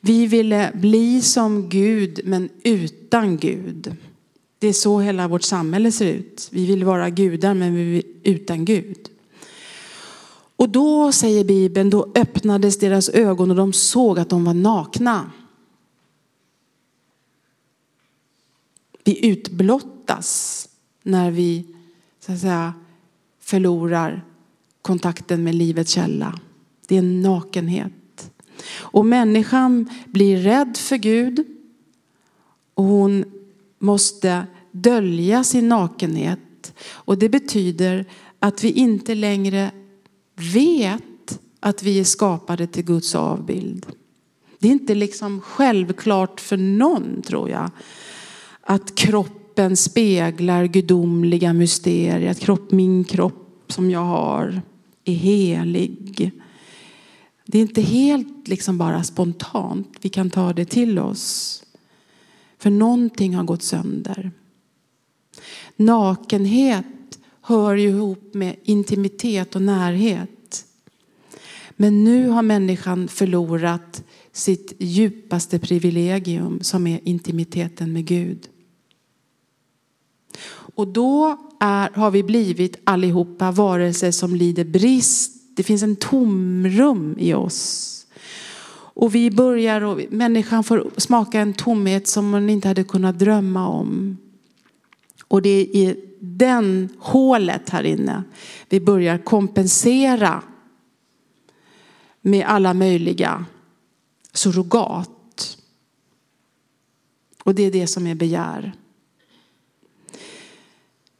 Vi 0.00 0.26
ville 0.26 0.70
bli 0.74 1.22
som 1.22 1.68
Gud 1.68 2.20
men 2.24 2.48
utan 2.62 3.36
Gud. 3.36 3.96
Det 4.58 4.68
är 4.68 4.72
så 4.72 5.00
hela 5.00 5.28
vårt 5.28 5.42
samhälle 5.42 5.92
ser 5.92 6.06
ut. 6.06 6.48
Vi 6.52 6.66
vill 6.66 6.84
vara 6.84 7.10
gudar 7.10 7.54
men 7.54 7.74
vi 7.74 7.84
vill 7.84 8.02
utan 8.22 8.64
Gud. 8.64 9.08
Och 10.56 10.68
då 10.68 11.12
säger 11.12 11.44
Bibeln, 11.44 11.90
då 11.90 12.12
öppnades 12.14 12.78
deras 12.78 13.08
ögon 13.08 13.50
och 13.50 13.56
de 13.56 13.72
såg 13.72 14.18
att 14.18 14.28
de 14.28 14.44
var 14.44 14.54
nakna. 14.54 15.30
Vi 19.06 19.26
utblottas 19.26 20.68
när 21.02 21.30
vi 21.30 21.64
så 22.20 22.32
att 22.32 22.40
säga, 22.40 22.74
förlorar 23.40 24.24
kontakten 24.82 25.44
med 25.44 25.54
livets 25.54 25.92
källa. 25.92 26.40
Det 26.86 26.94
är 26.94 26.98
en 26.98 27.22
nakenhet. 27.22 28.30
Och 28.68 29.06
människan 29.06 29.90
blir 30.06 30.36
rädd 30.36 30.76
för 30.76 30.96
Gud 30.96 31.44
och 32.74 32.84
hon 32.84 33.24
måste 33.78 34.46
dölja 34.70 35.44
sin 35.44 35.68
nakenhet. 35.68 36.74
Och 36.88 37.18
det 37.18 37.28
betyder 37.28 38.04
att 38.38 38.64
vi 38.64 38.70
inte 38.70 39.14
längre 39.14 39.70
vet 40.34 41.40
att 41.60 41.82
vi 41.82 42.00
är 42.00 42.04
skapade 42.04 42.66
till 42.66 42.84
Guds 42.84 43.14
avbild. 43.14 43.86
Det 44.58 44.68
är 44.68 44.72
inte 44.72 44.94
liksom 44.94 45.40
självklart 45.40 46.40
för 46.40 46.56
någon 46.56 47.22
tror 47.22 47.50
jag 47.50 47.70
att 48.68 48.94
kroppen 48.94 49.76
speglar 49.76 50.64
gudomliga 50.66 51.52
mysterier. 51.52 52.30
Att 52.30 52.40
kropp, 52.40 52.70
min 52.70 53.04
kropp 53.04 53.72
som 53.72 53.90
jag 53.90 54.04
har 54.04 54.62
är 55.04 55.14
helig. 55.14 56.30
Det 57.46 57.58
är 57.58 57.62
inte 57.62 57.82
helt 57.82 58.48
liksom 58.48 58.78
bara 58.78 59.04
spontant. 59.04 59.96
Vi 60.00 60.08
kan 60.08 60.30
ta 60.30 60.52
det 60.52 60.64
till 60.64 60.98
oss. 60.98 61.62
För 62.58 62.70
någonting 62.70 63.34
har 63.34 63.44
gått 63.44 63.62
sönder. 63.62 64.30
Nakenhet 65.76 67.18
hör 67.40 67.74
ju 67.76 67.88
ihop 67.88 68.34
med 68.34 68.56
intimitet 68.64 69.56
och 69.56 69.62
närhet. 69.62 70.64
Men 71.76 72.04
nu 72.04 72.28
har 72.28 72.42
människan 72.42 73.08
förlorat 73.08 74.04
sitt 74.32 74.72
djupaste 74.78 75.58
privilegium 75.58 76.60
som 76.62 76.86
är 76.86 77.00
intimiteten 77.04 77.92
med 77.92 78.04
Gud. 78.04 78.48
Och 80.74 80.88
då 80.88 81.38
är, 81.60 81.90
har 81.90 82.10
vi 82.10 82.22
blivit 82.22 82.76
allihopa 82.84 83.50
varelser 83.50 84.10
som 84.10 84.34
lider 84.34 84.64
brist. 84.64 85.32
Det 85.56 85.62
finns 85.62 85.82
en 85.82 85.96
tomrum 85.96 87.16
i 87.18 87.34
oss. 87.34 87.92
Och 88.96 89.14
vi 89.14 89.30
börjar 89.30 89.80
och 89.80 90.00
människan 90.10 90.64
får 90.64 90.90
smaka 90.96 91.40
en 91.40 91.54
tomhet 91.54 92.08
som 92.08 92.30
man 92.30 92.50
inte 92.50 92.68
hade 92.68 92.84
kunnat 92.84 93.18
drömma 93.18 93.68
om. 93.68 94.16
Och 95.28 95.42
det 95.42 95.48
är 95.48 95.62
i 95.62 96.04
den 96.20 96.88
hålet 96.98 97.70
här 97.70 97.84
inne 97.84 98.22
vi 98.68 98.80
börjar 98.80 99.18
kompensera 99.18 100.42
med 102.20 102.46
alla 102.46 102.74
möjliga 102.74 103.44
surrogat. 104.32 105.58
Och 107.44 107.54
det 107.54 107.62
är 107.62 107.70
det 107.70 107.86
som 107.86 108.06
är 108.06 108.14
begär. 108.14 108.72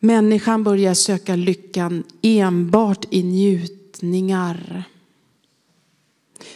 Människan 0.00 0.64
börjar 0.64 0.94
söka 0.94 1.36
lyckan 1.36 2.04
enbart 2.22 3.06
i 3.10 3.22
njutningar. 3.22 4.84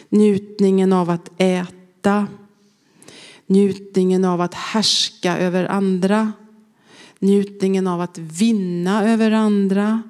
Njutningen 0.09 0.93
av 0.93 1.09
att 1.09 1.29
äta, 1.37 2.27
njutningen 3.47 4.25
av 4.25 4.41
att 4.41 4.53
härska 4.53 5.37
över 5.37 5.65
andra, 5.65 6.33
njutningen 7.19 7.87
av 7.87 8.01
att 8.01 8.17
vinna 8.17 9.09
över 9.09 9.31
andra, 9.31 10.03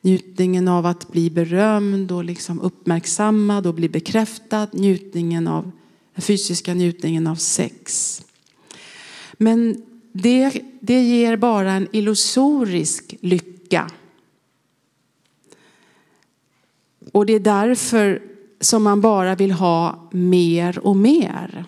njutningen 0.00 0.68
av 0.68 0.86
att 0.86 1.12
bli 1.12 1.30
berömd 1.30 2.12
och 2.12 2.24
liksom 2.24 2.60
uppmärksammad 2.60 3.66
och 3.66 3.74
bli 3.74 3.88
bekräftad, 3.88 4.68
njutningen 4.72 5.48
av, 5.48 5.70
den 6.14 6.22
fysiska 6.22 6.74
njutningen 6.74 7.26
av 7.26 7.36
sex. 7.36 8.22
Men 9.32 9.82
det, 10.12 10.62
det 10.80 11.02
ger 11.02 11.36
bara 11.36 11.72
en 11.72 11.88
illusorisk 11.92 13.14
lycka. 13.20 13.90
Och 17.12 17.26
det 17.26 17.32
är 17.32 17.40
därför 17.40 18.22
som 18.60 18.82
man 18.82 19.00
bara 19.00 19.34
vill 19.34 19.52
ha 19.52 20.08
mer 20.12 20.78
och 20.78 20.96
mer. 20.96 21.64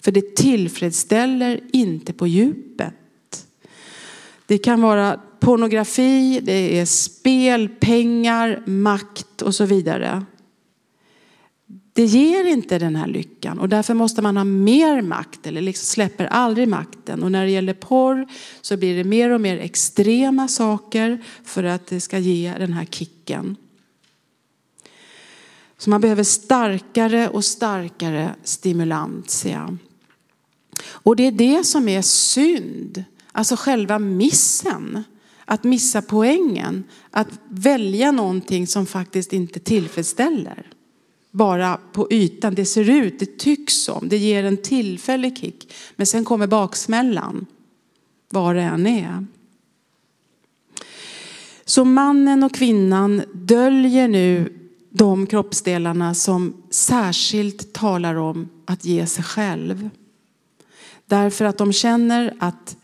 För 0.00 0.12
det 0.12 0.36
tillfredsställer 0.36 1.60
inte 1.72 2.12
på 2.12 2.26
djupet. 2.26 2.94
Det 4.46 4.58
kan 4.58 4.80
vara 4.80 5.20
pornografi, 5.40 6.40
det 6.42 6.78
är 6.80 6.86
spel, 6.86 7.68
pengar, 7.68 8.62
makt 8.66 9.42
och 9.42 9.54
så 9.54 9.64
vidare. 9.64 10.24
Det 11.98 12.04
ger 12.04 12.44
inte 12.44 12.78
den 12.78 12.96
här 12.96 13.06
lyckan 13.06 13.58
och 13.58 13.68
därför 13.68 13.94
måste 13.94 14.22
man 14.22 14.36
ha 14.36 14.44
mer 14.44 15.02
makt 15.02 15.46
eller 15.46 15.60
liksom 15.60 15.86
släpper 15.86 16.26
aldrig 16.26 16.68
makten. 16.68 17.22
Och 17.22 17.32
när 17.32 17.44
det 17.44 17.50
gäller 17.50 17.74
porr 17.74 18.26
så 18.60 18.76
blir 18.76 18.96
det 18.96 19.04
mer 19.04 19.30
och 19.30 19.40
mer 19.40 19.58
extrema 19.58 20.48
saker 20.48 21.24
för 21.44 21.64
att 21.64 21.86
det 21.86 22.00
ska 22.00 22.18
ge 22.18 22.54
den 22.58 22.72
här 22.72 22.84
kicken. 22.84 23.56
Så 25.78 25.90
man 25.90 26.00
behöver 26.00 26.22
starkare 26.22 27.28
och 27.28 27.44
starkare 27.44 28.34
stimulantia. 28.44 29.78
Och 30.86 31.16
det 31.16 31.26
är 31.26 31.32
det 31.32 31.64
som 31.64 31.88
är 31.88 32.02
synd. 32.02 33.04
Alltså 33.32 33.56
själva 33.56 33.98
missen. 33.98 35.04
Att 35.44 35.64
missa 35.64 36.02
poängen. 36.02 36.84
Att 37.10 37.28
välja 37.48 38.12
någonting 38.12 38.66
som 38.66 38.86
faktiskt 38.86 39.32
inte 39.32 39.60
tillfredsställer. 39.60 40.66
Bara 41.38 41.80
på 41.92 42.12
ytan. 42.12 42.54
Det 42.54 42.64
ser 42.64 42.90
ut, 42.90 43.18
det 43.18 43.38
tycks 43.38 43.74
som, 43.74 44.08
det 44.08 44.16
ger 44.16 44.44
en 44.44 44.56
tillfällig 44.56 45.38
kick. 45.38 45.72
Men 45.96 46.06
sen 46.06 46.24
kommer 46.24 46.46
baksmällan. 46.46 47.46
Var 48.30 48.54
det 48.54 48.62
än 48.62 48.86
är. 48.86 49.26
Så 51.64 51.84
mannen 51.84 52.42
och 52.42 52.54
kvinnan 52.54 53.22
döljer 53.32 54.08
nu 54.08 54.52
de 54.90 55.26
kroppsdelarna 55.26 56.14
som 56.14 56.62
särskilt 56.70 57.72
talar 57.72 58.14
om 58.14 58.48
att 58.64 58.84
ge 58.84 59.06
sig 59.06 59.24
själv. 59.24 59.90
Därför 61.06 61.44
att 61.44 61.58
de 61.58 61.72
känner 61.72 62.34
att 62.38 62.76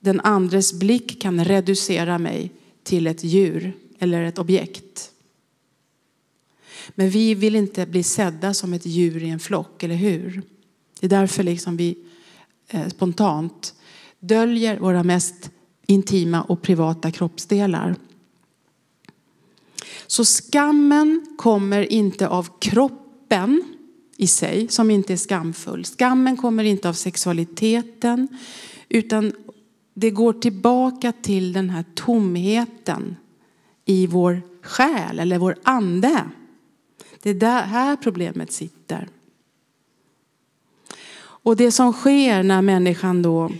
den 0.00 0.20
andres 0.20 0.72
blick 0.72 1.22
kan 1.22 1.44
reducera 1.44 2.18
mig 2.18 2.52
till 2.82 3.06
ett 3.06 3.24
djur 3.24 3.72
eller 3.98 4.22
ett 4.22 4.38
objekt. 4.38 5.11
Men 6.94 7.10
vi 7.10 7.34
vill 7.34 7.56
inte 7.56 7.86
bli 7.86 8.02
sedda 8.02 8.54
som 8.54 8.72
ett 8.72 8.86
djur 8.86 9.22
i 9.22 9.28
en 9.28 9.40
flock, 9.40 9.82
eller 9.82 9.94
hur? 9.94 10.42
Det 11.00 11.06
är 11.06 11.10
därför 11.10 11.42
liksom 11.42 11.76
vi 11.76 11.98
eh, 12.68 12.88
spontant 12.88 13.74
döljer 14.20 14.78
våra 14.78 15.02
mest 15.02 15.50
intima 15.86 16.42
och 16.42 16.62
privata 16.62 17.10
kroppsdelar. 17.10 17.96
Så 20.06 20.24
skammen 20.24 21.26
kommer 21.38 21.92
inte 21.92 22.28
av 22.28 22.48
kroppen 22.58 23.62
i 24.16 24.26
sig, 24.26 24.68
som 24.68 24.90
inte 24.90 25.12
är 25.12 25.16
skamfull. 25.16 25.84
Skammen 25.84 26.36
kommer 26.36 26.64
inte 26.64 26.88
av 26.88 26.92
sexualiteten, 26.92 28.28
utan 28.88 29.32
det 29.94 30.10
går 30.10 30.32
tillbaka 30.32 31.12
till 31.12 31.52
den 31.52 31.70
här 31.70 31.84
tomheten 31.94 33.16
i 33.84 34.06
vår 34.06 34.42
själ 34.62 35.18
eller 35.18 35.38
vår 35.38 35.56
ande. 35.62 36.24
Det 37.22 37.30
är 37.30 37.34
där 37.34 37.62
här 37.62 37.96
problemet 37.96 38.52
sitter. 38.52 39.08
Och 41.18 41.56
det 41.56 41.72
som 41.72 41.92
sker 41.92 42.42
när 42.42 42.62
människan 42.62 43.22
då 43.22 43.52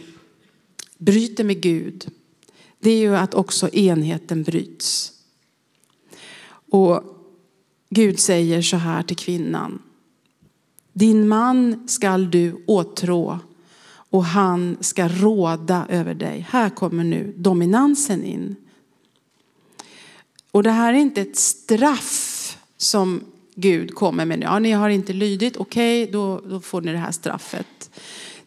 bryter 0.99 1.45
med 1.45 1.61
Gud, 1.61 2.11
det 2.81 2.91
är 2.91 2.99
ju 2.99 3.17
att 3.17 3.35
också 3.35 3.69
enheten 3.69 4.43
bryts. 4.43 5.13
Och 6.71 7.03
Gud 7.91 8.19
säger 8.19 8.63
så 8.63 8.77
här 8.77 9.03
till 9.03 9.17
kvinnan. 9.17 9.83
Din 10.93 11.29
man 11.29 11.89
skall 11.89 12.31
du 12.31 12.65
åtrå 12.67 13.39
och 13.87 14.25
han 14.25 14.77
ska 14.81 15.09
råda 15.09 15.87
över 15.89 16.15
dig. 16.15 16.47
Här 16.51 16.71
kommer 16.71 17.05
nu 17.05 17.35
dominansen 17.37 18.25
in. 18.25 18.57
Och 20.51 20.63
det 20.63 20.71
här 20.71 20.95
är 20.95 20.99
inte 20.99 21.21
ett 21.21 21.37
straff 21.37 22.59
som 22.77 23.32
Gud 23.55 23.95
kommer 23.95 24.25
med. 24.25 24.43
Ja, 24.43 24.59
ni 24.59 24.73
har 24.73 24.89
inte 24.89 25.13
lydit, 25.13 25.57
okej, 25.57 26.03
okay, 26.03 26.13
då, 26.13 26.41
då 26.49 26.61
får 26.61 26.81
ni 26.81 26.93
det 26.93 26.99
här 26.99 27.13
straffet. 27.13 27.91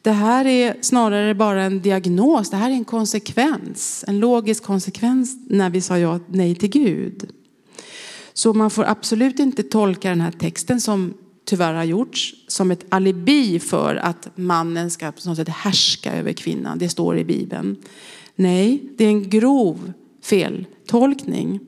Det 0.02 0.12
här 0.12 0.46
är 0.46 0.78
snarare 0.82 1.36
bara 1.36 1.64
en 1.64 1.82
diagnos, 1.82 2.50
det 2.50 2.58
här 2.58 2.70
är 2.70 2.74
en 2.74 2.86
konsekvens, 2.86 4.06
en 4.08 4.20
logisk 4.20 4.64
konsekvens 4.64 5.38
när 5.50 5.70
vi 5.70 5.82
sa 5.82 5.98
ja, 5.98 6.20
nej 6.28 6.56
till 6.56 6.70
Gud. 6.70 7.30
Så 8.34 8.54
man 8.54 8.70
får 8.70 8.84
absolut 8.84 9.40
inte 9.40 9.64
tolka 9.64 10.10
den 10.10 10.22
här 10.22 10.32
texten 10.32 10.82
som 10.82 11.14
tyvärr 11.46 11.74
har 11.74 11.84
gjorts 11.84 12.36
som 12.48 12.72
ett 12.72 12.86
alibi 12.90 13.60
för 13.60 13.96
att 13.96 14.30
mannen 14.36 14.92
ska 14.92 15.12
på 15.12 15.30
något 15.30 15.38
sätt 15.38 15.50
härska 15.50 16.14
över 16.14 16.34
kvinnan. 16.34 16.78
Det 16.78 16.90
står 16.90 17.18
i 17.18 17.24
Bibeln. 17.24 17.76
Nej, 18.36 18.84
det 18.98 19.06
är 19.06 19.10
en 19.10 19.30
grov 19.30 19.94
feltolkning. 20.24 21.60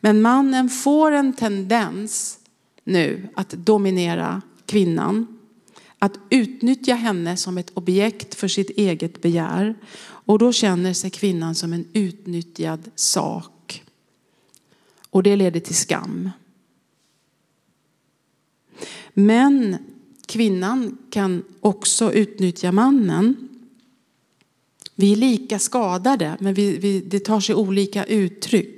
Men 0.00 0.22
mannen 0.22 0.68
får 0.68 1.12
en 1.12 1.32
tendens 1.32 2.38
nu 2.84 3.28
att 3.34 3.50
dominera 3.50 4.42
kvinnan. 4.66 5.26
Att 5.98 6.18
utnyttja 6.30 6.94
henne 6.94 7.36
som 7.36 7.58
ett 7.58 7.70
objekt 7.74 8.34
för 8.34 8.48
sitt 8.48 8.70
eget 8.70 9.22
begär. 9.22 9.74
Och 10.00 10.38
då 10.38 10.52
känner 10.52 10.92
sig 10.92 11.10
kvinnan 11.10 11.54
som 11.54 11.72
en 11.72 11.84
utnyttjad 11.92 12.90
sak. 12.94 13.82
Och 15.10 15.22
det 15.22 15.36
leder 15.36 15.60
till 15.60 15.74
skam. 15.74 16.30
Men 19.14 19.76
kvinnan 20.26 20.98
kan 21.10 21.44
också 21.60 22.12
utnyttja 22.12 22.72
mannen. 22.72 23.48
Vi 24.94 25.12
är 25.12 25.16
lika 25.16 25.58
skadade, 25.58 26.36
men 26.40 26.54
vi, 26.54 26.78
vi, 26.78 27.00
det 27.00 27.20
tar 27.20 27.40
sig 27.40 27.54
olika 27.54 28.04
uttryck. 28.04 28.73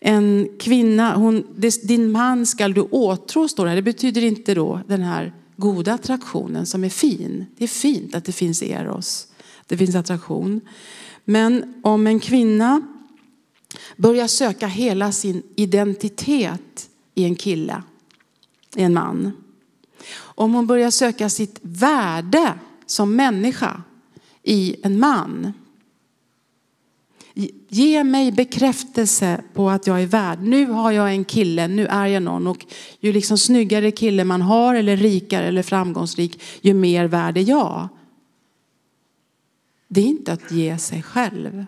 En 0.00 0.48
kvinna, 0.58 1.16
hon, 1.16 1.44
din 1.82 2.12
man 2.12 2.46
skall 2.46 2.74
du 2.74 2.80
åtrå, 2.80 3.48
står 3.48 3.66
det 3.66 3.74
Det 3.74 3.82
betyder 3.82 4.24
inte 4.24 4.54
då 4.54 4.80
den 4.86 5.02
här 5.02 5.34
goda 5.56 5.92
attraktionen 5.92 6.66
som 6.66 6.84
är 6.84 6.88
fin. 6.88 7.46
Det 7.56 7.64
är 7.64 7.68
fint 7.68 8.14
att 8.14 8.24
det 8.24 8.32
finns 8.32 8.62
eros. 8.62 9.26
Det 9.66 9.76
finns 9.76 9.94
attraktion. 9.94 10.60
Men 11.24 11.74
om 11.82 12.06
en 12.06 12.20
kvinna 12.20 12.82
börjar 13.96 14.26
söka 14.26 14.66
hela 14.66 15.12
sin 15.12 15.42
identitet 15.56 16.88
i 17.14 17.24
en 17.24 17.34
kille, 17.34 17.82
i 18.76 18.82
en 18.82 18.94
man. 18.94 19.32
Om 20.18 20.54
hon 20.54 20.66
börjar 20.66 20.90
söka 20.90 21.28
sitt 21.28 21.58
värde 21.62 22.54
som 22.86 23.16
människa 23.16 23.82
i 24.42 24.76
en 24.82 24.98
man. 24.98 25.52
Ge 27.68 28.04
mig 28.04 28.32
bekräftelse 28.32 29.40
på 29.54 29.70
att 29.70 29.86
jag 29.86 30.02
är 30.02 30.06
värd. 30.06 30.42
Nu 30.42 30.66
har 30.66 30.92
jag 30.92 31.10
en 31.10 31.24
kille, 31.24 31.68
nu 31.68 31.86
är 31.86 32.06
jag 32.06 32.22
någon. 32.22 32.46
Och 32.46 32.66
ju 33.00 33.12
liksom 33.12 33.38
snyggare 33.38 33.90
kille 33.90 34.24
man 34.24 34.42
har 34.42 34.74
eller 34.74 34.96
rikare 34.96 35.46
eller 35.46 35.62
framgångsrik, 35.62 36.42
ju 36.60 36.74
mer 36.74 37.04
värd 37.04 37.36
är 37.36 37.48
jag. 37.48 37.88
Det 39.88 40.00
är 40.00 40.04
inte 40.04 40.32
att 40.32 40.52
ge 40.52 40.78
sig 40.78 41.02
själv. 41.02 41.64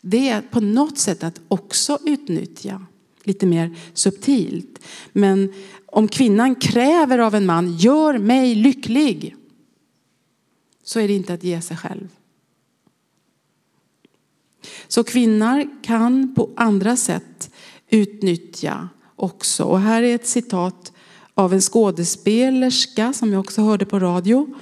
Det 0.00 0.28
är 0.28 0.42
på 0.42 0.60
något 0.60 0.98
sätt 0.98 1.24
att 1.24 1.40
också 1.48 1.98
utnyttja, 2.04 2.86
lite 3.24 3.46
mer 3.46 3.76
subtilt. 3.94 4.78
Men 5.12 5.52
om 5.86 6.08
kvinnan 6.08 6.54
kräver 6.54 7.18
av 7.18 7.34
en 7.34 7.46
man, 7.46 7.76
gör 7.76 8.18
mig 8.18 8.54
lycklig, 8.54 9.36
så 10.84 11.00
är 11.00 11.08
det 11.08 11.14
inte 11.14 11.34
att 11.34 11.44
ge 11.44 11.60
sig 11.60 11.76
själv. 11.76 12.08
Så 14.88 15.04
kvinnor 15.04 15.82
kan 15.82 16.34
på 16.34 16.50
andra 16.56 16.96
sätt 16.96 17.50
utnyttja 17.90 18.88
också. 19.16 19.64
Och 19.64 19.80
här 19.80 20.02
är 20.02 20.14
ett 20.14 20.26
citat 20.26 20.92
av 21.34 21.52
en 21.52 21.60
skådespelerska 21.60 23.12
som 23.12 23.32
jag 23.32 23.40
också 23.40 23.62
hörde 23.62 23.84
på 23.84 23.98
radio. 23.98 24.54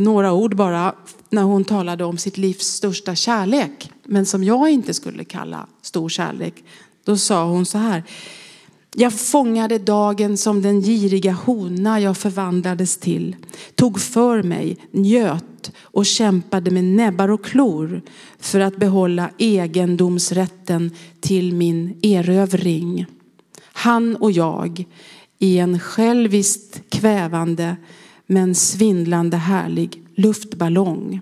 Några 0.00 0.32
ord 0.32 0.56
bara 0.56 0.94
när 1.30 1.42
hon 1.42 1.64
talade 1.64 2.04
om 2.04 2.18
sitt 2.18 2.38
livs 2.38 2.66
största 2.66 3.14
kärlek. 3.14 3.90
Men 4.04 4.26
som 4.26 4.44
jag 4.44 4.70
inte 4.70 4.94
skulle 4.94 5.24
kalla 5.24 5.66
stor 5.82 6.08
kärlek. 6.08 6.64
Då 7.04 7.16
sa 7.16 7.44
hon 7.44 7.66
så 7.66 7.78
här. 7.78 8.02
Jag 8.98 9.12
fångade 9.12 9.78
dagen 9.78 10.36
som 10.36 10.62
den 10.62 10.80
giriga 10.80 11.32
hona 11.32 12.00
jag 12.00 12.16
förvandlades 12.16 12.96
till, 12.96 13.36
tog 13.74 14.00
för 14.00 14.42
mig, 14.42 14.76
njöt 14.90 15.72
och 15.80 16.06
kämpade 16.06 16.70
med 16.70 16.84
näbbar 16.84 17.28
och 17.28 17.44
klor 17.44 18.02
för 18.38 18.60
att 18.60 18.76
behålla 18.76 19.30
egendomsrätten 19.38 20.90
till 21.20 21.52
min 21.52 21.98
erövring. 22.02 23.06
Han 23.62 24.16
och 24.16 24.32
jag 24.32 24.84
i 25.38 25.58
en 25.58 25.80
själviskt 25.80 26.90
kvävande 26.90 27.76
men 28.26 28.54
svindlande 28.54 29.36
härlig 29.36 30.02
luftballong. 30.14 31.20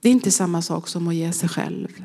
Det 0.00 0.08
är 0.08 0.12
inte 0.12 0.30
samma 0.30 0.62
sak 0.62 0.88
som 0.88 1.08
att 1.08 1.14
ge 1.14 1.32
sig 1.32 1.48
själv. 1.48 2.04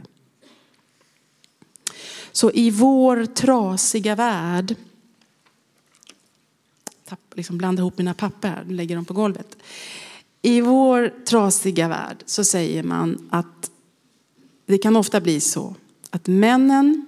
Så 2.38 2.52
i 2.52 2.72
vår 2.72 3.26
trasiga 3.26 4.16
värld, 4.16 4.76
liksom 7.36 7.58
blandar 7.58 7.82
ihop 7.82 7.98
mina 7.98 8.14
papper, 8.14 8.66
lägger 8.70 8.96
dem 8.96 9.06
på 9.06 9.14
golvet. 9.14 9.58
I 10.42 10.62
vår 10.62 11.14
trasiga 11.26 11.88
värld 11.88 12.24
så 12.26 12.44
säger 12.44 12.84
man 12.84 13.30
att 13.32 13.72
det 14.66 14.78
kan 14.78 14.96
ofta 14.96 15.22
bli 15.22 15.40
så 15.40 15.76
att 16.10 16.28
männen 16.28 17.06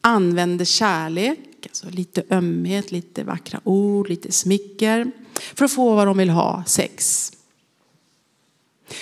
använder 0.00 0.64
kärlek, 0.64 1.38
alltså 1.62 1.90
lite 1.90 2.22
ömhet, 2.30 2.92
lite 2.92 3.24
vackra 3.24 3.60
ord, 3.64 4.08
lite 4.08 4.32
smicker 4.32 5.12
för 5.54 5.64
att 5.64 5.72
få 5.72 5.94
vad 5.94 6.06
de 6.06 6.18
vill 6.18 6.30
ha, 6.30 6.64
sex. 6.66 7.32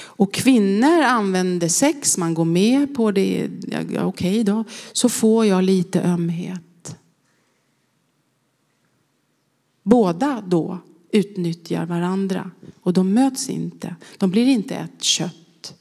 Och 0.02 0.34
kvinnor 0.34 1.02
använder 1.02 1.68
sex, 1.68 2.18
man 2.18 2.34
går 2.34 2.44
med 2.44 2.94
på 2.94 3.10
det, 3.10 3.50
ja, 3.70 3.80
okej 3.80 4.04
okay 4.04 4.42
då, 4.42 4.64
så 4.92 5.08
får 5.08 5.46
jag 5.46 5.64
lite 5.64 6.00
ömhet. 6.02 6.96
Båda 9.82 10.44
då 10.46 10.78
utnyttjar 11.12 11.86
varandra 11.86 12.50
och 12.80 12.92
de 12.92 13.12
möts 13.12 13.50
inte. 13.50 13.96
De 14.18 14.30
blir 14.30 14.46
inte 14.46 14.74
ett 14.74 15.02
kött. 15.02 15.74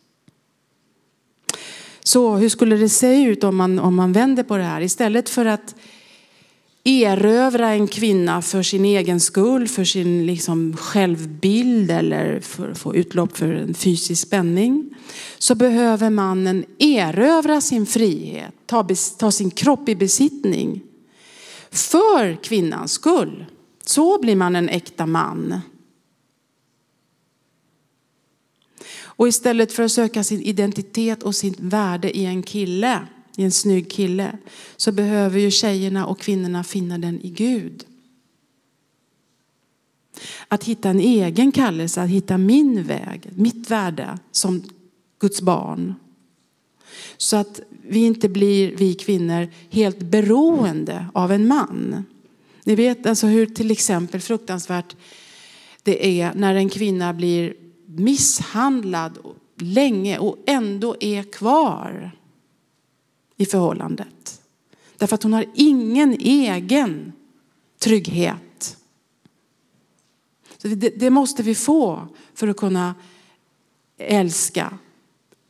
Så 2.04 2.36
hur 2.36 2.50
skulle 2.50 2.78
det 2.78 2.90
se 2.90 3.24
ut 3.24 3.44
om 3.44 3.56
man, 3.56 3.80
om 3.80 3.96
man 3.96 4.14
vänder 4.14 4.44
på 4.44 4.58
det 4.58 4.64
här? 4.64 4.82
Istället 4.82 5.30
för 5.30 5.46
att 5.46 5.76
erövra 6.84 7.70
en 7.70 7.88
kvinna 7.88 8.42
för 8.42 8.64
sin 8.64 8.86
egen 8.86 9.20
skull, 9.20 9.68
för 9.68 9.84
sin 9.84 10.26
liksom 10.26 10.78
självbild 10.78 11.92
eller 11.92 12.40
för 12.40 12.72
att 12.72 12.78
få 12.78 12.96
utlopp 12.96 13.38
för 13.38 13.54
en 13.54 13.74
fysisk 13.74 14.28
spänning. 14.28 14.96
Så 15.38 15.56
behöver 15.56 16.10
mannen 16.10 16.66
erövra 16.80 17.62
sin 17.62 17.86
frihet, 17.86 18.54
ta, 18.66 18.88
ta 19.18 19.32
sin 19.32 19.52
kropp 19.52 19.90
i 19.90 19.96
besittning. 19.96 20.82
För 21.72 22.44
kvinnans 22.44 22.92
skull. 22.92 23.46
Så 23.84 24.22
blir 24.22 24.36
man 24.36 24.56
en 24.56 24.70
äkta 24.70 25.06
man. 25.06 25.60
Och 29.02 29.28
istället 29.28 29.72
för 29.72 29.84
att 29.84 29.92
söka 29.92 30.24
sin 30.24 30.42
identitet 30.42 31.24
och 31.24 31.36
sitt 31.36 31.60
värde 31.60 32.18
i 32.18 32.26
en 32.26 32.44
kille 32.44 33.08
i 33.40 33.44
en 33.44 33.52
snygg 33.52 33.92
kille 33.92 34.38
så 34.78 34.92
behöver 34.92 35.40
ju 35.40 35.52
tjejerna 35.52 36.06
och 36.06 36.20
kvinnorna 36.20 36.64
finna 36.64 36.98
den 36.98 37.22
i 37.22 37.30
Gud. 37.30 37.86
Att 40.48 40.64
hitta 40.64 40.90
en 40.90 41.00
egen 41.00 41.52
kallelse, 41.52 42.02
att 42.02 42.10
hitta 42.10 42.38
min 42.38 42.84
väg, 42.84 43.30
mitt 43.36 43.72
värde 43.72 44.20
som 44.32 44.64
Guds 45.20 45.42
barn. 45.42 45.96
Så 47.18 47.38
att 47.38 47.60
vi 47.88 48.00
inte 48.00 48.30
blir, 48.30 48.76
vi 48.76 48.94
kvinnor, 48.94 49.48
helt 49.70 50.00
beroende 50.00 51.06
av 51.14 51.32
en 51.32 51.48
man. 51.48 52.04
Ni 52.64 52.76
vet 52.76 53.06
alltså 53.06 53.28
hur 53.28 53.46
till 53.46 53.72
exempel 53.72 54.22
fruktansvärt 54.22 54.96
det 55.84 56.22
är 56.22 56.34
när 56.34 56.56
en 56.56 56.70
kvinna 56.70 57.14
blir 57.14 57.54
misshandlad 57.86 59.18
länge 59.56 60.18
och 60.18 60.38
ändå 60.46 60.96
är 61.00 61.24
kvar 61.24 62.19
i 63.40 63.46
förhållandet. 63.46 64.42
Därför 64.98 65.16
att 65.16 65.24
hon 65.24 65.34
har 65.34 65.46
ingen 65.54 66.14
egen 66.14 67.12
trygghet. 67.78 68.78
Så 70.58 70.68
det, 70.68 70.90
det 70.90 71.10
måste 71.10 71.44
vi 71.44 71.56
få 71.56 72.08
för 72.34 72.48
att 72.48 72.58
kunna 72.58 72.96
älska 73.98 74.78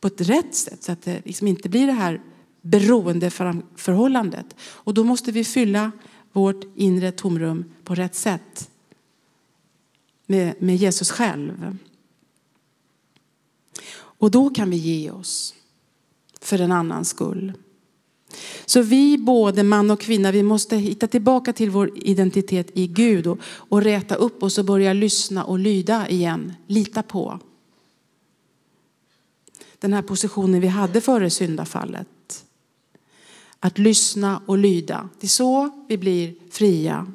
på 0.00 0.06
ett 0.06 0.20
rätt 0.20 0.54
sätt 0.54 0.82
så 0.82 0.92
att 0.92 1.02
det 1.02 1.22
liksom 1.24 1.46
inte 1.46 1.68
blir 1.68 1.86
det 1.86 1.92
här 1.92 2.22
beroendeförhållandet. 2.62 4.46
Och 4.60 4.94
då 4.94 5.04
måste 5.04 5.32
vi 5.32 5.44
fylla 5.44 5.92
vårt 6.32 6.64
inre 6.76 7.12
tomrum 7.12 7.64
på 7.84 7.94
rätt 7.94 8.14
sätt 8.14 8.70
med, 10.26 10.54
med 10.62 10.76
Jesus 10.76 11.10
själv. 11.10 11.76
Och 13.92 14.30
då 14.30 14.50
kan 14.50 14.70
vi 14.70 14.76
ge 14.76 15.10
oss 15.10 15.54
för 16.40 16.58
en 16.58 16.72
annans 16.72 17.08
skull. 17.08 17.52
Så 18.66 18.82
vi 18.82 19.18
både 19.18 19.62
man 19.62 19.90
och 19.90 20.00
kvinna, 20.00 20.32
vi 20.32 20.42
måste 20.42 20.76
hitta 20.76 21.06
tillbaka 21.06 21.52
till 21.52 21.70
vår 21.70 21.90
identitet 21.94 22.70
i 22.74 22.86
Gud 22.86 23.26
och, 23.26 23.38
och 23.42 23.82
räta 23.82 24.14
upp 24.14 24.42
oss 24.42 24.58
och 24.58 24.64
börja 24.64 24.92
lyssna 24.92 25.44
och 25.44 25.58
lyda 25.58 26.08
igen. 26.08 26.52
Lita 26.66 27.02
på. 27.02 27.38
Den 29.78 29.92
här 29.92 30.02
positionen 30.02 30.60
vi 30.60 30.66
hade 30.66 31.00
före 31.00 31.30
syndafallet. 31.30 32.44
Att 33.60 33.78
lyssna 33.78 34.42
och 34.46 34.58
lyda. 34.58 35.08
Det 35.20 35.26
är 35.26 35.28
så 35.28 35.84
vi 35.88 35.98
blir 35.98 36.34
fria. 36.50 37.06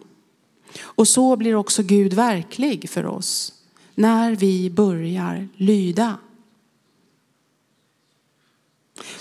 Och 0.82 1.08
så 1.08 1.36
blir 1.36 1.56
också 1.56 1.84
Gud 1.84 2.14
verklig 2.14 2.90
för 2.90 3.06
oss. 3.06 3.54
När 3.96 4.36
vi 4.36 4.70
börjar 4.70 5.48
lyda. 5.56 6.18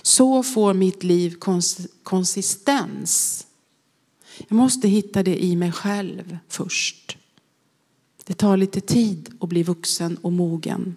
Så 0.02 0.42
får 0.42 0.74
mitt 0.74 1.02
liv 1.02 1.36
konsistens. 2.02 3.46
Jag 4.48 4.56
måste 4.56 4.88
hitta 4.88 5.22
det 5.22 5.44
i 5.44 5.56
mig 5.56 5.72
själv 5.72 6.38
först. 6.48 7.16
Det 8.24 8.34
tar 8.34 8.56
lite 8.56 8.80
tid 8.80 9.34
att 9.40 9.48
bli 9.48 9.62
vuxen 9.62 10.16
och 10.16 10.32
mogen. 10.32 10.96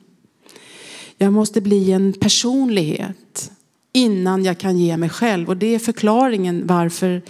Jag 1.17 1.33
måste 1.33 1.61
bli 1.61 1.91
en 1.91 2.13
personlighet 2.13 3.51
innan 3.93 4.43
jag 4.43 4.57
kan 4.57 4.77
ge 4.77 4.97
mig 4.97 5.09
själv. 5.09 5.49
Och 5.49 5.57
det 5.57 5.75
är 5.75 5.79
förklaringen 5.79 6.67
varför 6.67 7.21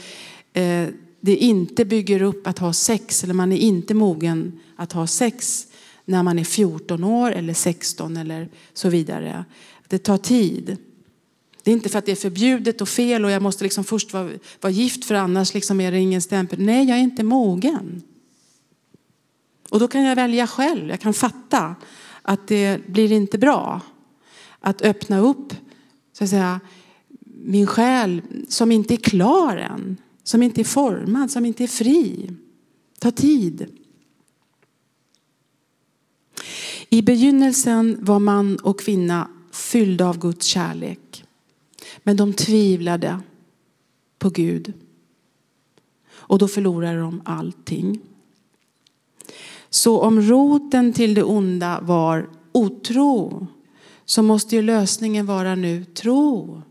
eh, 0.53 0.87
det 1.21 1.35
inte 1.35 1.85
bygger 1.85 2.21
upp 2.21 2.47
att 2.47 2.59
ha 2.59 2.73
sex, 2.73 3.23
eller 3.23 3.33
man 3.33 3.51
är 3.51 3.57
inte 3.57 3.93
mogen 3.93 4.59
att 4.75 4.91
ha 4.91 5.07
sex 5.07 5.67
när 6.05 6.23
man 6.23 6.39
är 6.39 6.43
14 6.43 7.03
år 7.03 7.31
eller 7.31 7.53
16 7.53 8.17
eller 8.17 8.49
så 8.73 8.89
vidare. 8.89 9.45
Det 9.87 9.97
tar 9.97 10.17
tid. 10.17 10.77
Det 11.67 11.71
är 11.71 11.73
inte 11.73 11.89
för 11.89 11.99
att 11.99 12.05
det 12.05 12.11
är 12.11 12.15
förbjudet 12.15 12.81
och 12.81 12.89
fel 12.89 13.25
och 13.25 13.31
jag 13.31 13.41
måste 13.41 13.63
liksom 13.63 13.83
först 13.83 14.13
vara, 14.13 14.29
vara 14.61 14.71
gift 14.71 15.05
för 15.05 15.15
annars 15.15 15.53
liksom 15.53 15.81
är 15.81 15.91
det 15.91 15.99
ingen 15.99 16.21
stämpel. 16.21 16.61
Nej, 16.61 16.89
jag 16.89 16.97
är 16.97 17.01
inte 17.01 17.23
mogen. 17.23 18.01
Och 19.69 19.79
då 19.79 19.87
kan 19.87 20.03
jag 20.03 20.15
välja 20.15 20.47
själv. 20.47 20.89
Jag 20.89 20.99
kan 20.99 21.13
fatta 21.13 21.75
att 22.21 22.47
det 22.47 22.87
blir 22.87 23.11
inte 23.11 23.37
bra. 23.37 23.81
Att 24.59 24.81
öppna 24.81 25.19
upp 25.19 25.53
så 26.13 26.23
att 26.23 26.29
säga, 26.29 26.59
min 27.25 27.67
själ 27.67 28.21
som 28.49 28.71
inte 28.71 28.93
är 28.93 28.97
klar 28.97 29.57
än, 29.57 29.97
som 30.23 30.43
inte 30.43 30.61
är 30.61 30.65
formad, 30.65 31.31
som 31.31 31.45
inte 31.45 31.63
är 31.63 31.67
fri. 31.67 32.31
Ta 32.99 33.11
tid. 33.11 33.65
I 36.89 37.01
begynnelsen 37.01 37.97
var 38.01 38.19
man 38.19 38.57
och 38.57 38.79
kvinna 38.79 39.29
fyllda 39.51 40.05
av 40.05 40.19
Guds 40.19 40.45
kärlek. 40.45 41.23
Men 42.03 42.17
de 42.17 42.33
tvivlade 42.33 43.19
på 44.19 44.29
Gud. 44.29 44.73
Och 46.09 46.39
då 46.39 46.47
förlorade 46.47 46.99
de 46.99 47.21
allting. 47.25 47.99
Så 49.69 50.01
om 50.01 50.21
roten 50.21 50.93
till 50.93 51.13
det 51.13 51.23
onda 51.23 51.79
var 51.81 52.29
otro 52.51 53.47
så 54.05 54.23
måste 54.23 54.55
ju 54.55 54.61
lösningen 54.61 55.25
vara 55.25 55.55
nu 55.55 55.85
tro. 55.85 56.61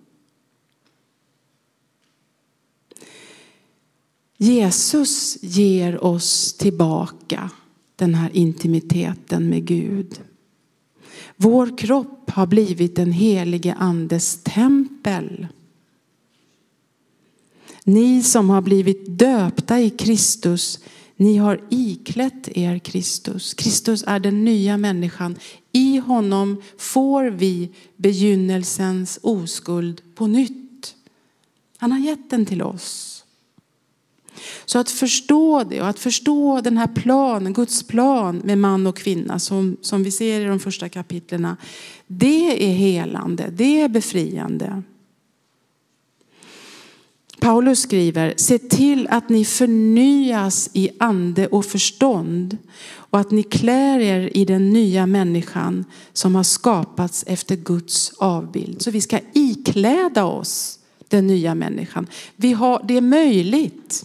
Jesus 4.36 5.38
ger 5.42 6.04
oss 6.04 6.52
tillbaka 6.52 7.50
den 7.96 8.14
här 8.14 8.30
intimiteten 8.36 9.48
med 9.48 9.64
Gud. 9.64 10.20
Vår 11.36 11.78
kropp 11.78 12.30
har 12.30 12.46
blivit 12.46 12.96
den 12.96 13.12
helige 13.12 13.74
andes 13.74 14.42
tempel. 14.42 15.46
Ni 17.84 18.22
som 18.22 18.50
har 18.50 18.62
blivit 18.62 19.18
döpta 19.18 19.80
i 19.80 19.90
Kristus, 19.90 20.78
ni 21.16 21.36
har 21.36 21.60
iklätt 21.70 22.48
er 22.48 22.78
Kristus. 22.78 23.54
Kristus 23.54 24.04
är 24.06 24.20
den 24.20 24.44
nya 24.44 24.76
människan. 24.76 25.36
I 25.72 25.98
honom 25.98 26.62
får 26.78 27.24
vi 27.24 27.68
begynnelsens 27.96 29.18
oskuld 29.22 30.02
på 30.14 30.26
nytt. 30.26 30.94
Han 31.76 31.92
har 31.92 31.98
gett 31.98 32.30
den 32.30 32.46
till 32.46 32.62
oss. 32.62 33.15
Så 34.64 34.78
att 34.78 34.90
förstå 34.90 35.64
det 35.64 35.80
och 35.80 35.88
att 35.88 35.98
förstå 35.98 36.60
den 36.60 36.78
här 36.78 36.86
planen, 36.86 37.52
Guds 37.52 37.82
plan 37.82 38.42
med 38.44 38.58
man 38.58 38.86
och 38.86 38.96
kvinna 38.96 39.38
som, 39.38 39.76
som 39.80 40.02
vi 40.02 40.10
ser 40.10 40.40
i 40.40 40.44
de 40.44 40.60
första 40.60 40.88
kapitlerna. 40.88 41.56
Det 42.06 42.68
är 42.68 42.72
helande, 42.72 43.50
det 43.56 43.80
är 43.80 43.88
befriande. 43.88 44.82
Paulus 47.40 47.80
skriver, 47.80 48.34
se 48.36 48.58
till 48.58 49.08
att 49.10 49.28
ni 49.28 49.44
förnyas 49.44 50.70
i 50.72 50.90
ande 50.98 51.46
och 51.46 51.64
förstånd 51.64 52.58
och 52.94 53.18
att 53.18 53.30
ni 53.30 53.42
klär 53.42 54.00
er 54.00 54.30
i 54.36 54.44
den 54.44 54.70
nya 54.70 55.06
människan 55.06 55.84
som 56.12 56.34
har 56.34 56.42
skapats 56.42 57.24
efter 57.26 57.56
Guds 57.56 58.12
avbild. 58.18 58.82
Så 58.82 58.90
vi 58.90 59.00
ska 59.00 59.18
ikläda 59.32 60.24
oss 60.24 60.78
den 61.08 61.26
nya 61.26 61.54
människan. 61.54 62.06
Vi 62.36 62.52
har, 62.52 62.84
det 62.88 62.96
är 62.96 63.00
möjligt. 63.00 64.04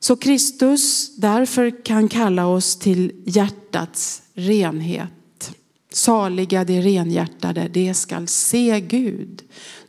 Så 0.00 0.16
Kristus 0.16 1.16
därför 1.16 1.84
kan 1.84 2.08
kalla 2.08 2.46
oss 2.46 2.76
till 2.76 3.12
hjärtats 3.24 4.22
renhet. 4.34 5.10
Saliga 5.92 6.64
de 6.64 6.80
renhjärtade, 6.80 7.68
de 7.68 7.94
skall 7.94 8.28
se 8.28 8.80
Gud. 8.80 9.42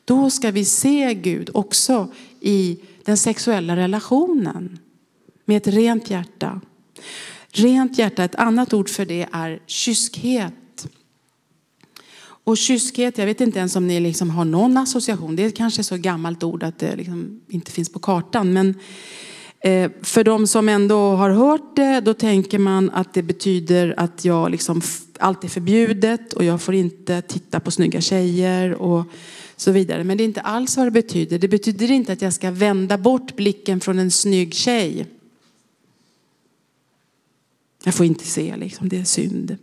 Då 0.06 0.30
ska 0.30 0.52
vi 0.52 0.66
se 0.66 1.14
Gud 1.14 1.50
också 1.54 2.12
i 2.40 2.80
den 3.06 3.18
sexuella 3.18 3.76
relationen 3.76 4.80
med 5.46 5.58
ett 5.58 5.68
rent 5.68 6.10
hjärta. 6.10 6.62
Rent 7.52 7.98
hjärta, 7.98 8.24
ett 8.24 8.36
annat 8.36 8.74
ord 8.74 8.90
för 8.90 9.06
det 9.06 9.28
är 9.32 9.62
kyskhet. 9.66 10.54
Och 12.44 12.58
kyskhet, 12.58 13.18
jag 13.18 13.26
vet 13.26 13.42
inte 13.42 13.60
ens 13.60 13.76
om 13.76 13.88
ni 13.88 14.00
liksom 14.00 14.30
har 14.30 14.46
någon 14.46 14.78
association. 14.78 15.36
Det 15.36 15.46
är 15.46 15.52
kanske 15.52 15.84
så 15.84 15.98
gammalt 15.98 16.44
ord 16.44 16.64
att 16.64 16.80
det 16.80 16.96
liksom 16.96 17.42
inte 17.50 17.72
finns 17.72 17.90
på 17.90 18.00
kartan. 18.00 18.54
Men 18.54 18.76
Eh, 19.64 19.92
för 20.02 20.24
de 20.24 20.48
som 20.48 20.70
ändå 20.70 21.16
har 21.16 21.30
hört 21.30 21.76
det, 21.76 22.00
då 22.00 22.14
tänker 22.14 22.60
man 22.60 22.90
att 22.90 23.14
det 23.14 23.22
betyder 23.22 23.94
att 23.98 24.26
jag 24.26 24.52
liksom, 24.52 24.82
allt 25.20 25.44
är 25.44 25.48
förbjudet 25.48 26.34
och 26.34 26.44
jag 26.44 26.62
får 26.62 26.76
inte 26.76 27.22
titta 27.22 27.60
på 27.60 27.72
snygga 27.72 28.02
tjejer 28.02 28.74
och 28.74 29.06
så 29.56 29.72
vidare. 29.72 30.04
Men 30.04 30.18
det 30.18 30.24
är 30.24 30.26
inte 30.26 30.42
alls 30.42 30.78
vad 30.78 30.88
det 30.88 30.92
betyder. 30.92 31.40
Det 31.40 31.48
betyder 31.48 31.92
inte 31.92 32.14
att 32.14 32.22
jag 32.22 32.34
ska 32.34 32.52
vända 32.52 32.98
bort 32.98 33.36
blicken 33.36 33.80
från 33.80 34.00
en 34.00 34.12
snygg 34.12 34.54
tjej. 34.54 35.06
Jag 37.84 37.94
får 37.94 38.06
inte 38.06 38.26
se, 38.26 38.56
liksom, 38.58 38.90
det 38.90 38.98
är 38.98 39.04
synd. 39.04 39.58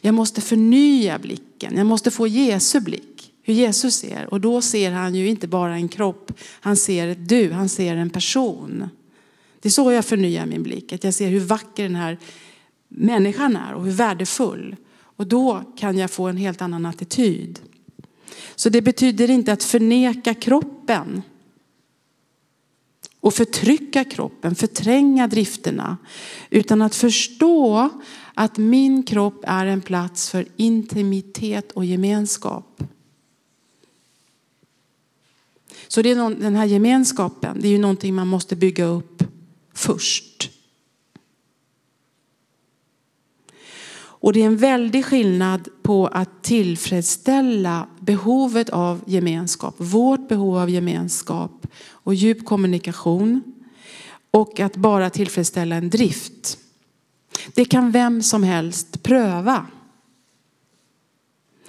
Jag 0.00 0.14
måste 0.14 0.40
förnya 0.40 1.18
blicken. 1.18 1.76
Jag 1.76 1.86
måste 1.86 2.10
få 2.10 2.26
Jesu 2.26 2.80
blick. 2.80 3.32
Hur 3.42 3.54
Jesus 3.54 3.94
ser. 3.94 4.34
Och 4.34 4.40
då 4.40 4.62
ser 4.62 4.90
han 4.90 5.14
ju 5.14 5.28
inte 5.28 5.48
bara 5.48 5.74
en 5.74 5.88
kropp. 5.88 6.32
Han 6.60 6.76
ser 6.76 7.08
ett 7.08 7.28
du, 7.28 7.52
han 7.52 7.68
ser 7.68 7.96
en 7.96 8.10
person. 8.10 8.88
Det 9.60 9.68
är 9.68 9.70
så 9.70 9.92
jag 9.92 10.04
förnyar 10.04 10.46
min 10.46 10.62
blick. 10.62 10.92
Att 10.92 11.04
jag 11.04 11.14
ser 11.14 11.28
hur 11.28 11.40
vacker 11.40 11.82
den 11.82 11.94
här 11.94 12.18
människan 12.88 13.56
är 13.56 13.74
och 13.74 13.84
hur 13.84 13.92
värdefull. 13.92 14.76
Och 15.00 15.26
då 15.26 15.62
kan 15.76 15.98
jag 15.98 16.10
få 16.10 16.26
en 16.26 16.36
helt 16.36 16.62
annan 16.62 16.86
attityd. 16.86 17.60
Så 18.54 18.68
det 18.68 18.82
betyder 18.82 19.30
inte 19.30 19.52
att 19.52 19.64
förneka 19.64 20.34
kroppen 20.34 21.22
och 23.20 23.34
förtrycka 23.34 24.04
kroppen, 24.04 24.54
förtränga 24.54 25.26
drifterna. 25.26 25.96
Utan 26.50 26.82
att 26.82 26.94
förstå 26.94 27.90
att 28.34 28.58
min 28.58 29.02
kropp 29.02 29.44
är 29.46 29.66
en 29.66 29.80
plats 29.80 30.30
för 30.30 30.46
intimitet 30.56 31.72
och 31.72 31.84
gemenskap. 31.84 32.82
Så 35.88 36.02
det 36.02 36.10
är 36.10 36.16
någon, 36.16 36.40
den 36.40 36.56
här 36.56 36.66
gemenskapen, 36.66 37.60
det 37.60 37.68
är 37.68 37.72
ju 37.72 37.78
någonting 37.78 38.14
man 38.14 38.28
måste 38.28 38.56
bygga 38.56 38.84
upp 38.84 39.22
först. 39.74 40.50
Och 44.20 44.32
det 44.32 44.42
är 44.42 44.46
en 44.46 44.56
väldig 44.56 45.04
skillnad 45.04 45.68
på 45.82 46.06
att 46.06 46.42
tillfredsställa 46.42 47.88
behovet 48.00 48.70
av 48.70 49.04
gemenskap, 49.06 49.74
vårt 49.78 50.28
behov 50.28 50.56
av 50.56 50.70
gemenskap 50.70 51.66
och 51.90 52.14
djup 52.14 52.44
kommunikation 52.44 53.42
och 54.30 54.60
att 54.60 54.76
bara 54.76 55.10
tillfredsställa 55.10 55.76
en 55.76 55.90
drift. 55.90 56.58
Det 57.54 57.64
kan 57.64 57.90
vem 57.90 58.22
som 58.22 58.42
helst 58.42 59.02
pröva. 59.02 59.66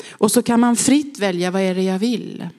Och 0.10 0.32
så 0.32 0.42
kan 0.42 0.60
man 0.60 0.76
fritt 0.76 1.20
välja 1.20 1.52
vad 1.52 1.62
är 1.62 1.76
det 1.76 1.84
jag 1.84 2.00
vill. 2.00 2.50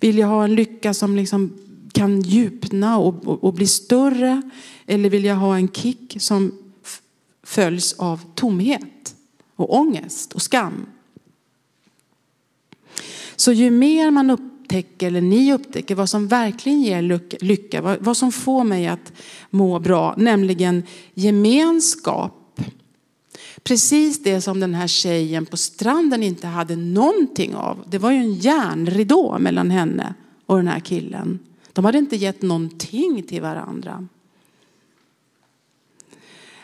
Vill 0.00 0.18
jag 0.18 0.28
ha 0.28 0.44
en 0.44 0.54
lycka 0.54 0.94
som 0.94 1.16
liksom 1.16 1.69
kan 1.92 2.20
djupna 2.20 2.98
och, 2.98 3.26
och, 3.26 3.44
och 3.44 3.54
bli 3.54 3.66
större? 3.66 4.42
Eller 4.86 5.10
vill 5.10 5.24
jag 5.24 5.36
ha 5.36 5.56
en 5.56 5.68
kick 5.68 6.16
som 6.18 6.52
följs 7.42 7.92
av 7.92 8.20
tomhet 8.34 9.14
och 9.56 9.74
ångest 9.74 10.32
och 10.32 10.42
skam? 10.42 10.86
Så 13.36 13.52
ju 13.52 13.70
mer 13.70 14.10
man 14.10 14.30
upptäcker, 14.30 15.06
eller 15.06 15.20
ni 15.20 15.52
upptäcker, 15.52 15.94
vad 15.94 16.08
som 16.08 16.28
verkligen 16.28 16.82
ger 16.82 17.44
lycka, 17.44 17.82
vad, 17.82 17.98
vad 18.00 18.16
som 18.16 18.32
får 18.32 18.64
mig 18.64 18.86
att 18.86 19.12
må 19.50 19.78
bra, 19.78 20.14
nämligen 20.16 20.82
gemenskap. 21.14 22.60
Precis 23.62 24.22
det 24.22 24.40
som 24.40 24.60
den 24.60 24.74
här 24.74 24.86
tjejen 24.86 25.46
på 25.46 25.56
stranden 25.56 26.22
inte 26.22 26.46
hade 26.46 26.76
någonting 26.76 27.54
av. 27.54 27.84
Det 27.88 27.98
var 27.98 28.10
ju 28.10 28.18
en 28.18 28.34
järnridå 28.34 29.38
mellan 29.38 29.70
henne 29.70 30.14
och 30.46 30.56
den 30.56 30.68
här 30.68 30.80
killen. 30.80 31.38
De 31.80 31.84
hade 31.84 31.98
inte 31.98 32.16
gett 32.16 32.42
någonting 32.42 33.22
till 33.22 33.42
varandra. 33.42 34.08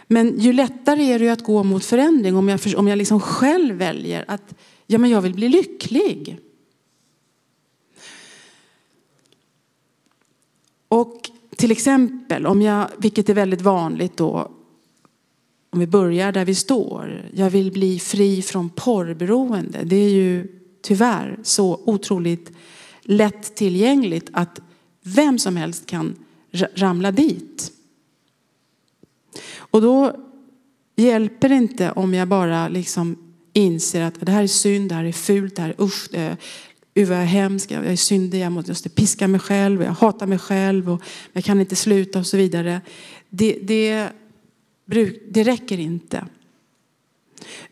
Men 0.07 0.41
ju 0.41 0.53
lättare 0.53 1.05
är 1.05 1.19
det 1.19 1.29
att 1.29 1.45
gå 1.45 1.63
mot 1.63 1.85
förändring 1.85 2.37
om 2.37 2.49
jag, 2.49 2.61
om 2.77 2.89
jag 2.89 2.99
liksom 2.99 3.21
själv 3.21 3.75
väljer 3.75 4.25
att 4.29 4.55
ja, 4.87 4.99
men 4.99 5.11
jag 5.11 5.21
vill 5.21 5.35
bli 5.35 5.49
lycklig. 5.49 6.39
Och 10.89 11.31
till 11.57 11.71
exempel, 11.71 12.47
om 12.47 12.63
jag, 12.63 12.89
vilket 12.99 13.29
är 13.29 13.35
väldigt 13.35 13.63
vanligt 13.63 14.17
då, 14.17 14.51
om 15.71 15.81
vi 15.81 15.87
börjar 15.87 16.33
där 16.33 16.45
vi 16.45 16.55
står. 16.55 17.31
Jag 17.35 17.51
vill 17.51 17.73
bli 17.73 17.99
fri 17.99 18.43
från 18.43 18.71
porrberoende. 18.71 19.85
Det 19.85 19.97
är 19.97 20.11
ju 20.11 20.61
tyvärr 20.83 21.39
så 21.43 21.81
otroligt 21.85 22.53
lättillgängligt 23.03 24.31
att 24.33 24.61
vem 25.07 25.39
som 25.39 25.57
helst 25.57 25.87
kan 25.87 26.17
ramla 26.75 27.13
dit. 27.13 27.73
Och 29.57 29.83
då 29.83 30.17
hjälper 30.97 31.49
det 31.49 31.55
inte 31.55 31.91
om 31.91 32.15
jag 32.15 32.29
bara 32.29 32.69
liksom 32.69 33.17
inser 33.53 34.03
att 34.03 34.21
det 34.21 34.33
här 34.33 34.43
är 34.43 34.47
synd, 34.47 34.89
det 34.89 34.95
här 34.95 35.05
är 35.05 35.13
fult, 35.13 35.57
det 35.57 35.63
här 35.63 35.69
är 35.69 35.83
usch, 35.85 36.09
det 36.11 36.21
är, 36.21 36.37
jag 36.95 37.11
är 37.11 37.25
hemsk, 37.25 37.71
jag 37.71 37.87
är 37.87 37.97
syndig, 37.97 38.41
jag 38.41 38.53
måste 38.53 38.89
piska 38.89 39.29
mig 39.29 39.41
själv, 39.41 39.83
jag 39.83 39.93
hatar 39.93 40.27
mig 40.27 40.39
själv 40.39 40.91
och 40.91 41.03
jag 41.33 41.45
kan 41.45 41.61
inte 41.61 41.77
sluta 41.77 42.19
och 42.19 42.27
så 42.27 42.37
vidare. 42.37 42.81
Det, 43.29 43.59
det, 43.63 44.09
det 45.29 45.43
räcker 45.43 45.79
inte. 45.79 46.25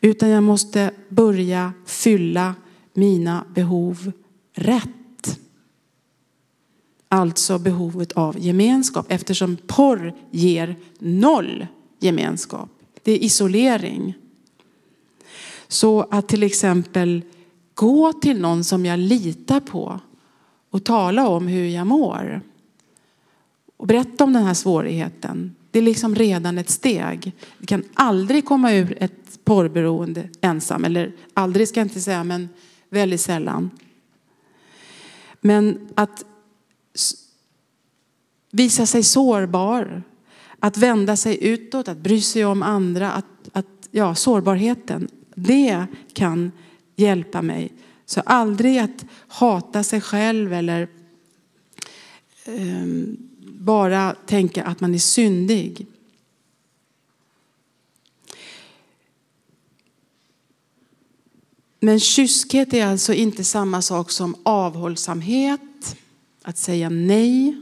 Utan 0.01 0.29
jag 0.29 0.43
måste 0.43 0.91
börja 1.09 1.73
fylla 1.87 2.55
mina 2.93 3.45
behov 3.55 4.13
rätt. 4.53 5.04
Alltså 7.15 7.59
behovet 7.59 8.13
av 8.13 8.39
gemenskap 8.39 9.07
eftersom 9.09 9.57
porr 9.67 10.15
ger 10.31 10.77
noll 10.99 11.67
gemenskap. 11.99 12.69
Det 13.03 13.13
är 13.13 13.19
isolering. 13.19 14.15
Så 15.69 16.07
att 16.11 16.29
till 16.29 16.43
exempel 16.43 17.23
gå 17.75 18.13
till 18.13 18.41
någon 18.41 18.65
som 18.65 18.87
jag 18.87 18.99
litar 18.99 19.61
på 19.61 20.01
och 20.71 20.85
tala 20.85 21.29
om 21.29 21.47
hur 21.47 21.69
jag 21.69 21.87
mår. 21.87 22.41
Och 23.77 23.87
berätta 23.87 24.25
om 24.25 24.33
den 24.33 24.45
här 24.45 24.55
svårigheten. 24.55 25.55
Det 25.71 25.79
är 25.79 25.83
liksom 25.83 26.15
redan 26.15 26.59
ett 26.59 26.71
steg. 26.71 27.33
Vi 27.59 27.67
kan 27.67 27.85
aldrig 27.95 28.45
komma 28.45 28.73
ur 28.73 28.97
ett 29.01 29.45
porrberoende 29.45 30.29
ensam. 30.41 30.85
Eller 30.85 31.13
aldrig 31.35 31.69
ska 31.69 31.81
jag 31.81 31.87
inte 31.87 32.01
säga, 32.01 32.25
men 32.25 32.49
väldigt 32.89 33.21
sällan. 33.21 33.71
Men 35.41 35.89
att 35.95 36.25
visa 38.51 38.87
sig 38.87 39.03
sårbar, 39.03 40.03
att 40.59 40.77
vända 40.77 41.17
sig 41.17 41.45
utåt, 41.45 41.89
att 41.89 41.99
bry 41.99 42.21
sig 42.21 42.45
om 42.45 42.63
andra, 42.63 43.13
att, 43.13 43.25
att, 43.53 43.89
ja, 43.91 44.15
sårbarheten, 44.15 45.09
det 45.35 45.87
kan 46.13 46.53
hjälpa 46.97 47.43
mig. 47.43 47.73
Så 48.07 48.21
aldrig 48.21 48.79
att 48.79 49.05
hata 49.29 49.83
sig 49.83 50.01
själv 50.01 50.53
eller 50.53 50.89
um, 52.47 53.17
bara 53.43 54.17
tänka 54.27 54.65
att 54.65 54.81
man 54.81 54.95
är 54.95 54.99
syndig. 54.99 55.87
Men 61.81 62.01
kyskhet 62.01 62.75
är 62.75 62.87
alltså 62.87 63.15
inte 63.15 63.45
samma 63.45 63.83
sak 63.83 64.11
som 64.11 64.37
avhållsamhet, 64.43 65.97
att 66.45 66.59
säga 66.59 66.89
nej. 66.89 67.57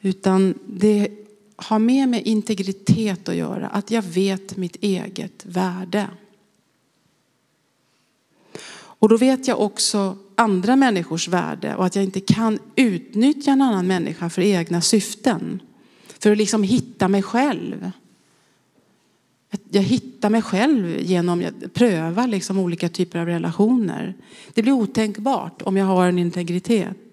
Utan 0.00 0.54
det 0.66 1.08
har 1.56 1.78
mer 1.78 2.06
med 2.06 2.26
integritet 2.26 3.28
att 3.28 3.34
göra, 3.34 3.68
att 3.68 3.90
jag 3.90 4.02
vet 4.02 4.56
mitt 4.56 4.76
eget 4.76 5.46
värde. 5.46 6.06
Och 8.70 9.08
då 9.08 9.16
vet 9.16 9.48
jag 9.48 9.60
också 9.60 10.16
andra 10.34 10.76
människors 10.76 11.28
värde 11.28 11.76
och 11.76 11.86
att 11.86 11.96
jag 11.96 12.04
inte 12.04 12.20
kan 12.20 12.58
utnyttja 12.76 13.50
en 13.50 13.62
annan 13.62 13.86
människa 13.86 14.30
för 14.30 14.42
egna 14.42 14.80
syften. 14.80 15.62
För 16.18 16.32
att 16.32 16.38
liksom 16.38 16.62
hitta 16.62 17.08
mig 17.08 17.22
själv. 17.22 17.90
Jag 19.70 19.82
hittar 19.82 20.30
mig 20.30 20.42
själv 20.42 21.00
genom 21.00 21.44
att 21.44 21.74
pröva 21.74 22.26
liksom 22.26 22.58
olika 22.58 22.88
typer 22.88 23.18
av 23.18 23.26
relationer. 23.26 24.14
Det 24.54 24.62
blir 24.62 24.72
otänkbart 24.72 25.62
om 25.62 25.76
jag 25.76 25.86
har 25.86 26.08
en 26.08 26.18
integritet. 26.18 27.07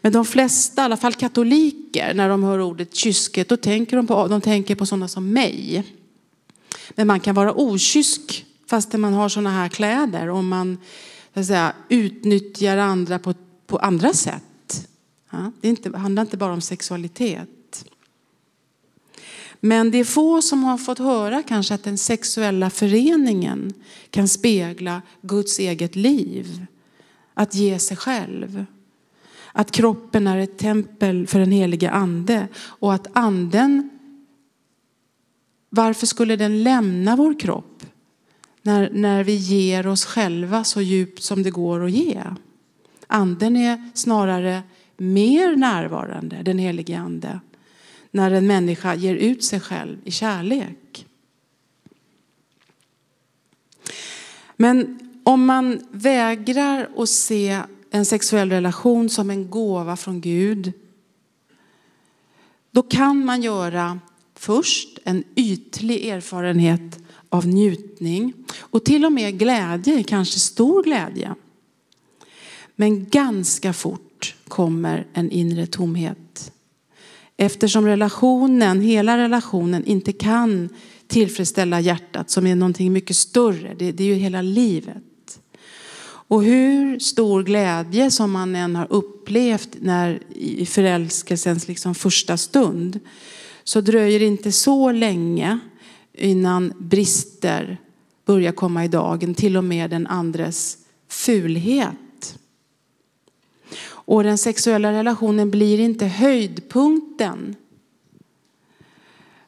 Men 0.00 0.12
de 0.12 0.24
flesta, 0.24 0.82
i 0.82 0.84
alla 0.84 0.96
fall 0.96 1.14
katoliker, 1.14 2.14
när 2.14 2.28
de 2.28 2.42
hör 2.42 2.60
ordet 2.60 2.94
kyskhet, 2.94 3.48
då 3.48 3.56
tänker 3.56 3.96
de 3.96 4.06
på, 4.06 4.28
de 4.28 4.40
tänker 4.40 4.74
på 4.74 4.86
sådana 4.86 5.08
som 5.08 5.32
mig. 5.32 5.84
Men 6.90 7.06
man 7.06 7.20
kan 7.20 7.34
vara 7.34 7.52
okysk 7.54 8.46
fastän 8.66 9.00
man 9.00 9.12
har 9.12 9.28
sådana 9.28 9.50
här 9.50 9.68
kläder. 9.68 10.28
Om 10.28 10.48
man 10.48 10.78
så 11.34 11.44
säga, 11.44 11.72
utnyttjar 11.88 12.76
andra 12.76 13.18
på, 13.18 13.34
på 13.66 13.76
andra 13.76 14.12
sätt. 14.12 14.88
Ja, 15.30 15.52
det, 15.60 15.68
inte, 15.68 15.88
det 15.88 15.98
handlar 15.98 16.22
inte 16.22 16.36
bara 16.36 16.52
om 16.52 16.60
sexualitet. 16.60 17.84
Men 19.60 19.90
det 19.90 19.98
är 19.98 20.04
få 20.04 20.42
som 20.42 20.64
har 20.64 20.78
fått 20.78 20.98
höra 20.98 21.42
kanske 21.42 21.74
att 21.74 21.84
den 21.84 21.98
sexuella 21.98 22.70
föreningen 22.70 23.72
kan 24.10 24.28
spegla 24.28 25.02
Guds 25.22 25.58
eget 25.58 25.96
liv. 25.96 26.66
Att 27.34 27.54
ge 27.54 27.78
sig 27.78 27.96
själv. 27.96 28.64
Att 29.52 29.70
kroppen 29.70 30.26
är 30.26 30.38
ett 30.38 30.58
tempel 30.58 31.26
för 31.26 31.38
den 31.38 31.52
helige 31.52 31.90
ande 31.90 32.48
och 32.56 32.94
att 32.94 33.06
anden, 33.12 33.90
varför 35.70 36.06
skulle 36.06 36.36
den 36.36 36.62
lämna 36.62 37.16
vår 37.16 37.40
kropp? 37.40 37.86
När, 38.62 38.90
när 38.92 39.24
vi 39.24 39.34
ger 39.34 39.86
oss 39.86 40.04
själva 40.04 40.64
så 40.64 40.80
djupt 40.80 41.22
som 41.22 41.42
det 41.42 41.50
går 41.50 41.84
att 41.84 41.90
ge. 41.90 42.22
Anden 43.06 43.56
är 43.56 43.90
snarare 43.94 44.62
mer 44.96 45.56
närvarande, 45.56 46.42
den 46.42 46.58
helige 46.58 46.98
ande, 46.98 47.40
när 48.10 48.30
en 48.30 48.46
människa 48.46 48.94
ger 48.94 49.14
ut 49.14 49.44
sig 49.44 49.60
själv 49.60 49.98
i 50.04 50.10
kärlek. 50.10 51.06
Men 54.56 54.98
om 55.24 55.44
man 55.44 55.80
vägrar 55.90 56.88
att 56.96 57.08
se 57.08 57.60
en 57.90 58.04
sexuell 58.04 58.50
relation 58.50 59.08
som 59.08 59.30
en 59.30 59.50
gåva 59.50 59.96
från 59.96 60.20
Gud, 60.20 60.72
då 62.70 62.82
kan 62.82 63.24
man 63.24 63.42
göra 63.42 64.00
först 64.34 64.98
en 65.04 65.24
ytlig 65.36 66.06
erfarenhet 66.06 66.98
av 67.28 67.46
njutning 67.46 68.32
och 68.58 68.84
till 68.84 69.04
och 69.04 69.12
med 69.12 69.38
glädje, 69.38 70.02
kanske 70.02 70.38
stor 70.38 70.82
glädje. 70.82 71.34
Men 72.76 73.08
ganska 73.08 73.72
fort 73.72 74.34
kommer 74.48 75.06
en 75.12 75.30
inre 75.30 75.66
tomhet. 75.66 76.52
Eftersom 77.36 77.86
relationen, 77.86 78.80
hela 78.80 79.18
relationen 79.18 79.84
inte 79.84 80.12
kan 80.12 80.68
tillfredsställa 81.06 81.80
hjärtat 81.80 82.30
som 82.30 82.46
är 82.46 82.54
någonting 82.54 82.92
mycket 82.92 83.16
större. 83.16 83.74
Det, 83.78 83.92
det 83.92 84.04
är 84.04 84.08
ju 84.08 84.14
hela 84.14 84.42
livet. 84.42 85.02
Och 86.28 86.42
hur 86.42 86.98
stor 86.98 87.42
glädje 87.42 88.10
som 88.10 88.30
man 88.32 88.56
än 88.56 88.76
har 88.76 88.86
upplevt 88.90 89.76
när, 89.80 90.22
i 90.34 90.66
förälskelsens 90.66 91.68
liksom 91.68 91.94
första 91.94 92.36
stund 92.36 93.00
så 93.64 93.80
dröjer 93.80 94.20
det 94.20 94.26
inte 94.26 94.52
så 94.52 94.92
länge 94.92 95.58
innan 96.12 96.72
brister 96.78 97.78
börjar 98.24 98.52
komma 98.52 98.84
i 98.84 98.88
dagen, 98.88 99.34
till 99.34 99.56
och 99.56 99.64
med 99.64 99.90
den 99.90 100.06
andres 100.06 100.78
fulhet. 101.08 102.38
Och 103.86 104.24
den 104.24 104.38
sexuella 104.38 104.92
relationen 104.92 105.50
blir 105.50 105.80
inte 105.80 106.06
höjdpunkten 106.06 107.56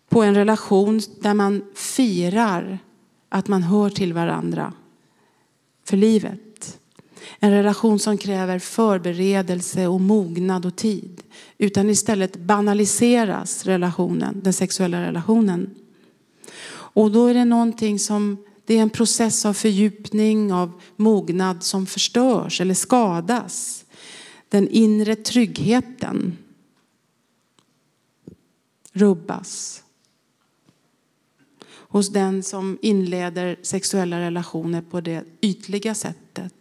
på 0.09 0.23
en 0.23 0.35
relation 0.35 1.01
där 1.21 1.35
man 1.35 1.63
firar 1.75 2.79
att 3.29 3.49
man 3.49 3.63
hör 3.63 3.91
till 3.91 4.13
varandra 4.13 4.73
för 5.85 5.97
livet. 5.97 6.50
En 7.43 7.51
relation 7.51 7.99
som 7.99 8.19
kräver 8.19 8.59
förberedelse 8.59 9.87
och 9.87 10.01
mognad 10.01 10.67
och 10.67 10.77
tid. 10.77 11.23
Utan 11.59 11.91
istället 11.91 12.37
banaliseras 12.37 13.65
relationen, 13.65 14.41
den 14.43 14.53
sexuella 14.53 15.03
relationen. 15.03 15.75
Och 16.73 17.11
då 17.11 17.27
är 17.27 17.35
det 17.35 17.45
någonting 17.45 17.99
som, 17.99 18.37
det 18.65 18.75
är 18.75 18.83
en 18.83 18.91
process 18.91 19.47
av 19.47 19.53
fördjupning, 19.53 20.53
av 20.53 20.81
mognad 20.97 21.63
som 21.63 21.87
förstörs 21.87 22.61
eller 22.61 22.75
skadas. 22.75 23.85
Den 24.49 24.69
inre 24.69 25.17
tryggheten 25.17 26.37
rubbas 28.93 29.83
hos 31.71 32.09
den 32.09 32.43
som 32.43 32.79
inleder 32.83 33.57
sexuella 33.63 34.21
relationer 34.21 34.83
på 34.83 35.01
det 35.01 35.25
ytliga 35.41 35.95
sättet. 35.95 36.55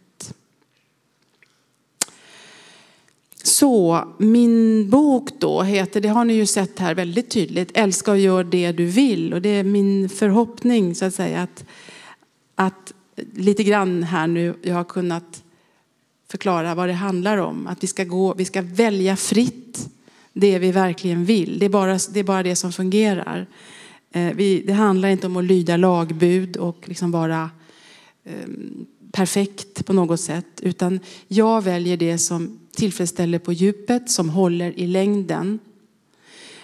Så 3.42 4.04
min 4.18 4.90
bok 4.90 5.28
då 5.38 5.62
heter, 5.62 6.00
det 6.00 6.08
har 6.08 6.24
ni 6.24 6.34
ju 6.34 6.46
sett 6.46 6.78
här 6.78 6.94
väldigt 6.94 7.30
tydligt, 7.30 7.70
Älska 7.74 8.10
och 8.10 8.18
gör 8.18 8.44
det 8.44 8.72
du 8.72 8.86
vill. 8.86 9.34
Och 9.34 9.42
det 9.42 9.48
är 9.48 9.64
min 9.64 10.08
förhoppning 10.08 10.94
så 10.94 11.04
att 11.04 11.14
säga 11.14 11.42
att, 11.42 11.64
att 12.54 12.92
lite 13.34 13.64
grann 13.64 14.02
här 14.02 14.26
nu 14.26 14.54
jag 14.62 14.74
har 14.74 14.84
kunnat 14.84 15.42
förklara 16.30 16.74
vad 16.74 16.88
det 16.88 16.92
handlar 16.92 17.38
om. 17.38 17.66
Att 17.66 17.82
vi 17.82 17.86
ska, 17.86 18.04
gå, 18.04 18.34
vi 18.34 18.44
ska 18.44 18.62
välja 18.62 19.16
fritt 19.16 19.88
det 20.32 20.58
vi 20.58 20.72
verkligen 20.72 21.24
vill. 21.24 21.58
Det 21.58 21.64
är 21.64 21.70
bara 21.70 21.98
det, 22.10 22.20
är 22.20 22.24
bara 22.24 22.42
det 22.42 22.56
som 22.56 22.72
fungerar. 22.72 23.46
Eh, 24.12 24.34
vi, 24.34 24.62
det 24.66 24.72
handlar 24.72 25.08
inte 25.08 25.26
om 25.26 25.36
att 25.36 25.44
lyda 25.44 25.76
lagbud 25.76 26.56
och 26.56 26.88
liksom 26.88 27.10
vara 27.10 27.50
um, 28.44 28.86
perfekt 29.12 29.86
på 29.86 29.92
något 29.92 30.20
sätt. 30.20 30.60
Utan 30.62 31.00
jag 31.28 31.62
väljer 31.62 31.96
det 31.96 32.18
som 32.18 32.58
tillfredsställer 32.72 33.38
på 33.38 33.52
djupet, 33.52 34.10
som 34.10 34.30
håller 34.30 34.78
i 34.78 34.86
längden. 34.86 35.58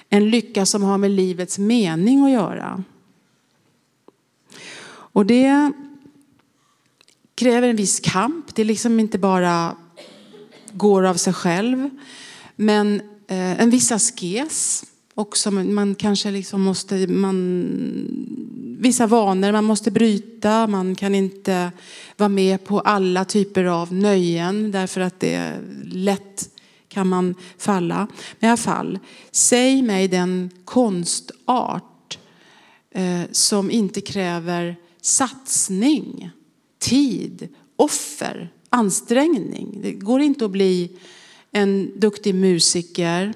En 0.08 0.30
lycka 0.30 0.66
som 0.66 0.82
har 0.82 0.98
med 0.98 1.10
livets 1.10 1.58
mening 1.58 2.24
att 2.24 2.30
göra. 2.30 2.84
Och 4.88 5.26
det 5.26 5.72
kräver 7.34 7.68
en 7.68 7.76
viss 7.76 8.00
kamp. 8.00 8.54
Det 8.54 8.62
är 8.62 8.66
liksom 8.66 9.00
inte 9.00 9.18
bara 9.18 9.76
går 10.72 11.02
av 11.02 11.14
sig 11.14 11.32
själv. 11.32 11.90
Men 12.56 13.00
eh, 13.28 13.60
en 13.60 13.70
viss 13.70 13.92
askes 13.92 14.84
och 15.16 15.36
som 15.36 15.74
man 15.74 15.94
kanske 15.94 16.30
liksom 16.30 16.62
måste, 16.62 17.06
man, 17.06 18.76
vissa 18.80 19.06
vanor 19.06 19.52
man 19.52 19.64
måste 19.64 19.90
bryta. 19.90 20.66
Man 20.66 20.94
kan 20.94 21.14
inte 21.14 21.72
vara 22.16 22.28
med 22.28 22.64
på 22.64 22.80
alla 22.80 23.24
typer 23.24 23.64
av 23.64 23.94
nöjen 23.94 24.70
därför 24.70 25.00
att 25.00 25.20
det 25.20 25.34
är 25.34 25.60
lätt 25.84 26.50
kan 26.88 27.08
man 27.08 27.34
falla. 27.58 28.06
Men 28.38 28.48
i 28.48 28.50
alla 28.50 28.56
fall, 28.56 28.98
säg 29.30 29.82
mig 29.82 30.08
den 30.08 30.50
konstart 30.64 32.18
eh, 32.90 33.20
som 33.32 33.70
inte 33.70 34.00
kräver 34.00 34.76
satsning, 35.00 36.30
tid, 36.78 37.48
offer, 37.76 38.52
ansträngning. 38.70 39.78
Det 39.82 39.92
går 39.92 40.20
inte 40.20 40.44
att 40.44 40.50
bli 40.50 40.98
en 41.52 42.00
duktig 42.00 42.34
musiker 42.34 43.34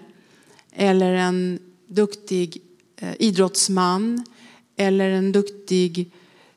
eller 0.73 1.13
en 1.13 1.59
duktig 1.91 2.63
eh, 2.97 3.15
idrottsman 3.19 4.25
eller 4.77 5.11
en 5.11 5.33
duktig 5.33 6.13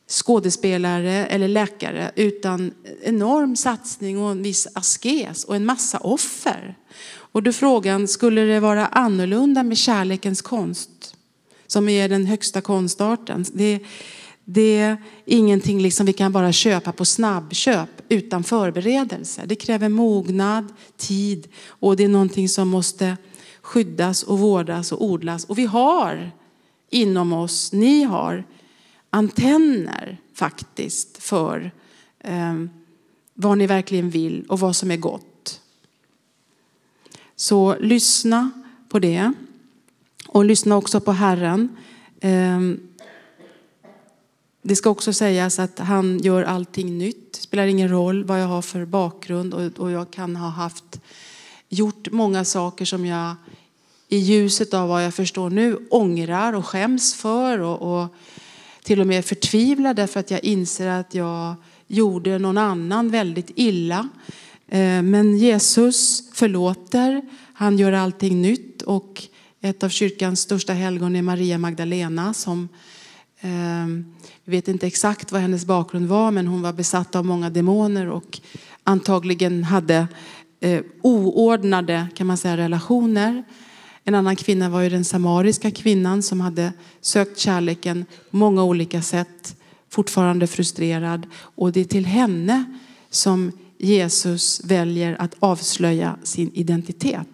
skådespelare 0.07 1.25
eller 1.25 1.47
läkare 1.47 2.11
utan 2.15 2.73
enorm 3.03 3.55
satsning 3.55 4.19
och 4.19 4.31
en 4.31 4.43
viss 4.43 4.67
askes 4.73 5.43
och 5.43 5.55
en 5.55 5.65
massa 5.65 5.97
offer. 5.97 6.77
Och 7.15 7.43
då 7.43 7.53
frågan, 7.53 8.07
skulle 8.07 8.41
det 8.41 8.59
vara 8.59 8.87
annorlunda 8.87 9.63
med 9.63 9.77
kärlekens 9.77 10.41
konst? 10.41 11.15
Som 11.67 11.89
är 11.89 12.09
den 12.09 12.25
högsta 12.25 12.61
konstarten. 12.61 13.45
Det, 13.53 13.79
det 14.45 14.77
är 14.77 14.97
ingenting 15.25 15.81
liksom 15.81 16.05
vi 16.05 16.13
kan 16.13 16.31
bara 16.31 16.51
köpa 16.51 16.91
på 16.91 17.05
snabbköp 17.05 17.89
utan 18.09 18.43
förberedelse. 18.43 19.41
Det 19.45 19.55
kräver 19.55 19.89
mognad, 19.89 20.73
tid 20.97 21.47
och 21.67 21.95
det 21.95 22.03
är 22.03 22.09
någonting 22.09 22.49
som 22.49 22.67
måste 22.67 23.17
skyddas 23.73 24.23
och 24.23 24.39
vårdas 24.39 24.91
och 24.91 25.03
odlas. 25.03 25.45
Och 25.45 25.57
vi 25.57 25.65
har 25.65 26.31
inom 26.89 27.33
oss, 27.33 27.73
ni 27.73 28.03
har 28.03 28.43
antenner 29.09 30.17
faktiskt 30.33 31.23
för 31.23 31.71
eh, 32.19 32.63
vad 33.33 33.57
ni 33.57 33.67
verkligen 33.67 34.09
vill 34.09 34.45
och 34.49 34.59
vad 34.59 34.75
som 34.75 34.91
är 34.91 34.97
gott. 34.97 35.61
Så 37.35 37.75
lyssna 37.79 38.51
på 38.89 38.99
det 38.99 39.33
och 40.27 40.45
lyssna 40.45 40.77
också 40.77 40.99
på 40.99 41.11
Herren. 41.11 41.75
Eh, 42.19 42.59
det 44.61 44.75
ska 44.75 44.89
också 44.89 45.13
sägas 45.13 45.59
att 45.59 45.79
han 45.79 46.19
gör 46.19 46.43
allting 46.43 46.97
nytt. 46.97 47.33
Det 47.33 47.39
spelar 47.39 47.65
ingen 47.65 47.89
roll 47.89 48.23
vad 48.23 48.41
jag 48.41 48.47
har 48.47 48.61
för 48.61 48.85
bakgrund 48.85 49.53
och 49.53 49.91
jag 49.91 50.11
kan 50.11 50.35
ha 50.35 50.49
haft 50.49 50.99
gjort 51.69 52.11
många 52.11 52.45
saker 52.45 52.85
som 52.85 53.05
jag 53.05 53.35
i 54.13 54.17
ljuset 54.17 54.73
av 54.73 54.89
vad 54.89 55.05
jag 55.05 55.13
förstår 55.13 55.49
nu 55.49 55.77
ångrar 55.89 56.53
och 56.53 56.65
skäms 56.65 57.13
för 57.13 57.59
och, 57.59 58.01
och 58.01 58.15
till 58.83 59.01
och 59.01 59.07
med 59.07 59.25
förtvivlar 59.25 59.93
därför 59.93 60.19
att 60.19 60.31
jag 60.31 60.43
inser 60.43 60.87
att 60.87 61.15
jag 61.15 61.55
gjorde 61.87 62.39
någon 62.39 62.57
annan 62.57 63.09
väldigt 63.09 63.51
illa. 63.55 64.09
Eh, 64.67 65.01
men 65.01 65.37
Jesus 65.37 66.29
förlåter, 66.33 67.21
han 67.53 67.77
gör 67.77 67.91
allting 67.91 68.41
nytt 68.41 68.81
och 68.81 69.23
ett 69.61 69.83
av 69.83 69.89
kyrkans 69.89 70.39
största 70.39 70.73
helgon 70.73 71.15
är 71.15 71.21
Maria 71.21 71.57
Magdalena 71.57 72.33
som 72.33 72.69
eh, 73.39 73.87
vi 74.45 74.51
vet 74.51 74.67
inte 74.67 74.87
exakt 74.87 75.31
vad 75.31 75.41
hennes 75.41 75.65
bakgrund 75.65 76.07
var 76.07 76.31
men 76.31 76.47
hon 76.47 76.61
var 76.61 76.73
besatt 76.73 77.15
av 77.15 77.25
många 77.25 77.49
demoner 77.49 78.09
och 78.09 78.39
antagligen 78.83 79.63
hade 79.63 80.07
eh, 80.59 80.81
oordnade 81.01 82.07
kan 82.15 82.27
man 82.27 82.37
säga, 82.37 82.57
relationer 82.57 83.43
en 84.03 84.15
annan 84.15 84.35
kvinna 84.35 84.69
var 84.69 84.81
ju 84.81 84.89
den 84.89 85.05
samariska 85.05 85.71
kvinnan 85.71 86.23
som 86.23 86.41
hade 86.41 86.73
sökt 87.01 87.39
kärleken 87.39 88.05
på 88.31 88.37
många 88.37 88.63
olika 88.63 89.01
sätt, 89.01 89.55
fortfarande 89.89 90.47
frustrerad. 90.47 91.27
Och 91.35 91.71
det 91.71 91.79
är 91.79 91.85
till 91.85 92.05
henne 92.05 92.63
som 93.09 93.51
Jesus 93.77 94.61
väljer 94.63 95.15
att 95.19 95.35
avslöja 95.39 96.17
sin 96.23 96.51
identitet. 96.53 97.27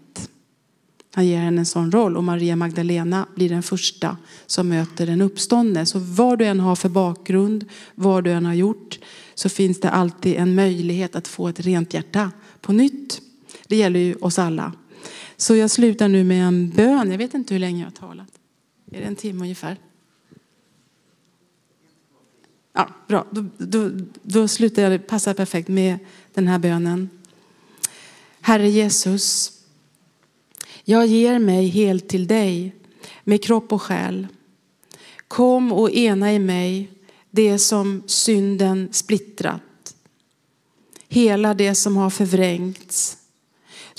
Han 1.14 1.28
ger 1.28 1.40
henne 1.40 1.62
en 1.62 1.66
sån 1.66 1.92
roll 1.92 2.18
och 2.18 2.24
Maria 2.24 2.56
Magdalena 2.56 3.28
blir 3.36 3.50
den 3.50 3.64
första 3.64 4.18
som 4.46 4.70
möter 4.70 5.06
den 5.06 5.22
uppståndne. 5.22 5.86
Så 5.86 6.00
vad 6.00 6.40
du 6.40 6.46
än 6.46 6.60
har 6.60 6.76
för 6.76 6.90
bakgrund, 6.90 7.66
vad 7.96 8.24
du 8.24 8.32
än 8.32 8.46
har 8.46 8.54
gjort, 8.54 9.00
så 9.36 9.50
finns 9.50 9.80
det 9.80 9.90
alltid 9.90 10.36
en 10.36 10.56
möjlighet 10.56 11.16
att 11.16 11.28
få 11.28 11.48
ett 11.48 11.60
rent 11.60 11.94
hjärta 11.94 12.32
på 12.62 12.74
nytt. 12.74 13.22
Det 13.68 13.76
gäller 13.76 14.00
ju 14.00 14.16
oss 14.16 14.40
alla. 14.40 14.74
Så 15.40 15.56
jag 15.56 15.72
slutar 15.72 16.08
nu 16.08 16.24
med 16.24 16.48
en 16.48 16.70
bön. 16.70 17.12
Jag 17.12 17.18
vet 17.18 17.34
inte 17.34 17.54
hur 17.54 17.60
länge 17.60 17.80
jag 17.80 17.86
har 17.86 17.92
talat. 17.92 18.40
Är 18.92 19.00
det 19.00 19.06
en 19.06 19.16
timme 19.16 19.42
ungefär? 19.42 19.78
Ja, 22.74 22.90
bra. 23.08 23.26
Då, 23.32 23.46
då, 23.58 23.92
då 24.22 24.48
slutar 24.48 24.82
jag, 24.82 24.92
det 24.92 25.00
passar 25.00 25.34
perfekt 25.34 25.68
med 25.68 26.00
den 26.34 26.48
här 26.48 26.60
bönen. 26.60 27.10
Herre 28.42 28.70
Jesus, 28.70 29.52
jag 30.84 31.08
ger 31.08 31.40
mig 31.40 31.68
helt 31.68 32.10
till 32.10 32.28
dig 32.28 32.76
med 33.24 33.44
kropp 33.44 33.74
och 33.74 33.82
själ. 33.82 34.28
Kom 35.28 35.72
och 35.72 35.92
ena 35.92 36.34
i 36.34 36.40
mig 36.40 36.92
det 37.32 37.60
som 37.60 38.04
synden 38.06 38.90
splittrat. 38.92 39.96
Hela 41.08 41.54
det 41.54 41.76
som 41.76 41.98
har 41.98 42.10
förvrängts 42.10 43.19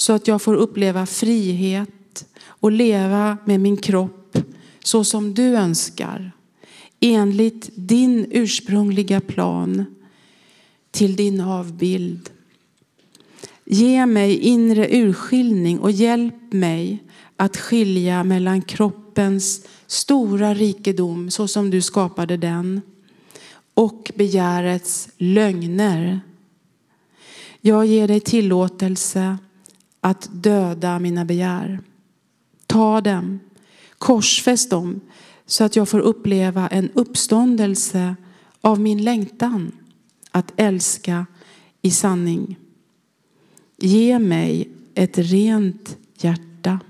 så 0.00 0.12
att 0.12 0.28
jag 0.28 0.42
får 0.42 0.54
uppleva 0.54 1.06
frihet 1.06 2.26
och 2.42 2.72
leva 2.72 3.38
med 3.44 3.60
min 3.60 3.76
kropp 3.76 4.38
så 4.84 5.04
som 5.04 5.34
du 5.34 5.42
önskar. 5.42 6.32
Enligt 7.00 7.70
din 7.74 8.26
ursprungliga 8.30 9.20
plan 9.20 9.84
till 10.90 11.16
din 11.16 11.40
avbild. 11.40 12.30
Ge 13.64 14.06
mig 14.06 14.38
inre 14.38 14.88
urskiljning 14.90 15.78
och 15.78 15.90
hjälp 15.90 16.52
mig 16.52 16.98
att 17.36 17.56
skilja 17.56 18.24
mellan 18.24 18.62
kroppens 18.62 19.66
stora 19.86 20.54
rikedom 20.54 21.30
så 21.30 21.48
som 21.48 21.70
du 21.70 21.82
skapade 21.82 22.36
den 22.36 22.80
och 23.74 24.10
begärets 24.14 25.08
lögner. 25.16 26.20
Jag 27.60 27.86
ger 27.86 28.08
dig 28.08 28.20
tillåtelse 28.20 29.38
att 30.00 30.28
döda 30.32 30.98
mina 30.98 31.24
begär. 31.24 31.80
Ta 32.66 33.00
dem, 33.00 33.40
korsfäst 33.98 34.70
dem 34.70 35.00
så 35.46 35.64
att 35.64 35.76
jag 35.76 35.88
får 35.88 35.98
uppleva 35.98 36.68
en 36.68 36.90
uppståndelse 36.90 38.16
av 38.60 38.80
min 38.80 39.04
längtan 39.04 39.72
att 40.30 40.52
älska 40.56 41.26
i 41.82 41.90
sanning. 41.90 42.58
Ge 43.76 44.18
mig 44.18 44.68
ett 44.94 45.18
rent 45.18 45.96
hjärta. 46.16 46.80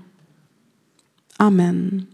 Amen. 1.37 2.05